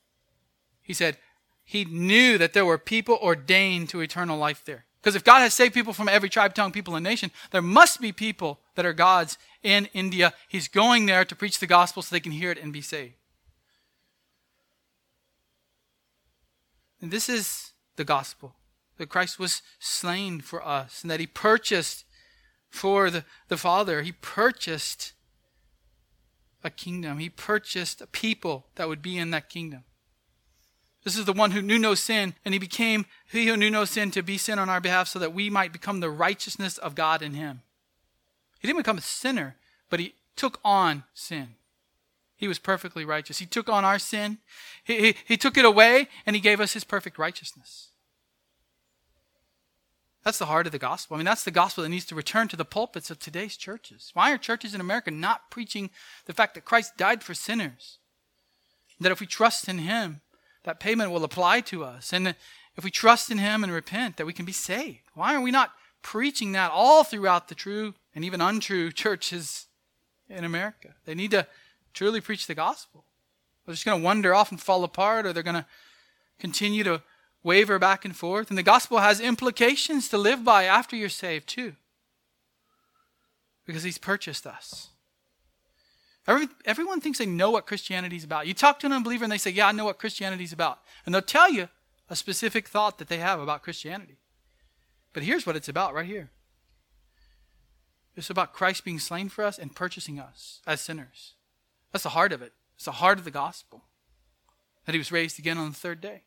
He 0.82 0.94
said, 0.94 1.18
he 1.64 1.84
knew 1.84 2.38
that 2.38 2.52
there 2.52 2.64
were 2.64 2.78
people 2.78 3.18
ordained 3.20 3.88
to 3.90 4.00
eternal 4.00 4.38
life 4.38 4.64
there. 4.64 4.86
Because 5.00 5.14
if 5.14 5.24
God 5.24 5.40
has 5.40 5.54
saved 5.54 5.72
people 5.72 5.94
from 5.94 6.08
every 6.08 6.28
tribe, 6.28 6.54
tongue, 6.54 6.72
people, 6.72 6.94
and 6.94 7.02
nation, 7.02 7.30
there 7.52 7.62
must 7.62 8.00
be 8.00 8.12
people 8.12 8.60
that 8.74 8.84
are 8.84 8.92
God's 8.92 9.38
in 9.62 9.86
India. 9.94 10.34
He's 10.46 10.68
going 10.68 11.06
there 11.06 11.24
to 11.24 11.34
preach 11.34 11.58
the 11.58 11.66
gospel 11.66 12.02
so 12.02 12.14
they 12.14 12.20
can 12.20 12.32
hear 12.32 12.50
it 12.50 12.62
and 12.62 12.72
be 12.72 12.82
saved. 12.82 13.14
And 17.00 17.10
this 17.10 17.30
is 17.30 17.72
the 17.96 18.04
gospel 18.04 18.56
that 18.98 19.08
Christ 19.08 19.38
was 19.38 19.62
slain 19.78 20.42
for 20.42 20.66
us 20.66 21.00
and 21.00 21.10
that 21.10 21.20
he 21.20 21.26
purchased 21.26 22.04
for 22.68 23.08
the, 23.08 23.24
the 23.48 23.56
Father. 23.56 24.02
He 24.02 24.12
purchased 24.12 25.14
a 26.62 26.68
kingdom, 26.68 27.18
he 27.18 27.30
purchased 27.30 28.02
a 28.02 28.06
people 28.06 28.66
that 28.74 28.86
would 28.86 29.00
be 29.00 29.16
in 29.16 29.30
that 29.30 29.48
kingdom. 29.48 29.84
This 31.02 31.16
is 31.16 31.24
the 31.24 31.32
one 31.32 31.52
who 31.52 31.62
knew 31.62 31.78
no 31.78 31.94
sin, 31.94 32.34
and 32.44 32.52
he 32.52 32.58
became 32.58 33.06
he 33.30 33.46
who 33.46 33.56
knew 33.56 33.70
no 33.70 33.84
sin 33.84 34.10
to 34.10 34.22
be 34.22 34.36
sin 34.36 34.58
on 34.58 34.68
our 34.68 34.80
behalf 34.80 35.08
so 35.08 35.18
that 35.18 35.32
we 35.32 35.48
might 35.48 35.72
become 35.72 36.00
the 36.00 36.10
righteousness 36.10 36.76
of 36.78 36.94
God 36.94 37.22
in 37.22 37.34
him. 37.34 37.62
He 38.60 38.68
didn't 38.68 38.80
become 38.80 38.98
a 38.98 39.02
sinner, 39.02 39.56
but 39.88 40.00
he 40.00 40.14
took 40.36 40.60
on 40.64 41.04
sin. 41.14 41.54
He 42.36 42.48
was 42.48 42.58
perfectly 42.58 43.04
righteous. 43.04 43.38
He 43.38 43.46
took 43.46 43.68
on 43.68 43.84
our 43.84 43.98
sin, 43.98 44.38
he, 44.84 44.98
he, 44.98 45.14
he 45.26 45.36
took 45.36 45.56
it 45.56 45.64
away, 45.64 46.08
and 46.26 46.36
he 46.36 46.40
gave 46.40 46.60
us 46.60 46.74
his 46.74 46.84
perfect 46.84 47.18
righteousness. 47.18 47.88
That's 50.22 50.38
the 50.38 50.46
heart 50.46 50.66
of 50.66 50.72
the 50.72 50.78
gospel. 50.78 51.14
I 51.14 51.18
mean, 51.18 51.24
that's 51.24 51.44
the 51.44 51.50
gospel 51.50 51.82
that 51.82 51.88
needs 51.88 52.04
to 52.06 52.14
return 52.14 52.48
to 52.48 52.56
the 52.56 52.64
pulpits 52.64 53.10
of 53.10 53.18
today's 53.18 53.56
churches. 53.56 54.10
Why 54.12 54.32
are 54.32 54.38
churches 54.38 54.74
in 54.74 54.80
America 54.80 55.10
not 55.10 55.50
preaching 55.50 55.88
the 56.26 56.34
fact 56.34 56.54
that 56.54 56.66
Christ 56.66 56.98
died 56.98 57.22
for 57.22 57.32
sinners? 57.32 57.98
That 59.00 59.12
if 59.12 59.20
we 59.20 59.26
trust 59.26 59.66
in 59.66 59.78
Him, 59.78 60.20
that 60.64 60.80
payment 60.80 61.10
will 61.10 61.24
apply 61.24 61.60
to 61.62 61.84
us. 61.84 62.12
And 62.12 62.34
if 62.76 62.84
we 62.84 62.90
trust 62.90 63.30
in 63.30 63.38
Him 63.38 63.64
and 63.64 63.72
repent, 63.72 64.16
that 64.16 64.26
we 64.26 64.32
can 64.32 64.44
be 64.44 64.52
saved. 64.52 65.10
Why 65.14 65.34
are 65.34 65.40
we 65.40 65.50
not 65.50 65.72
preaching 66.02 66.52
that 66.52 66.70
all 66.70 67.04
throughout 67.04 67.48
the 67.48 67.54
true 67.54 67.94
and 68.14 68.24
even 68.24 68.40
untrue 68.40 68.92
churches 68.92 69.66
in 70.28 70.44
America? 70.44 70.94
They 71.04 71.14
need 71.14 71.30
to 71.32 71.46
truly 71.92 72.20
preach 72.20 72.46
the 72.46 72.54
gospel. 72.54 73.04
They're 73.64 73.74
just 73.74 73.84
going 73.84 74.00
to 74.00 74.04
wander 74.04 74.34
off 74.34 74.50
and 74.50 74.60
fall 74.60 74.84
apart, 74.84 75.26
or 75.26 75.32
they're 75.32 75.42
going 75.42 75.54
to 75.54 75.66
continue 76.38 76.84
to 76.84 77.02
waver 77.42 77.78
back 77.78 78.04
and 78.04 78.16
forth. 78.16 78.48
And 78.48 78.58
the 78.58 78.62
gospel 78.62 78.98
has 78.98 79.20
implications 79.20 80.08
to 80.08 80.18
live 80.18 80.44
by 80.44 80.64
after 80.64 80.96
you're 80.96 81.08
saved, 81.08 81.48
too. 81.48 81.74
Because 83.66 83.82
he's 83.82 83.98
purchased 83.98 84.46
us. 84.46 84.89
Every, 86.30 86.48
everyone 86.64 87.00
thinks 87.00 87.18
they 87.18 87.26
know 87.26 87.50
what 87.50 87.66
Christianity 87.66 88.14
is 88.14 88.22
about. 88.22 88.46
You 88.46 88.54
talk 88.54 88.78
to 88.80 88.86
an 88.86 88.92
unbeliever 88.92 89.24
and 89.24 89.32
they 89.32 89.38
say, 89.38 89.50
Yeah, 89.50 89.66
I 89.66 89.72
know 89.72 89.86
what 89.86 89.98
Christianity 89.98 90.44
is 90.44 90.52
about. 90.52 90.78
And 91.04 91.12
they'll 91.12 91.22
tell 91.22 91.50
you 91.50 91.68
a 92.08 92.14
specific 92.14 92.68
thought 92.68 92.98
that 92.98 93.08
they 93.08 93.18
have 93.18 93.40
about 93.40 93.62
Christianity. 93.64 94.16
But 95.12 95.24
here's 95.24 95.44
what 95.44 95.56
it's 95.56 95.68
about 95.68 95.92
right 95.92 96.06
here 96.06 96.30
it's 98.14 98.30
about 98.30 98.52
Christ 98.52 98.84
being 98.84 99.00
slain 99.00 99.28
for 99.28 99.44
us 99.44 99.58
and 99.58 99.74
purchasing 99.74 100.20
us 100.20 100.60
as 100.68 100.80
sinners. 100.80 101.34
That's 101.90 102.04
the 102.04 102.10
heart 102.10 102.32
of 102.32 102.42
it. 102.42 102.52
It's 102.76 102.84
the 102.84 102.92
heart 102.92 103.18
of 103.18 103.24
the 103.24 103.32
gospel. 103.32 103.82
That 104.84 104.92
he 104.94 104.98
was 104.98 105.10
raised 105.10 105.40
again 105.40 105.58
on 105.58 105.70
the 105.70 105.76
third 105.76 106.00
day. 106.00 106.22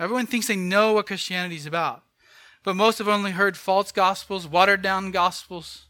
Everyone 0.00 0.26
thinks 0.26 0.48
they 0.48 0.56
know 0.56 0.94
what 0.94 1.06
Christianity 1.06 1.54
is 1.54 1.66
about. 1.66 2.02
But 2.64 2.74
most 2.74 2.98
have 2.98 3.08
only 3.08 3.30
heard 3.30 3.56
false 3.56 3.92
gospels, 3.92 4.48
watered 4.48 4.82
down 4.82 5.12
gospels, 5.12 5.86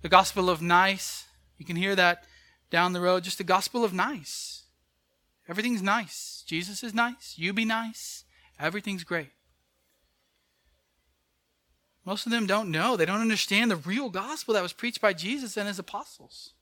the 0.00 0.08
gospel 0.08 0.48
of 0.48 0.62
nice. 0.62 1.25
You 1.58 1.64
can 1.66 1.76
hear 1.76 1.94
that 1.96 2.24
down 2.70 2.92
the 2.92 3.00
road, 3.00 3.24
just 3.24 3.38
the 3.38 3.44
gospel 3.44 3.84
of 3.84 3.92
nice. 3.92 4.64
Everything's 5.48 5.82
nice. 5.82 6.42
Jesus 6.46 6.82
is 6.82 6.92
nice. 6.92 7.34
You 7.36 7.52
be 7.52 7.64
nice. 7.64 8.24
Everything's 8.58 9.04
great. 9.04 9.30
Most 12.04 12.26
of 12.26 12.32
them 12.32 12.46
don't 12.46 12.70
know. 12.70 12.96
They 12.96 13.04
don't 13.04 13.20
understand 13.20 13.70
the 13.70 13.76
real 13.76 14.10
gospel 14.10 14.54
that 14.54 14.62
was 14.62 14.72
preached 14.72 15.00
by 15.00 15.12
Jesus 15.12 15.56
and 15.56 15.66
his 15.66 15.78
apostles. 15.78 16.52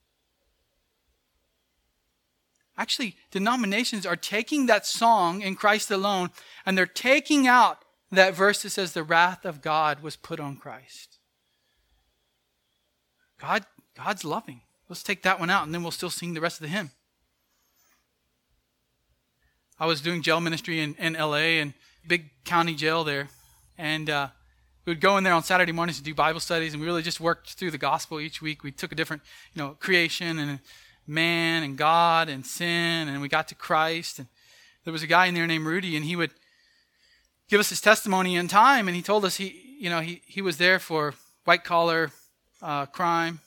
Actually, 2.76 3.16
denominations 3.30 4.05
are 4.05 4.16
taking 4.16 4.66
that 4.66 4.86
song 4.86 5.42
in 5.42 5.55
Christ 5.55 5.90
alone 5.90 6.30
and 6.66 6.76
they're 6.76 6.86
taking 6.86 7.47
out 7.47 7.84
that 8.11 8.34
verse 8.34 8.62
that 8.62 8.70
says 8.70 8.92
the 8.92 9.05
wrath 9.05 9.45
of 9.45 9.62
God 9.62 10.03
was 10.03 10.16
put 10.16 10.40
on 10.40 10.57
Christ. 10.57 11.18
God, 13.38 13.64
God's 13.97 14.24
loving. 14.24 14.62
Let's 14.95 15.03
take 15.03 15.24
that 15.24 15.40
one 15.40 15.51
out 15.51 15.64
and 15.64 15.74
then 15.74 15.82
we'll 15.82 15.90
still 15.90 16.09
sing 16.09 16.34
the 16.34 16.40
rest 16.40 16.59
of 16.59 16.62
the 16.62 16.68
hymn. 16.68 16.92
I 19.80 19.86
was 19.86 20.01
doing 20.01 20.22
jail 20.22 20.40
ministry 20.40 20.78
in, 20.78 20.95
in 21.01 21.14
LA 21.14 21.59
and 21.59 21.74
big 22.07 22.30
county 22.45 22.76
jail 22.76 23.03
there. 23.03 23.26
And 23.76 24.09
uh, 24.09 24.28
we 24.84 24.92
would 24.92 25.01
go 25.01 25.16
in 25.16 25.24
there 25.24 25.32
on 25.32 25.42
Saturday 25.42 25.72
mornings 25.72 25.99
to 25.99 26.05
do 26.05 26.14
Bible 26.14 26.38
studies, 26.38 26.74
and 26.74 26.80
we 26.80 26.86
really 26.86 27.03
just 27.03 27.18
worked 27.18 27.55
through 27.55 27.72
the 27.72 27.76
gospel 27.76 28.20
each 28.20 28.40
week. 28.40 28.62
We 28.62 28.70
took 28.70 28.92
a 28.92 28.95
different, 28.95 29.22
you 29.53 29.62
know, 29.62 29.70
creation 29.80 30.38
and 30.38 30.61
man 31.09 31.64
and 31.64 31.76
God 31.76 32.28
and 32.28 32.47
sin, 32.47 33.09
and 33.09 33.20
we 33.20 33.26
got 33.26 33.49
to 33.49 33.57
Christ. 33.57 34.20
And 34.20 34.28
there 34.84 34.92
was 34.92 35.03
a 35.03 35.09
guy 35.09 35.26
in 35.26 35.34
there 35.34 35.49
named 35.49 35.66
Rudy, 35.66 35.97
and 35.97 36.05
he 36.05 36.14
would 36.14 36.30
give 37.49 37.59
us 37.59 37.68
his 37.68 37.80
testimony 37.80 38.36
in 38.36 38.47
time, 38.47 38.86
and 38.86 38.95
he 38.95 39.03
told 39.03 39.24
us 39.24 39.38
he, 39.38 39.76
you 39.80 39.90
know, 39.90 40.03
he, 40.03 40.22
he 40.24 40.40
was 40.40 40.59
there 40.59 40.78
for 40.78 41.14
white 41.47 41.64
collar 41.64 42.12
uh, 42.62 42.86
crime, 42.86 43.40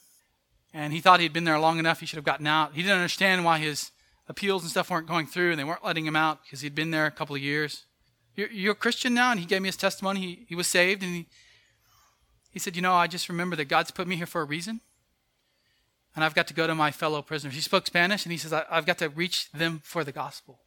and 0.77 0.93
he 0.93 0.99
thought 0.99 1.19
he'd 1.19 1.33
been 1.33 1.43
there 1.43 1.59
long 1.59 1.79
enough, 1.79 1.99
he 1.99 2.05
should 2.05 2.17
have 2.17 2.25
gotten 2.25 2.47
out. 2.47 2.73
He 2.73 2.81
didn't 2.81 2.97
understand 2.97 3.43
why 3.43 3.59
his 3.59 3.91
appeals 4.27 4.63
and 4.63 4.69
stuff 4.71 4.89
weren't 4.89 5.07
going 5.07 5.25
through, 5.25 5.51
and 5.51 5.59
they 5.59 5.63
weren't 5.63 5.83
letting 5.83 6.05
him 6.05 6.15
out 6.15 6.43
because 6.43 6.61
he'd 6.61 6.75
been 6.75 6.91
there 6.91 7.05
a 7.05 7.11
couple 7.11 7.35
of 7.35 7.41
years. 7.41 7.85
You're, 8.35 8.51
you're 8.51 8.73
a 8.73 8.75
Christian 8.75 9.13
now? 9.13 9.31
And 9.31 9.39
he 9.39 9.45
gave 9.45 9.61
me 9.61 9.67
his 9.67 9.77
testimony. 9.77 10.19
He, 10.19 10.45
he 10.49 10.55
was 10.55 10.67
saved, 10.67 11.03
and 11.03 11.13
he, 11.13 11.25
he 12.51 12.59
said, 12.59 12.75
You 12.75 12.81
know, 12.81 12.93
I 12.93 13.07
just 13.07 13.29
remember 13.29 13.55
that 13.55 13.65
God's 13.65 13.91
put 13.91 14.07
me 14.07 14.15
here 14.15 14.25
for 14.25 14.41
a 14.41 14.45
reason 14.45 14.81
and 16.17 16.23
I've 16.23 16.33
got 16.33 16.47
to 16.47 16.55
go 16.55 16.65
to 16.65 16.73
my 16.73 16.89
fellow 16.89 17.21
prisoners. 17.21 17.53
He 17.53 17.61
spoke 17.61 17.85
Spanish, 17.85 18.25
and 18.25 18.31
he 18.31 18.39
says, 18.39 18.51
I've 18.51 18.87
got 18.87 18.97
to 18.97 19.09
reach 19.09 19.51
them 19.51 19.81
for 19.83 20.03
the 20.03 20.11
gospel. 20.11 20.61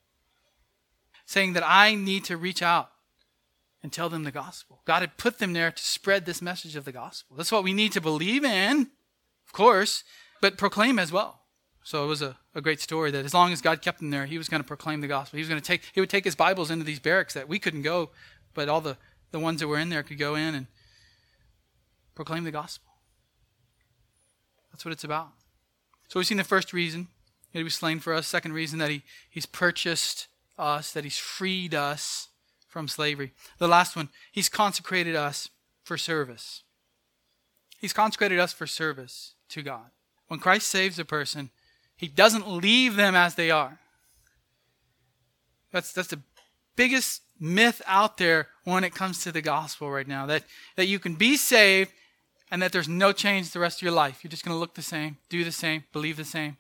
Saying 1.26 1.54
that 1.54 1.64
I 1.66 1.96
need 1.96 2.24
to 2.26 2.36
reach 2.36 2.62
out 2.62 2.92
and 3.82 3.92
tell 3.92 4.08
them 4.08 4.22
the 4.22 4.30
gospel. 4.30 4.82
God 4.84 5.00
had 5.00 5.16
put 5.16 5.40
them 5.40 5.52
there 5.52 5.72
to 5.72 5.82
spread 5.82 6.24
this 6.24 6.40
message 6.40 6.76
of 6.76 6.84
the 6.84 6.92
gospel. 6.92 7.36
That's 7.36 7.50
what 7.50 7.64
we 7.64 7.72
need 7.72 7.90
to 7.92 8.00
believe 8.00 8.44
in, 8.44 8.92
of 9.50 9.54
course, 9.54 10.04
but 10.40 10.56
proclaim 10.56 11.00
as 11.00 11.10
well. 11.10 11.40
So 11.82 12.04
it 12.04 12.06
was 12.06 12.22
a, 12.22 12.36
a 12.54 12.60
great 12.60 12.80
story 12.80 13.10
that 13.10 13.24
as 13.24 13.34
long 13.34 13.52
as 13.52 13.60
God 13.60 13.82
kept 13.82 14.00
him 14.00 14.10
there, 14.10 14.26
he 14.26 14.38
was 14.38 14.48
going 14.48 14.62
to 14.62 14.66
proclaim 14.66 15.00
the 15.00 15.08
gospel. 15.08 15.38
He 15.38 15.40
was 15.40 15.48
going 15.48 15.60
to 15.60 15.66
take 15.66 15.82
he 15.92 15.98
would 15.98 16.08
take 16.08 16.22
his 16.22 16.36
Bibles 16.36 16.70
into 16.70 16.84
these 16.84 17.00
barracks 17.00 17.34
that 17.34 17.48
we 17.48 17.58
couldn't 17.58 17.82
go, 17.82 18.10
but 18.54 18.68
all 18.68 18.80
the, 18.80 18.96
the 19.32 19.40
ones 19.40 19.58
that 19.58 19.66
were 19.66 19.78
in 19.80 19.88
there 19.88 20.04
could 20.04 20.20
go 20.20 20.36
in 20.36 20.54
and 20.54 20.68
proclaim 22.14 22.44
the 22.44 22.52
gospel. 22.52 22.92
That's 24.70 24.84
what 24.84 24.92
it's 24.92 25.02
about. 25.02 25.30
So 26.06 26.20
we've 26.20 26.28
seen 26.28 26.38
the 26.38 26.44
first 26.44 26.72
reason 26.72 27.08
that 27.52 27.58
he 27.58 27.64
was 27.64 27.74
slain 27.74 27.98
for 27.98 28.14
us. 28.14 28.28
Second 28.28 28.52
reason 28.52 28.78
that 28.78 28.90
he, 28.90 29.02
he's 29.28 29.46
purchased 29.46 30.28
us, 30.60 30.92
that 30.92 31.02
he's 31.02 31.18
freed 31.18 31.74
us 31.74 32.28
from 32.68 32.86
slavery. 32.86 33.32
The 33.58 33.66
last 33.66 33.96
one, 33.96 34.10
he's 34.30 34.48
consecrated 34.48 35.16
us 35.16 35.50
for 35.82 35.98
service. 35.98 36.62
He's 37.80 37.92
consecrated 37.92 38.38
us 38.38 38.52
for 38.52 38.68
service 38.68 39.34
to 39.50 39.62
God. 39.62 39.90
When 40.28 40.40
Christ 40.40 40.68
saves 40.68 40.98
a 40.98 41.04
person, 41.04 41.50
he 41.96 42.08
doesn't 42.08 42.48
leave 42.48 42.96
them 42.96 43.14
as 43.14 43.34
they 43.34 43.50
are. 43.50 43.78
That's, 45.72 45.92
that's 45.92 46.08
the 46.08 46.20
biggest 46.76 47.22
myth 47.38 47.82
out 47.86 48.16
there 48.16 48.48
when 48.64 48.84
it 48.84 48.94
comes 48.94 49.22
to 49.24 49.32
the 49.32 49.42
gospel 49.42 49.90
right 49.90 50.08
now 50.08 50.26
that, 50.26 50.44
that 50.76 50.86
you 50.86 50.98
can 50.98 51.14
be 51.14 51.36
saved 51.36 51.90
and 52.50 52.62
that 52.62 52.72
there's 52.72 52.88
no 52.88 53.12
change 53.12 53.50
the 53.50 53.60
rest 53.60 53.78
of 53.78 53.82
your 53.82 53.92
life. 53.92 54.22
You're 54.22 54.30
just 54.30 54.44
going 54.44 54.54
to 54.54 54.58
look 54.58 54.74
the 54.74 54.82
same, 54.82 55.18
do 55.28 55.44
the 55.44 55.52
same, 55.52 55.84
believe 55.92 56.16
the 56.16 56.24
same. 56.24 56.56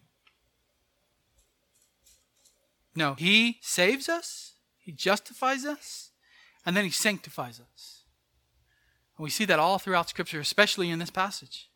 No, 2.94 3.14
He 3.14 3.58
saves 3.62 4.08
us, 4.08 4.54
He 4.78 4.92
justifies 4.92 5.64
us, 5.64 6.10
and 6.66 6.76
then 6.76 6.84
He 6.84 6.90
sanctifies 6.90 7.60
us. 7.60 8.02
And 9.16 9.24
we 9.24 9.30
see 9.30 9.44
that 9.46 9.58
all 9.58 9.78
throughout 9.78 10.08
Scripture, 10.08 10.40
especially 10.40 10.90
in 10.90 10.98
this 10.98 11.10
passage. 11.10 11.69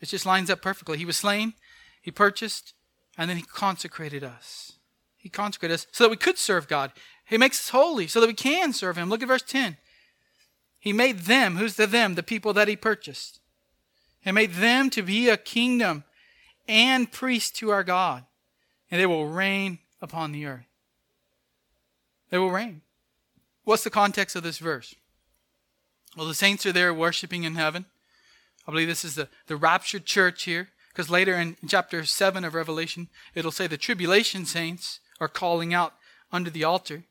It 0.00 0.06
just 0.06 0.26
lines 0.26 0.50
up 0.50 0.62
perfectly. 0.62 0.98
He 0.98 1.04
was 1.04 1.16
slain, 1.16 1.54
He 2.02 2.10
purchased, 2.10 2.74
and 3.16 3.30
then 3.30 3.36
He 3.36 3.42
consecrated 3.42 4.22
us. 4.22 4.72
He 5.16 5.28
consecrated 5.28 5.74
us 5.74 5.86
so 5.90 6.04
that 6.04 6.10
we 6.10 6.16
could 6.16 6.38
serve 6.38 6.68
God. 6.68 6.92
He 7.24 7.38
makes 7.38 7.58
us 7.58 7.70
holy 7.70 8.06
so 8.06 8.20
that 8.20 8.28
we 8.28 8.34
can 8.34 8.72
serve 8.72 8.96
Him. 8.96 9.08
Look 9.08 9.22
at 9.22 9.28
verse 9.28 9.42
10. 9.42 9.76
He 10.86 10.92
made 10.92 11.20
them, 11.22 11.56
who's 11.56 11.74
the 11.74 11.88
them? 11.88 12.14
The 12.14 12.22
people 12.22 12.52
that 12.52 12.68
he 12.68 12.76
purchased. 12.76 13.40
He 14.20 14.30
made 14.30 14.54
them 14.54 14.88
to 14.90 15.02
be 15.02 15.28
a 15.28 15.36
kingdom 15.36 16.04
and 16.68 17.10
priests 17.10 17.58
to 17.58 17.70
our 17.70 17.82
God, 17.82 18.24
and 18.88 19.00
they 19.00 19.06
will 19.06 19.26
reign 19.26 19.80
upon 20.00 20.30
the 20.30 20.46
earth. 20.46 20.66
They 22.30 22.38
will 22.38 22.52
reign. 22.52 22.82
What's 23.64 23.82
the 23.82 23.90
context 23.90 24.36
of 24.36 24.44
this 24.44 24.58
verse? 24.58 24.94
Well, 26.16 26.28
the 26.28 26.34
saints 26.34 26.64
are 26.66 26.72
there 26.72 26.94
worshiping 26.94 27.42
in 27.42 27.56
heaven. 27.56 27.86
I 28.66 28.72
believe 28.72 28.88
this 28.88 29.04
is 29.04 29.14
the, 29.14 29.28
the 29.46 29.56
raptured 29.56 30.06
church 30.06 30.44
here, 30.44 30.68
because 30.88 31.10
later 31.10 31.34
in 31.34 31.56
chapter 31.68 32.04
7 32.04 32.44
of 32.44 32.54
Revelation, 32.54 33.08
it'll 33.34 33.52
say 33.52 33.66
the 33.66 33.76
tribulation 33.76 34.44
saints 34.44 35.00
are 35.20 35.28
calling 35.28 35.72
out 35.72 35.94
under 36.32 36.50
the 36.50 36.64
altar 36.64 37.04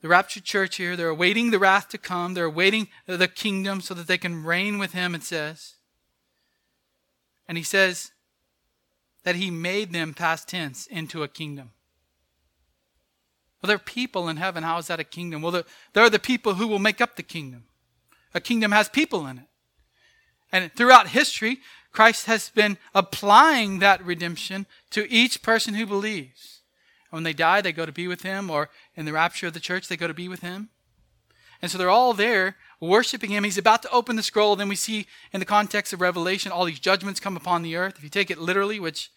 the 0.00 0.08
raptured 0.08 0.44
church 0.44 0.76
here, 0.76 0.96
they're 0.96 1.08
awaiting 1.08 1.50
the 1.50 1.58
wrath 1.58 1.88
to 1.88 1.98
come. 1.98 2.34
They're 2.34 2.44
awaiting 2.44 2.88
the 3.06 3.28
kingdom 3.28 3.80
so 3.80 3.94
that 3.94 4.06
they 4.06 4.18
can 4.18 4.44
reign 4.44 4.78
with 4.78 4.92
him, 4.92 5.14
it 5.14 5.24
says. 5.24 5.74
And 7.48 7.58
he 7.58 7.64
says 7.64 8.12
that 9.24 9.36
he 9.36 9.50
made 9.50 9.92
them, 9.92 10.14
past 10.14 10.48
tense, 10.48 10.86
into 10.86 11.22
a 11.22 11.28
kingdom. 11.28 11.72
Well, 13.60 13.68
there 13.68 13.76
are 13.76 13.80
people 13.80 14.28
in 14.28 14.36
heaven. 14.36 14.62
How 14.62 14.78
is 14.78 14.86
that 14.86 15.00
a 15.00 15.04
kingdom? 15.04 15.42
Well, 15.42 15.64
there 15.94 16.04
are 16.04 16.10
the 16.10 16.20
people 16.20 16.54
who 16.54 16.68
will 16.68 16.78
make 16.78 17.00
up 17.00 17.16
the 17.16 17.24
kingdom. 17.24 17.64
A 18.34 18.40
kingdom 18.40 18.70
has 18.70 18.88
people 18.88 19.26
in 19.26 19.38
it. 19.38 19.44
And 20.50 20.72
throughout 20.72 21.08
history, 21.08 21.60
Christ 21.92 22.26
has 22.26 22.50
been 22.50 22.78
applying 22.94 23.78
that 23.78 24.04
redemption 24.04 24.66
to 24.90 25.10
each 25.12 25.42
person 25.42 25.74
who 25.74 25.86
believes. 25.86 26.60
When 27.10 27.22
they 27.22 27.32
die, 27.32 27.60
they 27.60 27.72
go 27.72 27.86
to 27.86 27.92
be 27.92 28.06
with 28.06 28.22
him, 28.22 28.50
or 28.50 28.70
in 28.94 29.06
the 29.06 29.12
rapture 29.12 29.46
of 29.46 29.54
the 29.54 29.60
church, 29.60 29.88
they 29.88 29.96
go 29.96 30.06
to 30.06 30.14
be 30.14 30.28
with 30.28 30.40
him. 30.40 30.68
And 31.60 31.70
so 31.70 31.78
they're 31.78 31.90
all 31.90 32.14
there 32.14 32.56
worshiping 32.80 33.30
him. 33.30 33.44
He's 33.44 33.58
about 33.58 33.82
to 33.82 33.90
open 33.90 34.16
the 34.16 34.22
scroll. 34.22 34.54
Then 34.54 34.68
we 34.68 34.76
see 34.76 35.06
in 35.32 35.40
the 35.40 35.46
context 35.46 35.92
of 35.92 36.00
Revelation, 36.00 36.52
all 36.52 36.64
these 36.64 36.78
judgments 36.78 37.20
come 37.20 37.36
upon 37.36 37.62
the 37.62 37.76
earth. 37.76 37.94
If 37.96 38.04
you 38.04 38.10
take 38.10 38.30
it 38.30 38.38
literally, 38.38 38.78
which 38.78 39.10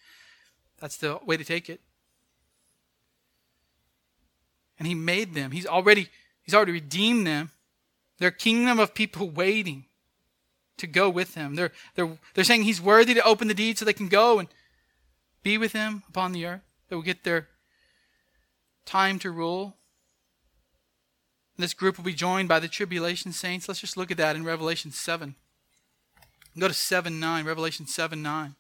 that's 0.80 0.98
the 0.98 1.20
way 1.26 1.38
to 1.38 1.44
take 1.44 1.70
it. 1.70 1.82
And 4.80 4.88
he 4.88 4.96
made 4.96 5.36
them. 5.36 5.52
He's 5.52 5.68
already, 5.68 6.10
he's 6.42 6.56
already 6.56 6.72
redeemed 6.72 7.28
them. 7.28 7.52
They're 8.18 8.30
a 8.30 8.32
kingdom 8.32 8.80
of 8.80 8.96
people 8.96 9.30
waiting 9.30 9.86
to 10.82 10.88
go 10.88 11.10
with 11.10 11.36
him. 11.36 11.56
They're, 11.56 11.72
they're, 11.96 12.18
they're 12.34 12.44
saying 12.44 12.64
he's 12.64 12.82
worthy 12.82 13.14
to 13.14 13.24
open 13.24 13.48
the 13.48 13.54
deed 13.54 13.78
so 13.78 13.86
they 13.86 13.94
can 13.94 14.10
go 14.10 14.40
and 14.40 14.50
be 15.44 15.58
with 15.58 15.72
him 15.72 16.04
upon 16.10 16.34
the 16.34 16.46
earth. 16.46 16.62
They 16.90 16.96
will 16.96 17.04
get 17.04 17.24
their 17.24 17.48
time 18.86 19.18
to 19.20 19.32
rule. 19.32 19.78
This 21.58 21.74
group 21.74 21.98
will 21.98 22.06
be 22.06 22.14
joined 22.14 22.50
by 22.50 22.60
the 22.60 22.68
tribulation 22.68 23.32
saints. 23.32 23.68
Let's 23.68 23.80
just 23.80 23.98
look 23.98 24.12
at 24.12 24.18
that 24.18 24.36
in 24.36 24.44
Revelation 24.44 24.92
7. 24.92 25.36
Go 26.60 26.68
to 26.68 26.74
7 26.74 27.20
9, 27.20 27.46
Revelation 27.46 27.88
7 27.88 28.22
9. 28.22 28.56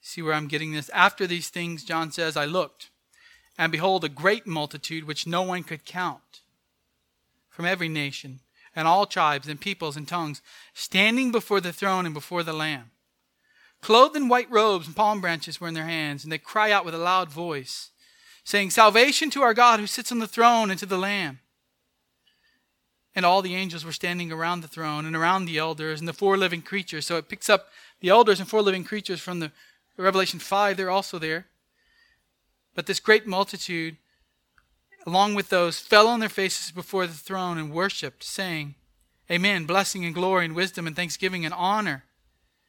See 0.00 0.20
where 0.20 0.34
I'm 0.34 0.48
getting 0.48 0.72
this? 0.72 0.90
After 0.90 1.26
these 1.26 1.48
things, 1.48 1.84
John 1.84 2.10
says, 2.10 2.36
I 2.36 2.44
looked, 2.44 2.90
and 3.56 3.70
behold, 3.70 4.04
a 4.04 4.08
great 4.08 4.46
multitude 4.46 5.04
which 5.04 5.26
no 5.26 5.42
one 5.42 5.62
could 5.62 5.84
count 5.84 6.40
from 7.54 7.64
every 7.64 7.88
nation 7.88 8.40
and 8.74 8.88
all 8.88 9.06
tribes 9.06 9.46
and 9.46 9.60
peoples 9.60 9.96
and 9.96 10.08
tongues, 10.08 10.42
standing 10.74 11.30
before 11.30 11.60
the 11.60 11.72
throne 11.72 12.04
and 12.04 12.12
before 12.12 12.42
the 12.42 12.52
Lamb. 12.52 12.90
Clothed 13.80 14.16
in 14.16 14.28
white 14.28 14.50
robes 14.50 14.88
and 14.88 14.96
palm 14.96 15.20
branches 15.20 15.60
were 15.60 15.68
in 15.68 15.74
their 15.74 15.84
hands, 15.84 16.24
and 16.24 16.32
they 16.32 16.38
cry 16.38 16.72
out 16.72 16.84
with 16.84 16.94
a 16.94 16.98
loud 16.98 17.30
voice, 17.30 17.90
saying, 18.42 18.70
Salvation 18.70 19.30
to 19.30 19.42
our 19.42 19.54
God 19.54 19.78
who 19.78 19.86
sits 19.86 20.10
on 20.10 20.18
the 20.18 20.26
throne 20.26 20.70
and 20.70 20.80
to 20.80 20.86
the 20.86 20.98
Lamb. 20.98 21.38
And 23.14 23.24
all 23.24 23.42
the 23.42 23.54
angels 23.54 23.84
were 23.84 23.92
standing 23.92 24.32
around 24.32 24.62
the 24.62 24.68
throne 24.68 25.06
and 25.06 25.14
around 25.14 25.44
the 25.44 25.58
elders 25.58 26.00
and 26.00 26.08
the 26.08 26.12
four 26.12 26.36
living 26.36 26.62
creatures. 26.62 27.06
So 27.06 27.16
it 27.16 27.28
picks 27.28 27.48
up 27.48 27.68
the 28.00 28.08
elders 28.08 28.40
and 28.40 28.48
four 28.48 28.62
living 28.62 28.82
creatures 28.82 29.20
from 29.20 29.38
the 29.38 29.52
Revelation 29.96 30.40
5, 30.40 30.76
they're 30.76 30.90
also 30.90 31.20
there. 31.20 31.46
But 32.74 32.86
this 32.86 32.98
great 32.98 33.28
multitude 33.28 33.96
along 35.06 35.34
with 35.34 35.48
those, 35.48 35.78
fell 35.78 36.08
on 36.08 36.20
their 36.20 36.28
faces 36.28 36.70
before 36.70 37.06
the 37.06 37.12
throne 37.12 37.58
and 37.58 37.72
worshipped, 37.72 38.24
saying, 38.24 38.74
Amen. 39.30 39.64
Blessing 39.64 40.04
and 40.04 40.14
glory 40.14 40.44
and 40.44 40.54
wisdom 40.54 40.86
and 40.86 40.94
thanksgiving 40.94 41.44
and 41.44 41.54
honor 41.54 42.04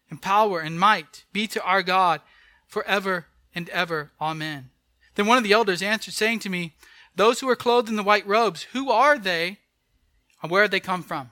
and 0.10 0.22
power 0.22 0.60
and 0.60 0.80
might 0.80 1.26
be 1.34 1.48
to 1.48 1.64
our 1.64 1.84
God 1.84 2.22
forever 2.68 3.26
and 3.54 3.68
ever. 3.70 4.12
Amen. 4.22 4.70
Then 5.16 5.28
one 5.28 5.38
of 5.38 5.44
the 5.44 5.52
elders 5.52 5.82
answered, 5.82 6.14
saying 6.14 6.40
to 6.40 6.50
me, 6.50 6.74
Those 7.16 7.40
who 7.40 7.50
are 7.50 7.56
clothed 7.56 7.90
in 7.90 7.96
the 7.96 8.04
white 8.04 8.28
robes, 8.28 8.64
who 8.74 8.90
are 8.90 9.18
they 9.18 9.58
and 10.42 10.52
where 10.52 10.64
did 10.64 10.72
they 10.72 10.80
come 10.80 11.04
from? 11.04 11.32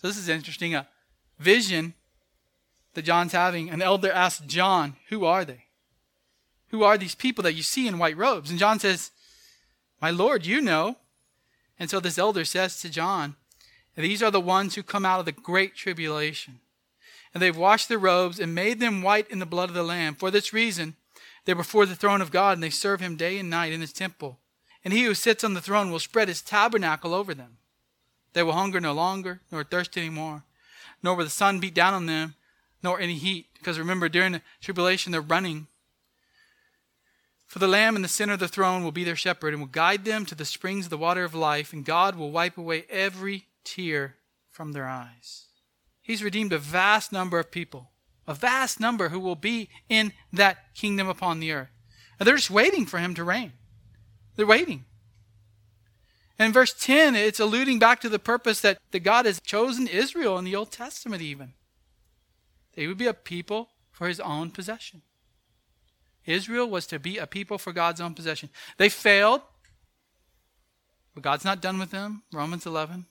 So 0.00 0.08
this 0.08 0.18
is 0.18 0.28
interesting. 0.28 0.74
A 0.74 0.88
vision 1.38 1.94
that 2.94 3.02
John's 3.02 3.32
having. 3.32 3.70
An 3.70 3.80
elder 3.80 4.10
asked 4.10 4.46
John, 4.46 4.96
Who 5.08 5.24
are 5.24 5.44
they? 5.44 5.64
Who 6.68 6.82
are 6.82 6.98
these 6.98 7.14
people 7.14 7.42
that 7.44 7.54
you 7.54 7.62
see 7.62 7.86
in 7.86 7.98
white 7.98 8.16
robes? 8.16 8.50
And 8.50 8.58
John 8.58 8.78
says, 8.78 9.10
my 10.00 10.10
Lord, 10.10 10.46
you 10.46 10.60
know. 10.60 10.96
And 11.78 11.88
so 11.88 12.00
this 12.00 12.18
elder 12.18 12.44
says 12.44 12.80
to 12.80 12.90
John, 12.90 13.36
These 13.96 14.22
are 14.22 14.30
the 14.30 14.40
ones 14.40 14.74
who 14.74 14.82
come 14.82 15.04
out 15.04 15.20
of 15.20 15.26
the 15.26 15.32
great 15.32 15.74
tribulation. 15.74 16.60
And 17.32 17.42
they've 17.42 17.56
washed 17.56 17.88
their 17.88 17.98
robes 17.98 18.40
and 18.40 18.54
made 18.54 18.80
them 18.80 19.02
white 19.02 19.30
in 19.30 19.38
the 19.38 19.46
blood 19.46 19.68
of 19.68 19.74
the 19.74 19.82
Lamb. 19.82 20.14
For 20.14 20.30
this 20.30 20.52
reason, 20.52 20.96
they're 21.44 21.54
before 21.54 21.86
the 21.86 21.96
throne 21.96 22.20
of 22.20 22.30
God, 22.30 22.56
and 22.56 22.62
they 22.62 22.70
serve 22.70 23.00
him 23.00 23.16
day 23.16 23.38
and 23.38 23.50
night 23.50 23.72
in 23.72 23.80
his 23.80 23.92
temple. 23.92 24.38
And 24.84 24.92
he 24.92 25.04
who 25.04 25.14
sits 25.14 25.44
on 25.44 25.54
the 25.54 25.60
throne 25.60 25.90
will 25.90 25.98
spread 25.98 26.28
his 26.28 26.42
tabernacle 26.42 27.14
over 27.14 27.34
them. 27.34 27.58
They 28.32 28.42
will 28.42 28.52
hunger 28.52 28.80
no 28.80 28.92
longer, 28.92 29.40
nor 29.50 29.64
thirst 29.64 29.96
any 29.96 30.10
more, 30.10 30.44
nor 31.02 31.14
will 31.14 31.24
the 31.24 31.30
sun 31.30 31.60
beat 31.60 31.74
down 31.74 31.94
on 31.94 32.06
them, 32.06 32.34
nor 32.82 33.00
any 33.00 33.14
heat. 33.14 33.46
Because 33.54 33.78
remember, 33.78 34.08
during 34.08 34.32
the 34.32 34.42
tribulation, 34.60 35.12
they're 35.12 35.20
running 35.20 35.66
for 37.48 37.58
the 37.58 37.66
Lamb 37.66 37.96
in 37.96 38.02
the 38.02 38.08
center 38.08 38.34
of 38.34 38.40
the 38.40 38.46
throne 38.46 38.84
will 38.84 38.92
be 38.92 39.04
their 39.04 39.16
shepherd 39.16 39.54
and 39.54 39.62
will 39.62 39.68
guide 39.68 40.04
them 40.04 40.26
to 40.26 40.34
the 40.34 40.44
springs 40.44 40.84
of 40.84 40.90
the 40.90 40.98
water 40.98 41.24
of 41.24 41.34
life, 41.34 41.72
and 41.72 41.82
God 41.82 42.14
will 42.14 42.30
wipe 42.30 42.58
away 42.58 42.84
every 42.90 43.46
tear 43.64 44.16
from 44.50 44.72
their 44.72 44.86
eyes. 44.86 45.46
He's 46.02 46.22
redeemed 46.22 46.52
a 46.52 46.58
vast 46.58 47.10
number 47.10 47.38
of 47.38 47.50
people, 47.50 47.90
a 48.26 48.34
vast 48.34 48.80
number 48.80 49.08
who 49.08 49.18
will 49.18 49.34
be 49.34 49.70
in 49.88 50.12
that 50.30 50.74
kingdom 50.74 51.08
upon 51.08 51.40
the 51.40 51.52
earth. 51.52 51.70
And 52.18 52.26
they're 52.26 52.36
just 52.36 52.50
waiting 52.50 52.84
for 52.84 52.98
him 52.98 53.14
to 53.14 53.24
reign. 53.24 53.54
They're 54.36 54.46
waiting. 54.46 54.84
And 56.38 56.48
in 56.48 56.52
verse 56.52 56.74
10, 56.74 57.16
it's 57.16 57.40
alluding 57.40 57.78
back 57.78 58.00
to 58.00 58.10
the 58.10 58.18
purpose 58.18 58.60
that, 58.60 58.78
that 58.90 59.00
God 59.00 59.24
has 59.24 59.40
chosen 59.40 59.86
Israel 59.86 60.36
in 60.36 60.44
the 60.44 60.54
Old 60.54 60.70
Testament, 60.70 61.22
even. 61.22 61.54
They 62.74 62.86
would 62.86 62.98
be 62.98 63.06
a 63.06 63.14
people 63.14 63.70
for 63.90 64.06
his 64.06 64.20
own 64.20 64.50
possession. 64.50 65.02
Israel 66.28 66.68
was 66.68 66.86
to 66.86 66.98
be 66.98 67.16
a 67.16 67.26
people 67.26 67.56
for 67.56 67.72
God's 67.72 68.00
own 68.00 68.14
possession. 68.14 68.50
They 68.76 68.90
failed, 68.90 69.40
but 71.14 71.22
God's 71.22 71.44
not 71.44 71.62
done 71.62 71.78
with 71.78 71.90
them. 71.90 72.22
Romans 72.32 72.66
11. 72.66 73.06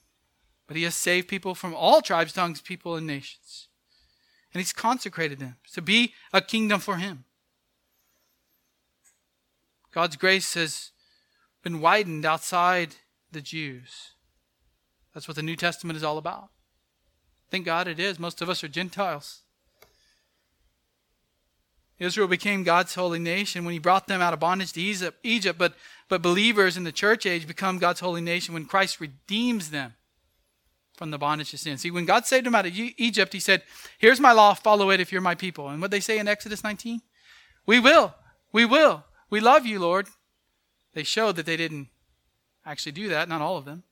But 0.68 0.76
He 0.76 0.84
has 0.84 0.94
saved 0.94 1.28
people 1.28 1.54
from 1.54 1.74
all 1.74 2.00
tribes, 2.00 2.32
tongues, 2.32 2.60
people, 2.60 2.94
and 2.94 3.06
nations. 3.06 3.66
And 4.54 4.60
He's 4.60 4.72
consecrated 4.72 5.40
them 5.40 5.56
to 5.72 5.82
be 5.82 6.14
a 6.32 6.40
kingdom 6.40 6.78
for 6.78 6.96
Him. 6.96 7.24
God's 9.92 10.16
grace 10.16 10.54
has 10.54 10.92
been 11.62 11.80
widened 11.80 12.24
outside 12.24 12.96
the 13.32 13.40
Jews. 13.40 14.12
That's 15.12 15.26
what 15.26 15.36
the 15.36 15.42
New 15.42 15.56
Testament 15.56 15.96
is 15.96 16.04
all 16.04 16.18
about. 16.18 16.50
Thank 17.50 17.64
God 17.64 17.88
it 17.88 17.98
is. 17.98 18.18
Most 18.18 18.40
of 18.40 18.48
us 18.48 18.62
are 18.62 18.68
Gentiles. 18.68 19.40
Israel 21.98 22.28
became 22.28 22.62
God's 22.62 22.94
holy 22.94 23.18
nation 23.18 23.64
when 23.64 23.72
he 23.72 23.78
brought 23.78 24.06
them 24.06 24.20
out 24.20 24.32
of 24.32 24.40
bondage 24.40 24.72
to 24.72 25.12
Egypt, 25.22 25.58
but, 25.58 25.74
but 26.08 26.22
believers 26.22 26.76
in 26.76 26.84
the 26.84 26.92
church 26.92 27.26
age 27.26 27.46
become 27.46 27.78
God's 27.78 28.00
holy 28.00 28.20
nation 28.20 28.54
when 28.54 28.66
Christ 28.66 29.00
redeems 29.00 29.70
them 29.70 29.94
from 30.94 31.10
the 31.10 31.18
bondage 31.18 31.52
of 31.54 31.60
sin. 31.60 31.78
See, 31.78 31.90
when 31.90 32.04
God 32.04 32.26
saved 32.26 32.46
them 32.46 32.54
out 32.54 32.66
of 32.66 32.72
Egypt, 32.76 33.32
he 33.32 33.40
said, 33.40 33.62
Here's 33.98 34.20
my 34.20 34.32
law, 34.32 34.54
follow 34.54 34.90
it 34.90 35.00
if 35.00 35.10
you're 35.10 35.20
my 35.20 35.34
people. 35.34 35.68
And 35.68 35.80
what 35.80 35.90
they 35.90 36.00
say 36.00 36.18
in 36.18 36.28
Exodus 36.28 36.62
19? 36.62 37.00
We 37.66 37.80
will. 37.80 38.14
We 38.52 38.64
will. 38.64 39.04
We 39.30 39.40
love 39.40 39.66
you, 39.66 39.78
Lord. 39.78 40.08
They 40.94 41.02
showed 41.04 41.36
that 41.36 41.46
they 41.46 41.56
didn't 41.56 41.88
actually 42.64 42.92
do 42.92 43.08
that, 43.08 43.28
not 43.28 43.40
all 43.40 43.56
of 43.56 43.64
them. 43.64 43.84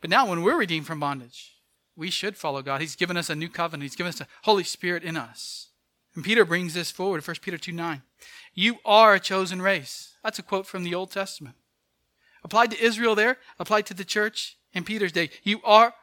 But 0.00 0.10
now, 0.10 0.28
when 0.28 0.42
we're 0.42 0.58
redeemed 0.58 0.86
from 0.86 1.00
bondage, 1.00 1.56
we 1.96 2.10
should 2.10 2.36
follow 2.36 2.60
God. 2.60 2.80
He's 2.80 2.96
given 2.96 3.16
us 3.16 3.30
a 3.30 3.34
new 3.34 3.48
covenant, 3.48 3.84
He's 3.84 3.96
given 3.96 4.10
us 4.10 4.18
the 4.18 4.26
Holy 4.42 4.64
Spirit 4.64 5.02
in 5.02 5.16
us. 5.16 5.68
And 6.14 6.24
Peter 6.24 6.44
brings 6.44 6.74
this 6.74 6.90
forward, 6.90 7.26
1 7.26 7.36
Peter 7.42 7.58
2 7.58 7.72
9. 7.72 8.02
You 8.54 8.78
are 8.84 9.14
a 9.14 9.20
chosen 9.20 9.60
race. 9.60 10.14
That's 10.22 10.38
a 10.38 10.42
quote 10.42 10.66
from 10.66 10.84
the 10.84 10.94
Old 10.94 11.10
Testament. 11.10 11.56
Applied 12.44 12.70
to 12.70 12.82
Israel 12.82 13.14
there, 13.14 13.38
applied 13.58 13.86
to 13.86 13.94
the 13.94 14.04
church 14.04 14.56
in 14.72 14.84
Peter's 14.84 15.12
day. 15.12 15.30
You 15.42 15.60
are 15.64 15.94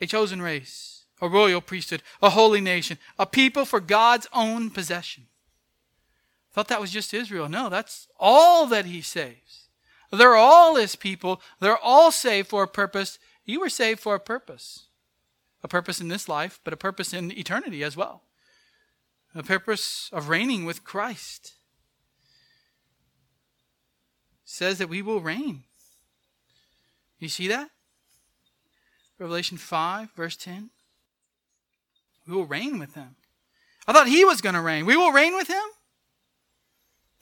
a 0.00 0.06
chosen 0.06 0.40
race, 0.40 1.04
a 1.20 1.28
royal 1.28 1.60
priesthood, 1.60 2.02
a 2.22 2.30
holy 2.30 2.60
nation, 2.60 2.98
a 3.18 3.26
people 3.26 3.64
for 3.64 3.80
God's 3.80 4.26
own 4.32 4.70
possession. 4.70 5.26
Thought 6.52 6.68
that 6.68 6.80
was 6.80 6.92
just 6.92 7.12
Israel. 7.12 7.48
No, 7.48 7.68
that's 7.68 8.08
all 8.18 8.66
that 8.66 8.86
he 8.86 9.02
saves. 9.02 9.68
They're 10.10 10.36
all 10.36 10.76
his 10.76 10.94
people. 10.94 11.40
They're 11.58 11.76
all 11.76 12.12
saved 12.12 12.48
for 12.48 12.62
a 12.62 12.68
purpose. 12.68 13.18
You 13.44 13.60
were 13.60 13.68
saved 13.68 13.98
for 13.98 14.14
a 14.14 14.20
purpose. 14.20 14.86
A 15.64 15.68
purpose 15.68 16.00
in 16.00 16.08
this 16.08 16.28
life, 16.28 16.60
but 16.62 16.72
a 16.72 16.76
purpose 16.76 17.12
in 17.12 17.36
eternity 17.36 17.82
as 17.82 17.96
well 17.96 18.22
the 19.34 19.42
purpose 19.42 20.08
of 20.12 20.28
reigning 20.28 20.64
with 20.64 20.84
Christ. 20.84 21.54
says 24.44 24.78
that 24.78 24.88
we 24.88 25.02
will 25.02 25.20
reign. 25.20 25.64
You 27.18 27.28
see 27.28 27.48
that? 27.48 27.70
Revelation 29.18 29.58
5, 29.58 30.10
verse 30.12 30.36
10. 30.36 30.70
We 32.28 32.34
will 32.34 32.46
reign 32.46 32.78
with 32.78 32.94
him. 32.94 33.16
I 33.88 33.92
thought 33.92 34.06
he 34.06 34.24
was 34.24 34.40
going 34.40 34.54
to 34.54 34.60
reign. 34.60 34.86
We 34.86 34.96
will 34.96 35.10
reign 35.10 35.34
with 35.34 35.48
him. 35.48 35.64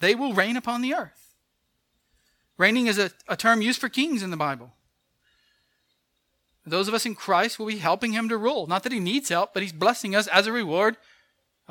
They 0.00 0.14
will 0.14 0.34
reign 0.34 0.56
upon 0.56 0.82
the 0.82 0.94
earth. 0.94 1.34
Reigning 2.58 2.86
is 2.86 2.98
a, 2.98 3.12
a 3.28 3.36
term 3.36 3.62
used 3.62 3.80
for 3.80 3.88
kings 3.88 4.22
in 4.22 4.30
the 4.30 4.36
Bible. 4.36 4.72
Those 6.66 6.86
of 6.86 6.94
us 6.94 7.06
in 7.06 7.14
Christ 7.14 7.58
will 7.58 7.66
be 7.66 7.78
helping 7.78 8.12
him 8.12 8.28
to 8.28 8.36
rule. 8.36 8.66
Not 8.66 8.82
that 8.82 8.92
he 8.92 9.00
needs 9.00 9.30
help, 9.30 9.54
but 9.54 9.62
he's 9.62 9.72
blessing 9.72 10.14
us 10.14 10.26
as 10.26 10.46
a 10.46 10.52
reward 10.52 10.96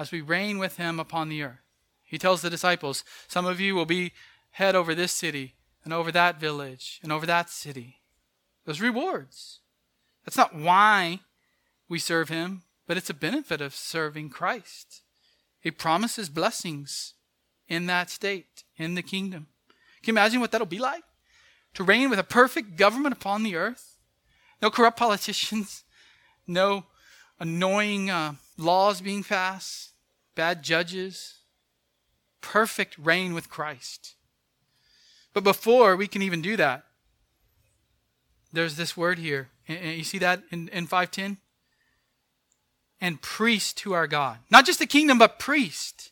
as 0.01 0.11
we 0.11 0.19
reign 0.19 0.57
with 0.57 0.77
him 0.77 0.99
upon 0.99 1.29
the 1.29 1.43
earth. 1.43 1.59
He 2.03 2.17
tells 2.17 2.41
the 2.41 2.49
disciples, 2.49 3.03
Some 3.27 3.45
of 3.45 3.59
you 3.59 3.75
will 3.75 3.85
be 3.85 4.11
head 4.51 4.75
over 4.75 4.93
this 4.95 5.11
city, 5.11 5.55
and 5.83 5.93
over 5.93 6.11
that 6.11 6.39
village, 6.39 6.99
and 7.03 7.11
over 7.11 7.25
that 7.25 7.49
city. 7.49 8.01
Those 8.65 8.81
rewards. 8.81 9.59
That's 10.25 10.37
not 10.37 10.55
why 10.55 11.21
we 11.87 11.99
serve 11.99 12.29
him, 12.29 12.63
but 12.87 12.97
it's 12.97 13.09
a 13.09 13.13
benefit 13.13 13.61
of 13.61 13.75
serving 13.75 14.29
Christ. 14.29 15.03
He 15.59 15.71
promises 15.71 16.29
blessings 16.29 17.13
in 17.67 17.85
that 17.85 18.09
state, 18.09 18.63
in 18.77 18.95
the 18.95 19.01
kingdom. 19.03 19.47
Can 20.01 20.13
you 20.15 20.19
imagine 20.19 20.41
what 20.41 20.51
that'll 20.51 20.67
be 20.67 20.79
like? 20.79 21.03
To 21.75 21.83
reign 21.83 22.09
with 22.09 22.19
a 22.19 22.23
perfect 22.23 22.75
government 22.75 23.13
upon 23.13 23.43
the 23.43 23.55
earth? 23.55 23.97
No 24.61 24.69
corrupt 24.69 24.97
politicians, 24.97 25.83
no 26.47 26.85
annoying 27.39 28.09
uh, 28.09 28.33
laws 28.57 29.01
being 29.01 29.23
passed, 29.23 29.90
bad 30.35 30.63
judges, 30.63 31.39
perfect 32.41 32.97
reign 32.97 33.33
with 33.33 33.49
Christ. 33.49 34.15
But 35.33 35.43
before 35.43 35.95
we 35.95 36.07
can 36.07 36.21
even 36.21 36.41
do 36.41 36.57
that, 36.57 36.83
there's 38.51 38.75
this 38.75 38.97
word 38.97 39.19
here. 39.19 39.49
And 39.67 39.95
you 39.95 40.03
see 40.03 40.17
that 40.19 40.43
in, 40.51 40.67
in 40.69 40.87
510? 40.87 41.37
And 42.99 43.21
priest 43.21 43.77
to 43.79 43.93
our 43.93 44.07
God. 44.07 44.37
Not 44.49 44.65
just 44.65 44.79
the 44.79 44.85
kingdom, 44.85 45.17
but 45.17 45.39
priest. 45.39 46.11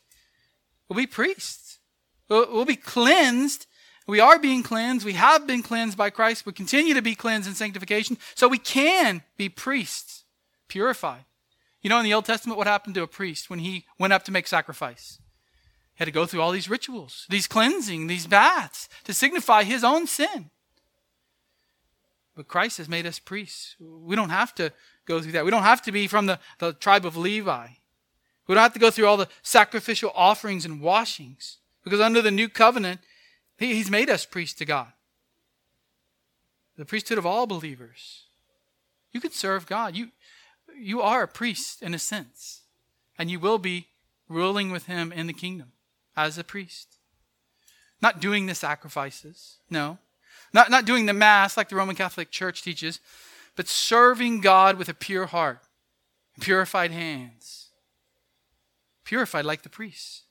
We'll 0.88 0.96
be 0.96 1.06
priests. 1.06 1.78
We'll, 2.28 2.50
we'll 2.52 2.64
be 2.64 2.76
cleansed. 2.76 3.66
We 4.06 4.18
are 4.18 4.38
being 4.38 4.62
cleansed. 4.62 5.04
We 5.04 5.12
have 5.12 5.46
been 5.46 5.62
cleansed 5.62 5.96
by 5.96 6.10
Christ. 6.10 6.46
We 6.46 6.52
continue 6.52 6.94
to 6.94 7.02
be 7.02 7.14
cleansed 7.14 7.48
in 7.48 7.54
sanctification. 7.54 8.18
So 8.34 8.48
we 8.48 8.58
can 8.58 9.22
be 9.36 9.48
priests, 9.48 10.24
purified. 10.66 11.24
You 11.82 11.88
know, 11.90 11.98
in 11.98 12.04
the 12.04 12.14
Old 12.14 12.26
Testament, 12.26 12.58
what 12.58 12.66
happened 12.66 12.94
to 12.96 13.02
a 13.02 13.06
priest 13.06 13.48
when 13.48 13.60
he 13.60 13.86
went 13.98 14.12
up 14.12 14.24
to 14.24 14.32
make 14.32 14.46
sacrifice? 14.46 15.18
He 15.94 15.98
had 15.98 16.06
to 16.06 16.10
go 16.10 16.26
through 16.26 16.42
all 16.42 16.52
these 16.52 16.68
rituals, 16.68 17.26
these 17.30 17.46
cleansing, 17.46 18.06
these 18.06 18.26
baths 18.26 18.88
to 19.04 19.14
signify 19.14 19.64
his 19.64 19.82
own 19.82 20.06
sin. 20.06 20.50
But 22.36 22.48
Christ 22.48 22.78
has 22.78 22.88
made 22.88 23.06
us 23.06 23.18
priests. 23.18 23.76
We 23.80 24.16
don't 24.16 24.30
have 24.30 24.54
to 24.56 24.72
go 25.06 25.20
through 25.20 25.32
that. 25.32 25.44
We 25.44 25.50
don't 25.50 25.62
have 25.62 25.82
to 25.82 25.92
be 25.92 26.06
from 26.06 26.26
the, 26.26 26.38
the 26.58 26.72
tribe 26.72 27.04
of 27.04 27.16
Levi. 27.16 27.66
We 28.46 28.54
don't 28.54 28.62
have 28.62 28.72
to 28.74 28.78
go 28.78 28.90
through 28.90 29.06
all 29.06 29.16
the 29.16 29.28
sacrificial 29.42 30.12
offerings 30.14 30.64
and 30.64 30.80
washings. 30.80 31.58
Because 31.84 32.00
under 32.00 32.22
the 32.22 32.30
new 32.30 32.48
covenant, 32.48 33.00
he, 33.58 33.74
He's 33.74 33.90
made 33.90 34.10
us 34.10 34.26
priests 34.26 34.58
to 34.58 34.64
God. 34.64 34.88
The 36.76 36.84
priesthood 36.84 37.18
of 37.18 37.26
all 37.26 37.46
believers. 37.46 38.24
You 39.12 39.20
can 39.20 39.32
serve 39.32 39.66
God. 39.66 39.96
You, 39.96 40.08
you 40.80 41.02
are 41.02 41.22
a 41.22 41.28
priest 41.28 41.82
in 41.82 41.94
a 41.94 41.98
sense. 41.98 42.62
And 43.18 43.30
you 43.30 43.38
will 43.38 43.58
be 43.58 43.88
ruling 44.28 44.70
with 44.70 44.86
Him 44.86 45.12
in 45.12 45.26
the 45.26 45.32
kingdom 45.32 45.72
as 46.16 46.38
a 46.38 46.44
priest. 46.44 46.96
Not 48.00 48.20
doing 48.20 48.46
the 48.46 48.54
sacrifices, 48.54 49.58
no. 49.68 49.98
Not, 50.52 50.70
not 50.70 50.84
doing 50.84 51.06
the 51.06 51.12
Mass 51.12 51.56
like 51.56 51.68
the 51.68 51.76
Roman 51.76 51.96
Catholic 51.96 52.30
Church 52.30 52.62
teaches, 52.62 52.98
but 53.56 53.68
serving 53.68 54.40
God 54.40 54.78
with 54.78 54.88
a 54.88 54.94
pure 54.94 55.26
heart, 55.26 55.60
purified 56.40 56.90
hands, 56.90 57.68
purified 59.04 59.44
like 59.44 59.62
the 59.62 59.68
priests. 59.68 60.22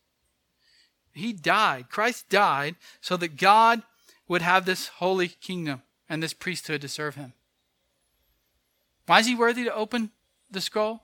He 1.14 1.34
died. 1.34 1.90
Christ 1.90 2.30
died 2.30 2.76
so 3.02 3.18
that 3.18 3.38
God 3.38 3.84
would 4.28 4.42
have 4.42 4.66
this 4.66 4.88
holy 4.88 5.28
kingdom 5.28 5.82
and 6.08 6.24
this 6.24 6.34
priesthood 6.34 6.82
to 6.82 6.88
serve 6.88 7.16
him. 7.16 7.34
Why 9.06 9.20
is 9.20 9.28
he 9.28 9.36
worthy 9.36 9.64
to 9.64 9.74
open 9.74 10.12
the 10.52 10.62
scroll? 10.62 11.04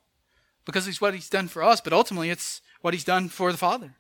Because 0.66 0.88
it's 0.88 1.02
what 1.02 1.14
he's 1.14 1.30
done 1.30 1.48
for 1.48 1.64
us, 1.64 1.82
but 1.82 1.94
ultimately 1.94 2.30
it's 2.30 2.62
what 2.82 2.94
he's 2.94 3.04
done 3.04 3.30
for 3.30 3.52
the 3.52 3.58
Father. 3.58 3.96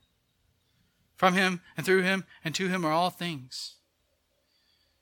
From 1.15 1.33
him 1.33 1.61
and 1.77 1.85
through 1.85 2.01
him 2.01 2.25
and 2.43 2.53
to 2.55 2.67
him 2.67 2.85
are 2.85 2.91
all 2.91 3.09
things. 3.09 3.75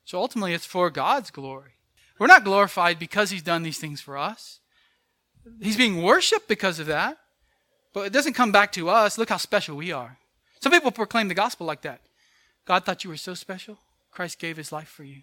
So 0.04 0.18
ultimately, 0.18 0.52
it's 0.52 0.66
for 0.66 0.90
God's 0.90 1.30
glory. 1.30 1.72
We're 2.18 2.26
not 2.26 2.44
glorified 2.44 2.98
because 2.98 3.30
He's 3.30 3.42
done 3.42 3.62
these 3.62 3.78
things 3.78 4.00
for 4.00 4.16
us. 4.16 4.60
He's 5.60 5.76
being 5.76 6.02
worshiped 6.02 6.48
because 6.48 6.78
of 6.78 6.86
that. 6.86 7.18
But 7.92 8.06
it 8.06 8.12
doesn't 8.12 8.34
come 8.34 8.52
back 8.52 8.72
to 8.72 8.88
us. 8.88 9.18
Look 9.18 9.28
how 9.28 9.36
special 9.36 9.76
we 9.76 9.92
are. 9.92 10.18
Some 10.60 10.72
people 10.72 10.90
proclaim 10.90 11.28
the 11.28 11.34
gospel 11.34 11.66
like 11.66 11.82
that. 11.82 12.00
God 12.64 12.84
thought 12.84 13.04
you 13.04 13.10
were 13.10 13.16
so 13.16 13.34
special. 13.34 13.78
Christ 14.10 14.38
gave 14.38 14.56
His 14.56 14.72
life 14.72 14.88
for 14.88 15.04
you. 15.04 15.22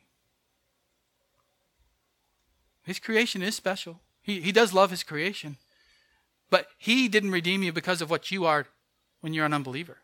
His 2.84 2.99
creation 2.99 3.41
is 3.41 3.55
special. 3.55 3.99
He, 4.22 4.41
he 4.41 4.51
does 4.51 4.74
love 4.74 4.91
His 4.91 5.03
creation. 5.03 5.57
But 6.49 6.67
He 6.78 7.07
didn't 7.07 7.32
redeem 7.32 7.63
you 7.63 7.72
because 7.72 8.01
of 8.01 8.09
what 8.09 8.32
you 8.32 8.45
are 8.45 8.67
when 9.22 9.34
you're 9.34 9.45
an 9.45 9.53
unbeliever. 9.53 9.97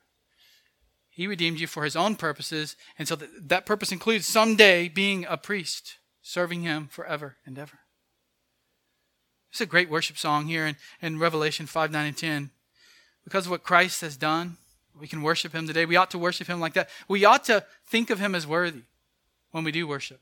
He 1.18 1.26
redeemed 1.26 1.60
you 1.60 1.66
for 1.66 1.84
his 1.84 1.96
own 1.96 2.16
purposes, 2.16 2.76
and 3.00 3.08
so 3.08 3.16
that, 3.16 3.50
that 3.50 3.66
purpose 3.66 3.92
includes 3.92 4.28
someday 4.28 4.88
being 4.88 5.26
a 5.28 5.36
priest, 5.36 5.98
serving 6.22 6.62
him 6.62 6.90
forever 6.90 7.38
and 7.44 7.58
ever. 7.58 7.80
It's 9.50 9.60
a 9.60 9.66
great 9.66 9.90
worship 9.90 10.20
song 10.20 10.46
here 10.46 10.68
in, 10.68 10.76
in 11.02 11.18
Revelation 11.18 11.66
5, 11.66 11.92
9, 11.92 12.06
and 12.06 12.16
10. 12.16 12.52
Because 13.24 13.48
of 13.48 13.52
what 13.52 13.64
Christ 13.64 14.02
has 14.02 14.16
done, 14.16 14.58
we 15.00 15.08
can 15.08 15.24
worship 15.24 15.54
him 15.54 15.66
today. 15.66 15.88
We 15.88 15.96
ought 15.96 16.12
to 16.12 16.20
worship 16.20 16.46
him 16.46 16.60
like 16.60 16.74
that. 16.76 16.88
We 17.08 17.26
ought 17.26 17.46
to 17.46 17.66
think 17.88 18.12
of 18.12 18.20
him 18.20 18.36
as 18.36 18.46
worthy 18.46 18.84
when 19.50 19.64
we 19.64 19.72
do 19.72 19.88
worship. 19.88 20.20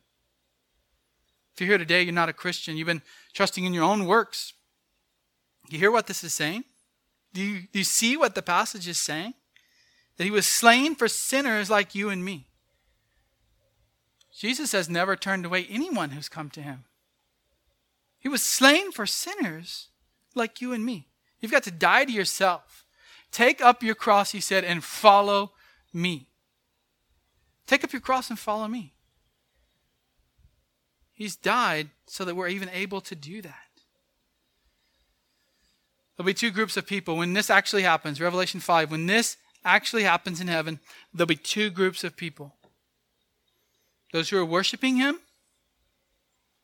If 1.56 1.60
you're 1.60 1.72
here 1.72 1.78
today, 1.78 2.04
you're 2.04 2.14
not 2.14 2.30
a 2.30 2.34
Christian, 2.34 2.78
you've 2.78 2.88
been 2.88 3.02
trusting 3.36 3.64
in 3.64 3.74
your 3.76 3.84
own 3.84 4.06
works. 4.06 4.54
You 5.70 5.78
hear 5.78 5.92
what 5.92 6.08
this 6.08 6.24
is 6.24 6.34
saying? 6.34 6.64
Do 7.34 7.44
you, 7.44 7.60
do 7.72 7.78
you 7.80 7.86
see 7.86 8.18
what 8.18 8.34
the 8.34 8.42
passage 8.42 8.88
is 8.88 8.98
saying? 8.98 9.36
that 10.18 10.24
he 10.24 10.32
was 10.32 10.48
slain 10.48 10.96
for 10.96 11.08
sinners 11.08 11.70
like 11.70 11.96
you 11.96 12.10
and 12.10 12.24
me. 12.24 12.48
Jesus 14.32 14.72
has 14.72 14.90
never 14.90 15.16
turned 15.16 15.46
away 15.46 15.66
anyone 15.70 16.12
who's 16.12 16.30
come 16.30 16.50
to 16.52 16.62
him. 16.62 16.86
He 18.20 18.30
was 18.30 18.42
slain 18.42 18.92
for 18.92 19.06
sinners 19.06 19.90
like 20.34 20.62
you 20.62 20.74
and 20.74 20.86
me. 20.86 21.08
You've 21.40 21.52
got 21.52 21.64
to 21.64 21.72
die 21.72 22.06
to 22.06 22.12
yourself. 22.12 22.86
Take 23.32 23.62
up 23.62 23.84
your 23.84 23.96
cross, 23.96 24.32
he 24.32 24.40
said, 24.40 24.64
and 24.64 24.84
follow 24.84 25.52
me. 25.94 26.28
Take 27.68 27.84
up 27.84 27.94
your 27.94 28.02
cross 28.02 28.30
and 28.30 28.40
follow 28.40 28.68
me. 28.68 28.94
He's 31.16 31.38
died 31.38 31.90
so 32.06 32.26
that 32.26 32.36
we're 32.36 32.50
even 32.50 32.70
able 32.70 33.02
to 33.02 33.16
do 33.16 33.42
that. 33.42 33.56
There'll 36.16 36.28
be 36.28 36.34
two 36.34 36.52
groups 36.52 36.78
of 36.78 36.86
people. 36.86 37.18
When 37.18 37.34
this 37.34 37.50
actually 37.50 37.84
happens, 37.84 38.22
Revelation 38.22 38.60
5, 38.60 38.92
when 38.92 39.08
this 39.08 39.38
actually 39.64 40.04
happens 40.04 40.40
in 40.40 40.48
heaven, 40.48 40.80
there'll 41.14 41.26
be 41.26 41.36
two 41.36 41.70
groups 41.70 42.04
of 42.04 42.16
people 42.16 42.54
those 44.12 44.30
who 44.30 44.38
are 44.38 44.46
worshiping 44.46 44.96
Him 44.96 45.20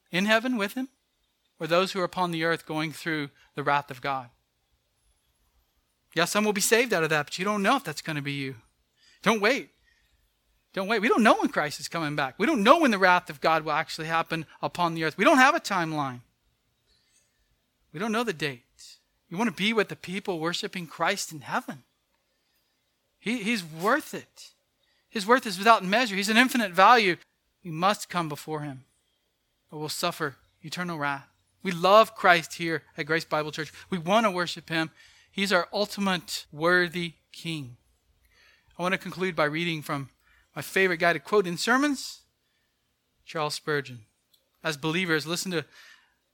in 0.09 0.25
heaven 0.25 0.55
with 0.55 0.73
Him, 0.73 0.87
or 1.59 1.67
those 1.67 1.91
who 1.91 1.99
are 1.99 2.05
upon 2.05 2.31
the 2.31 2.45
earth 2.45 2.65
going 2.65 2.93
through 2.93 3.29
the 3.55 3.63
wrath 3.63 3.91
of 3.91 3.99
God. 3.99 4.29
Yeah, 6.13 6.25
some 6.25 6.45
will 6.45 6.53
be 6.53 6.61
saved 6.61 6.93
out 6.93 7.03
of 7.03 7.09
that, 7.09 7.25
but 7.25 7.39
you 7.39 7.43
don't 7.43 7.63
know 7.63 7.75
if 7.75 7.83
that's 7.83 8.01
going 8.01 8.15
to 8.15 8.21
be 8.21 8.31
you. 8.31 8.55
Don't 9.21 9.41
wait. 9.41 9.71
Don't 10.73 10.87
wait. 10.87 11.01
We 11.01 11.09
don't 11.09 11.23
know 11.23 11.35
when 11.35 11.49
Christ 11.49 11.79
is 11.79 11.87
coming 11.87 12.15
back. 12.15 12.35
We 12.37 12.45
don't 12.45 12.63
know 12.63 12.79
when 12.79 12.91
the 12.91 12.97
wrath 12.97 13.29
of 13.29 13.41
God 13.41 13.63
will 13.63 13.73
actually 13.73 14.07
happen 14.07 14.45
upon 14.61 14.93
the 14.93 15.03
earth. 15.03 15.17
We 15.17 15.25
don't 15.25 15.37
have 15.37 15.55
a 15.55 15.59
timeline. 15.59 16.21
We 17.91 17.99
don't 17.99 18.13
know 18.13 18.23
the 18.23 18.33
date. 18.33 18.63
You 19.29 19.37
want 19.37 19.49
to 19.49 19.55
be 19.55 19.73
with 19.73 19.89
the 19.89 19.95
people 19.95 20.39
worshiping 20.39 20.87
Christ 20.87 21.31
in 21.31 21.41
heaven. 21.41 21.83
He, 23.19 23.43
he's 23.43 23.63
worth 23.63 24.13
it. 24.13 24.51
His 25.09 25.27
worth 25.27 25.45
is 25.45 25.57
without 25.57 25.83
measure. 25.83 26.15
He's 26.15 26.29
an 26.29 26.37
infinite 26.37 26.71
value. 26.71 27.17
We 27.63 27.71
must 27.71 28.09
come 28.09 28.29
before 28.29 28.61
him, 28.61 28.85
or 29.69 29.79
we'll 29.79 29.89
suffer 29.89 30.37
eternal 30.63 30.97
wrath. 30.97 31.27
We 31.63 31.71
love 31.71 32.15
Christ 32.15 32.55
here 32.55 32.83
at 32.97 33.05
Grace 33.05 33.25
Bible 33.25 33.51
Church. 33.51 33.71
We 33.89 33.97
want 33.97 34.25
to 34.25 34.31
worship 34.31 34.69
him. 34.69 34.89
He's 35.31 35.53
our 35.53 35.67
ultimate 35.71 36.45
worthy 36.51 37.13
king. 37.31 37.77
I 38.79 38.81
want 38.81 38.93
to 38.93 38.97
conclude 38.97 39.35
by 39.35 39.45
reading 39.45 39.81
from 39.81 40.09
my 40.55 40.61
favorite 40.61 40.97
guy 40.97 41.13
to 41.13 41.19
quote 41.19 41.47
in 41.47 41.57
sermons, 41.57 42.21
Charles 43.25 43.55
Spurgeon. 43.55 44.01
As 44.63 44.77
believers, 44.77 45.25
listen 45.25 45.51
to 45.51 45.65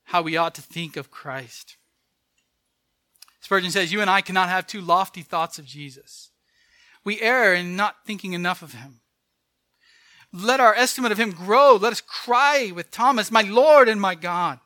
how 0.06 0.22
we 0.22 0.38
ought 0.38 0.56
to 0.56 0.62
think 0.62 0.98
of 0.98 1.12
Christ. 1.12 1.78
Spurgeon 3.40 3.72
says, 3.72 3.94
You 3.94 4.02
and 4.02 4.10
I 4.10 4.22
cannot 4.22 4.50
have 4.50 4.68
too 4.68 4.82
lofty 4.82 5.22
thoughts 5.22 5.60
of 5.60 5.66
Jesus 5.66 6.32
we 7.08 7.22
err 7.22 7.54
in 7.54 7.78
not 7.78 8.04
thinking 8.06 8.34
enough 8.34 8.62
of 8.62 8.74
him. 8.74 9.00
Let 10.34 10.60
our 10.60 10.76
estimate 10.76 11.14
of 11.14 11.18
him 11.18 11.32
grow. 11.32 11.78
Let 11.78 11.94
us 11.94 12.02
cry 12.02 12.74
with 12.76 12.92
Thomas, 12.92 13.32
My 13.32 13.44
Lord 13.44 13.88
and 13.88 14.02
my 14.02 14.14
God. 14.14 14.60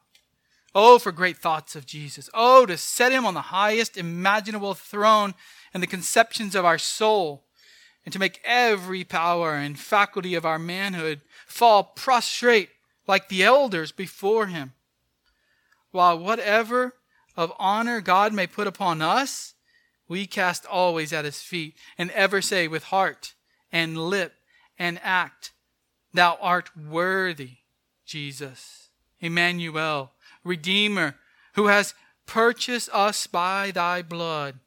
Oh, 0.73 0.97
for 0.97 1.11
great 1.11 1.37
thoughts 1.37 1.75
of 1.75 1.85
Jesus. 1.85 2.31
Oh, 2.33 2.65
to 2.65 2.77
set 2.77 3.11
him 3.11 3.27
on 3.27 3.35
the 3.35 3.41
highest 3.41 3.95
imaginable 3.95 4.73
throne 4.73 5.35
in 5.71 5.81
the 5.81 5.87
conceptions 5.87 6.55
of 6.55 6.65
our 6.65 6.79
soul, 6.79 7.43
and 8.05 8.13
to 8.13 8.19
make 8.19 8.41
every 8.43 9.03
power 9.03 9.53
and 9.53 9.79
faculty 9.79 10.35
of 10.35 10.45
our 10.45 10.59
manhood 10.59 11.21
fall 11.45 11.83
prostrate 11.83 12.69
like 13.07 13.29
the 13.29 13.43
elders 13.43 13.91
before 13.91 14.47
him. 14.47 14.73
While 15.91 16.19
whatever 16.19 16.95
of 17.35 17.53
honor 17.59 18.01
God 18.01 18.33
may 18.33 18.47
put 18.47 18.67
upon 18.67 19.01
us, 19.01 19.53
we 20.07 20.25
cast 20.25 20.65
always 20.65 21.13
at 21.13 21.25
his 21.25 21.41
feet, 21.41 21.75
and 21.97 22.11
ever 22.11 22.41
say 22.41 22.67
with 22.67 22.85
heart 22.85 23.33
and 23.71 23.97
lip 23.97 24.33
and 24.77 24.99
act, 25.03 25.53
Thou 26.13 26.37
art 26.41 26.75
worthy, 26.75 27.59
Jesus, 28.05 28.89
Emmanuel, 29.21 30.11
Redeemer, 30.43 31.15
who 31.53 31.67
has 31.67 31.93
purchased 32.25 32.89
us 32.91 33.27
by 33.27 33.71
thy 33.71 34.01
blood. 34.01 34.59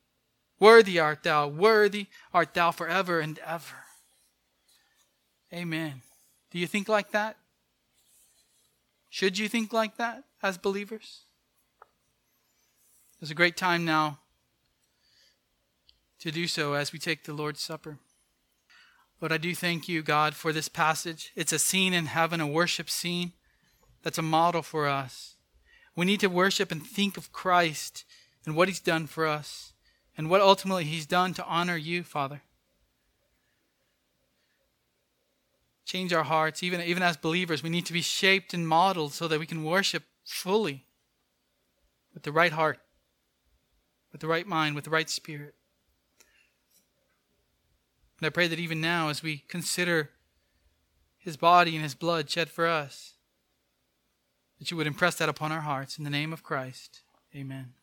Worthy 0.61 0.99
art 0.99 1.23
thou, 1.23 1.49
worthy 1.49 2.07
art 2.33 2.55
thou 2.55 2.71
forever 2.71 3.21
and 3.21 3.39
ever. 3.41 3.85
Amen. 5.53 6.03
Do 6.51 6.59
you 6.59 6.67
think 6.67 6.89
like 6.89 7.11
that? 7.11 7.37
Should 9.11 9.39
you 9.39 9.49
think 9.49 9.73
like 9.73 9.97
that 9.97 10.25
as 10.43 10.59
believers? 10.59 11.21
It's 13.21 13.31
a 13.31 13.35
great 13.35 13.57
time 13.57 13.85
now 13.85 14.19
to 16.21 16.31
do 16.31 16.47
so 16.47 16.75
as 16.75 16.93
we 16.93 16.99
take 16.99 17.25
the 17.25 17.33
Lord's 17.33 17.61
Supper. 17.61 17.99
Lord, 19.21 19.33
I 19.33 19.37
do 19.37 19.55
thank 19.55 19.89
you, 19.89 20.03
God, 20.03 20.35
for 20.35 20.53
this 20.53 20.69
passage. 20.69 21.33
It's 21.37 21.53
a 21.53 21.59
scene 21.59 21.95
in 21.95 22.07
heaven, 22.07 22.41
a 22.41 22.47
worship 22.47 22.91
scene. 22.91 23.33
that's 24.03 24.19
a 24.19 24.23
model 24.23 24.63
for 24.63 24.87
us. 24.87 25.37
We 25.97 26.05
need 26.05 26.21
to 26.21 26.29
worship 26.29 26.71
and 26.73 26.85
think 26.85 27.17
of 27.17 27.33
Christ 27.33 28.05
and 28.45 28.57
what 28.57 28.69
he's 28.69 28.81
done 28.81 29.07
for 29.07 29.27
us 29.27 29.74
and 30.17 30.31
what 30.31 30.41
ultimately 30.41 30.85
he's 30.85 31.07
done 31.07 31.35
to 31.35 31.45
honor 31.47 31.77
you, 31.77 32.03
Father. 32.03 32.43
Change 35.85 36.13
our 36.13 36.25
hearts. 36.25 36.63
Even, 36.63 36.81
even 36.81 37.03
as 37.03 37.17
believers, 37.17 37.63
we 37.63 37.71
need 37.71 37.87
to 37.87 37.93
be 37.93 38.01
shaped 38.01 38.55
and 38.55 38.67
modeled 38.67 39.13
so 39.13 39.29
that 39.29 39.39
we 39.39 39.47
can 39.47 39.65
worship 39.65 40.05
fully 40.25 40.87
with 42.15 42.23
the 42.23 42.33
right 42.33 42.53
heart, 42.53 42.79
with 44.13 44.21
the 44.21 44.27
right 44.27 44.47
mind, 44.47 44.75
with 44.75 44.85
the 44.85 44.91
right 44.91 45.11
spirit. 45.11 45.55
And 48.19 48.27
I 48.27 48.31
pray 48.31 48.47
that 48.47 48.59
even 48.59 48.81
now, 48.81 49.09
as 49.09 49.23
we 49.23 49.45
consider 49.49 50.11
his 51.19 51.37
body 51.37 51.75
and 51.75 51.83
his 51.83 51.95
blood 51.95 52.31
shed 52.31 52.49
for 52.49 52.67
us, 52.67 53.15
that 54.59 54.71
you 54.71 54.77
would 54.77 54.87
impress 54.87 55.17
that 55.17 55.29
upon 55.29 55.53
our 55.53 55.63
hearts. 55.63 55.99
In 55.99 56.05
the 56.05 56.11
name 56.11 56.33
of 56.33 56.43
Christ, 56.43 57.01
amen. 57.35 57.75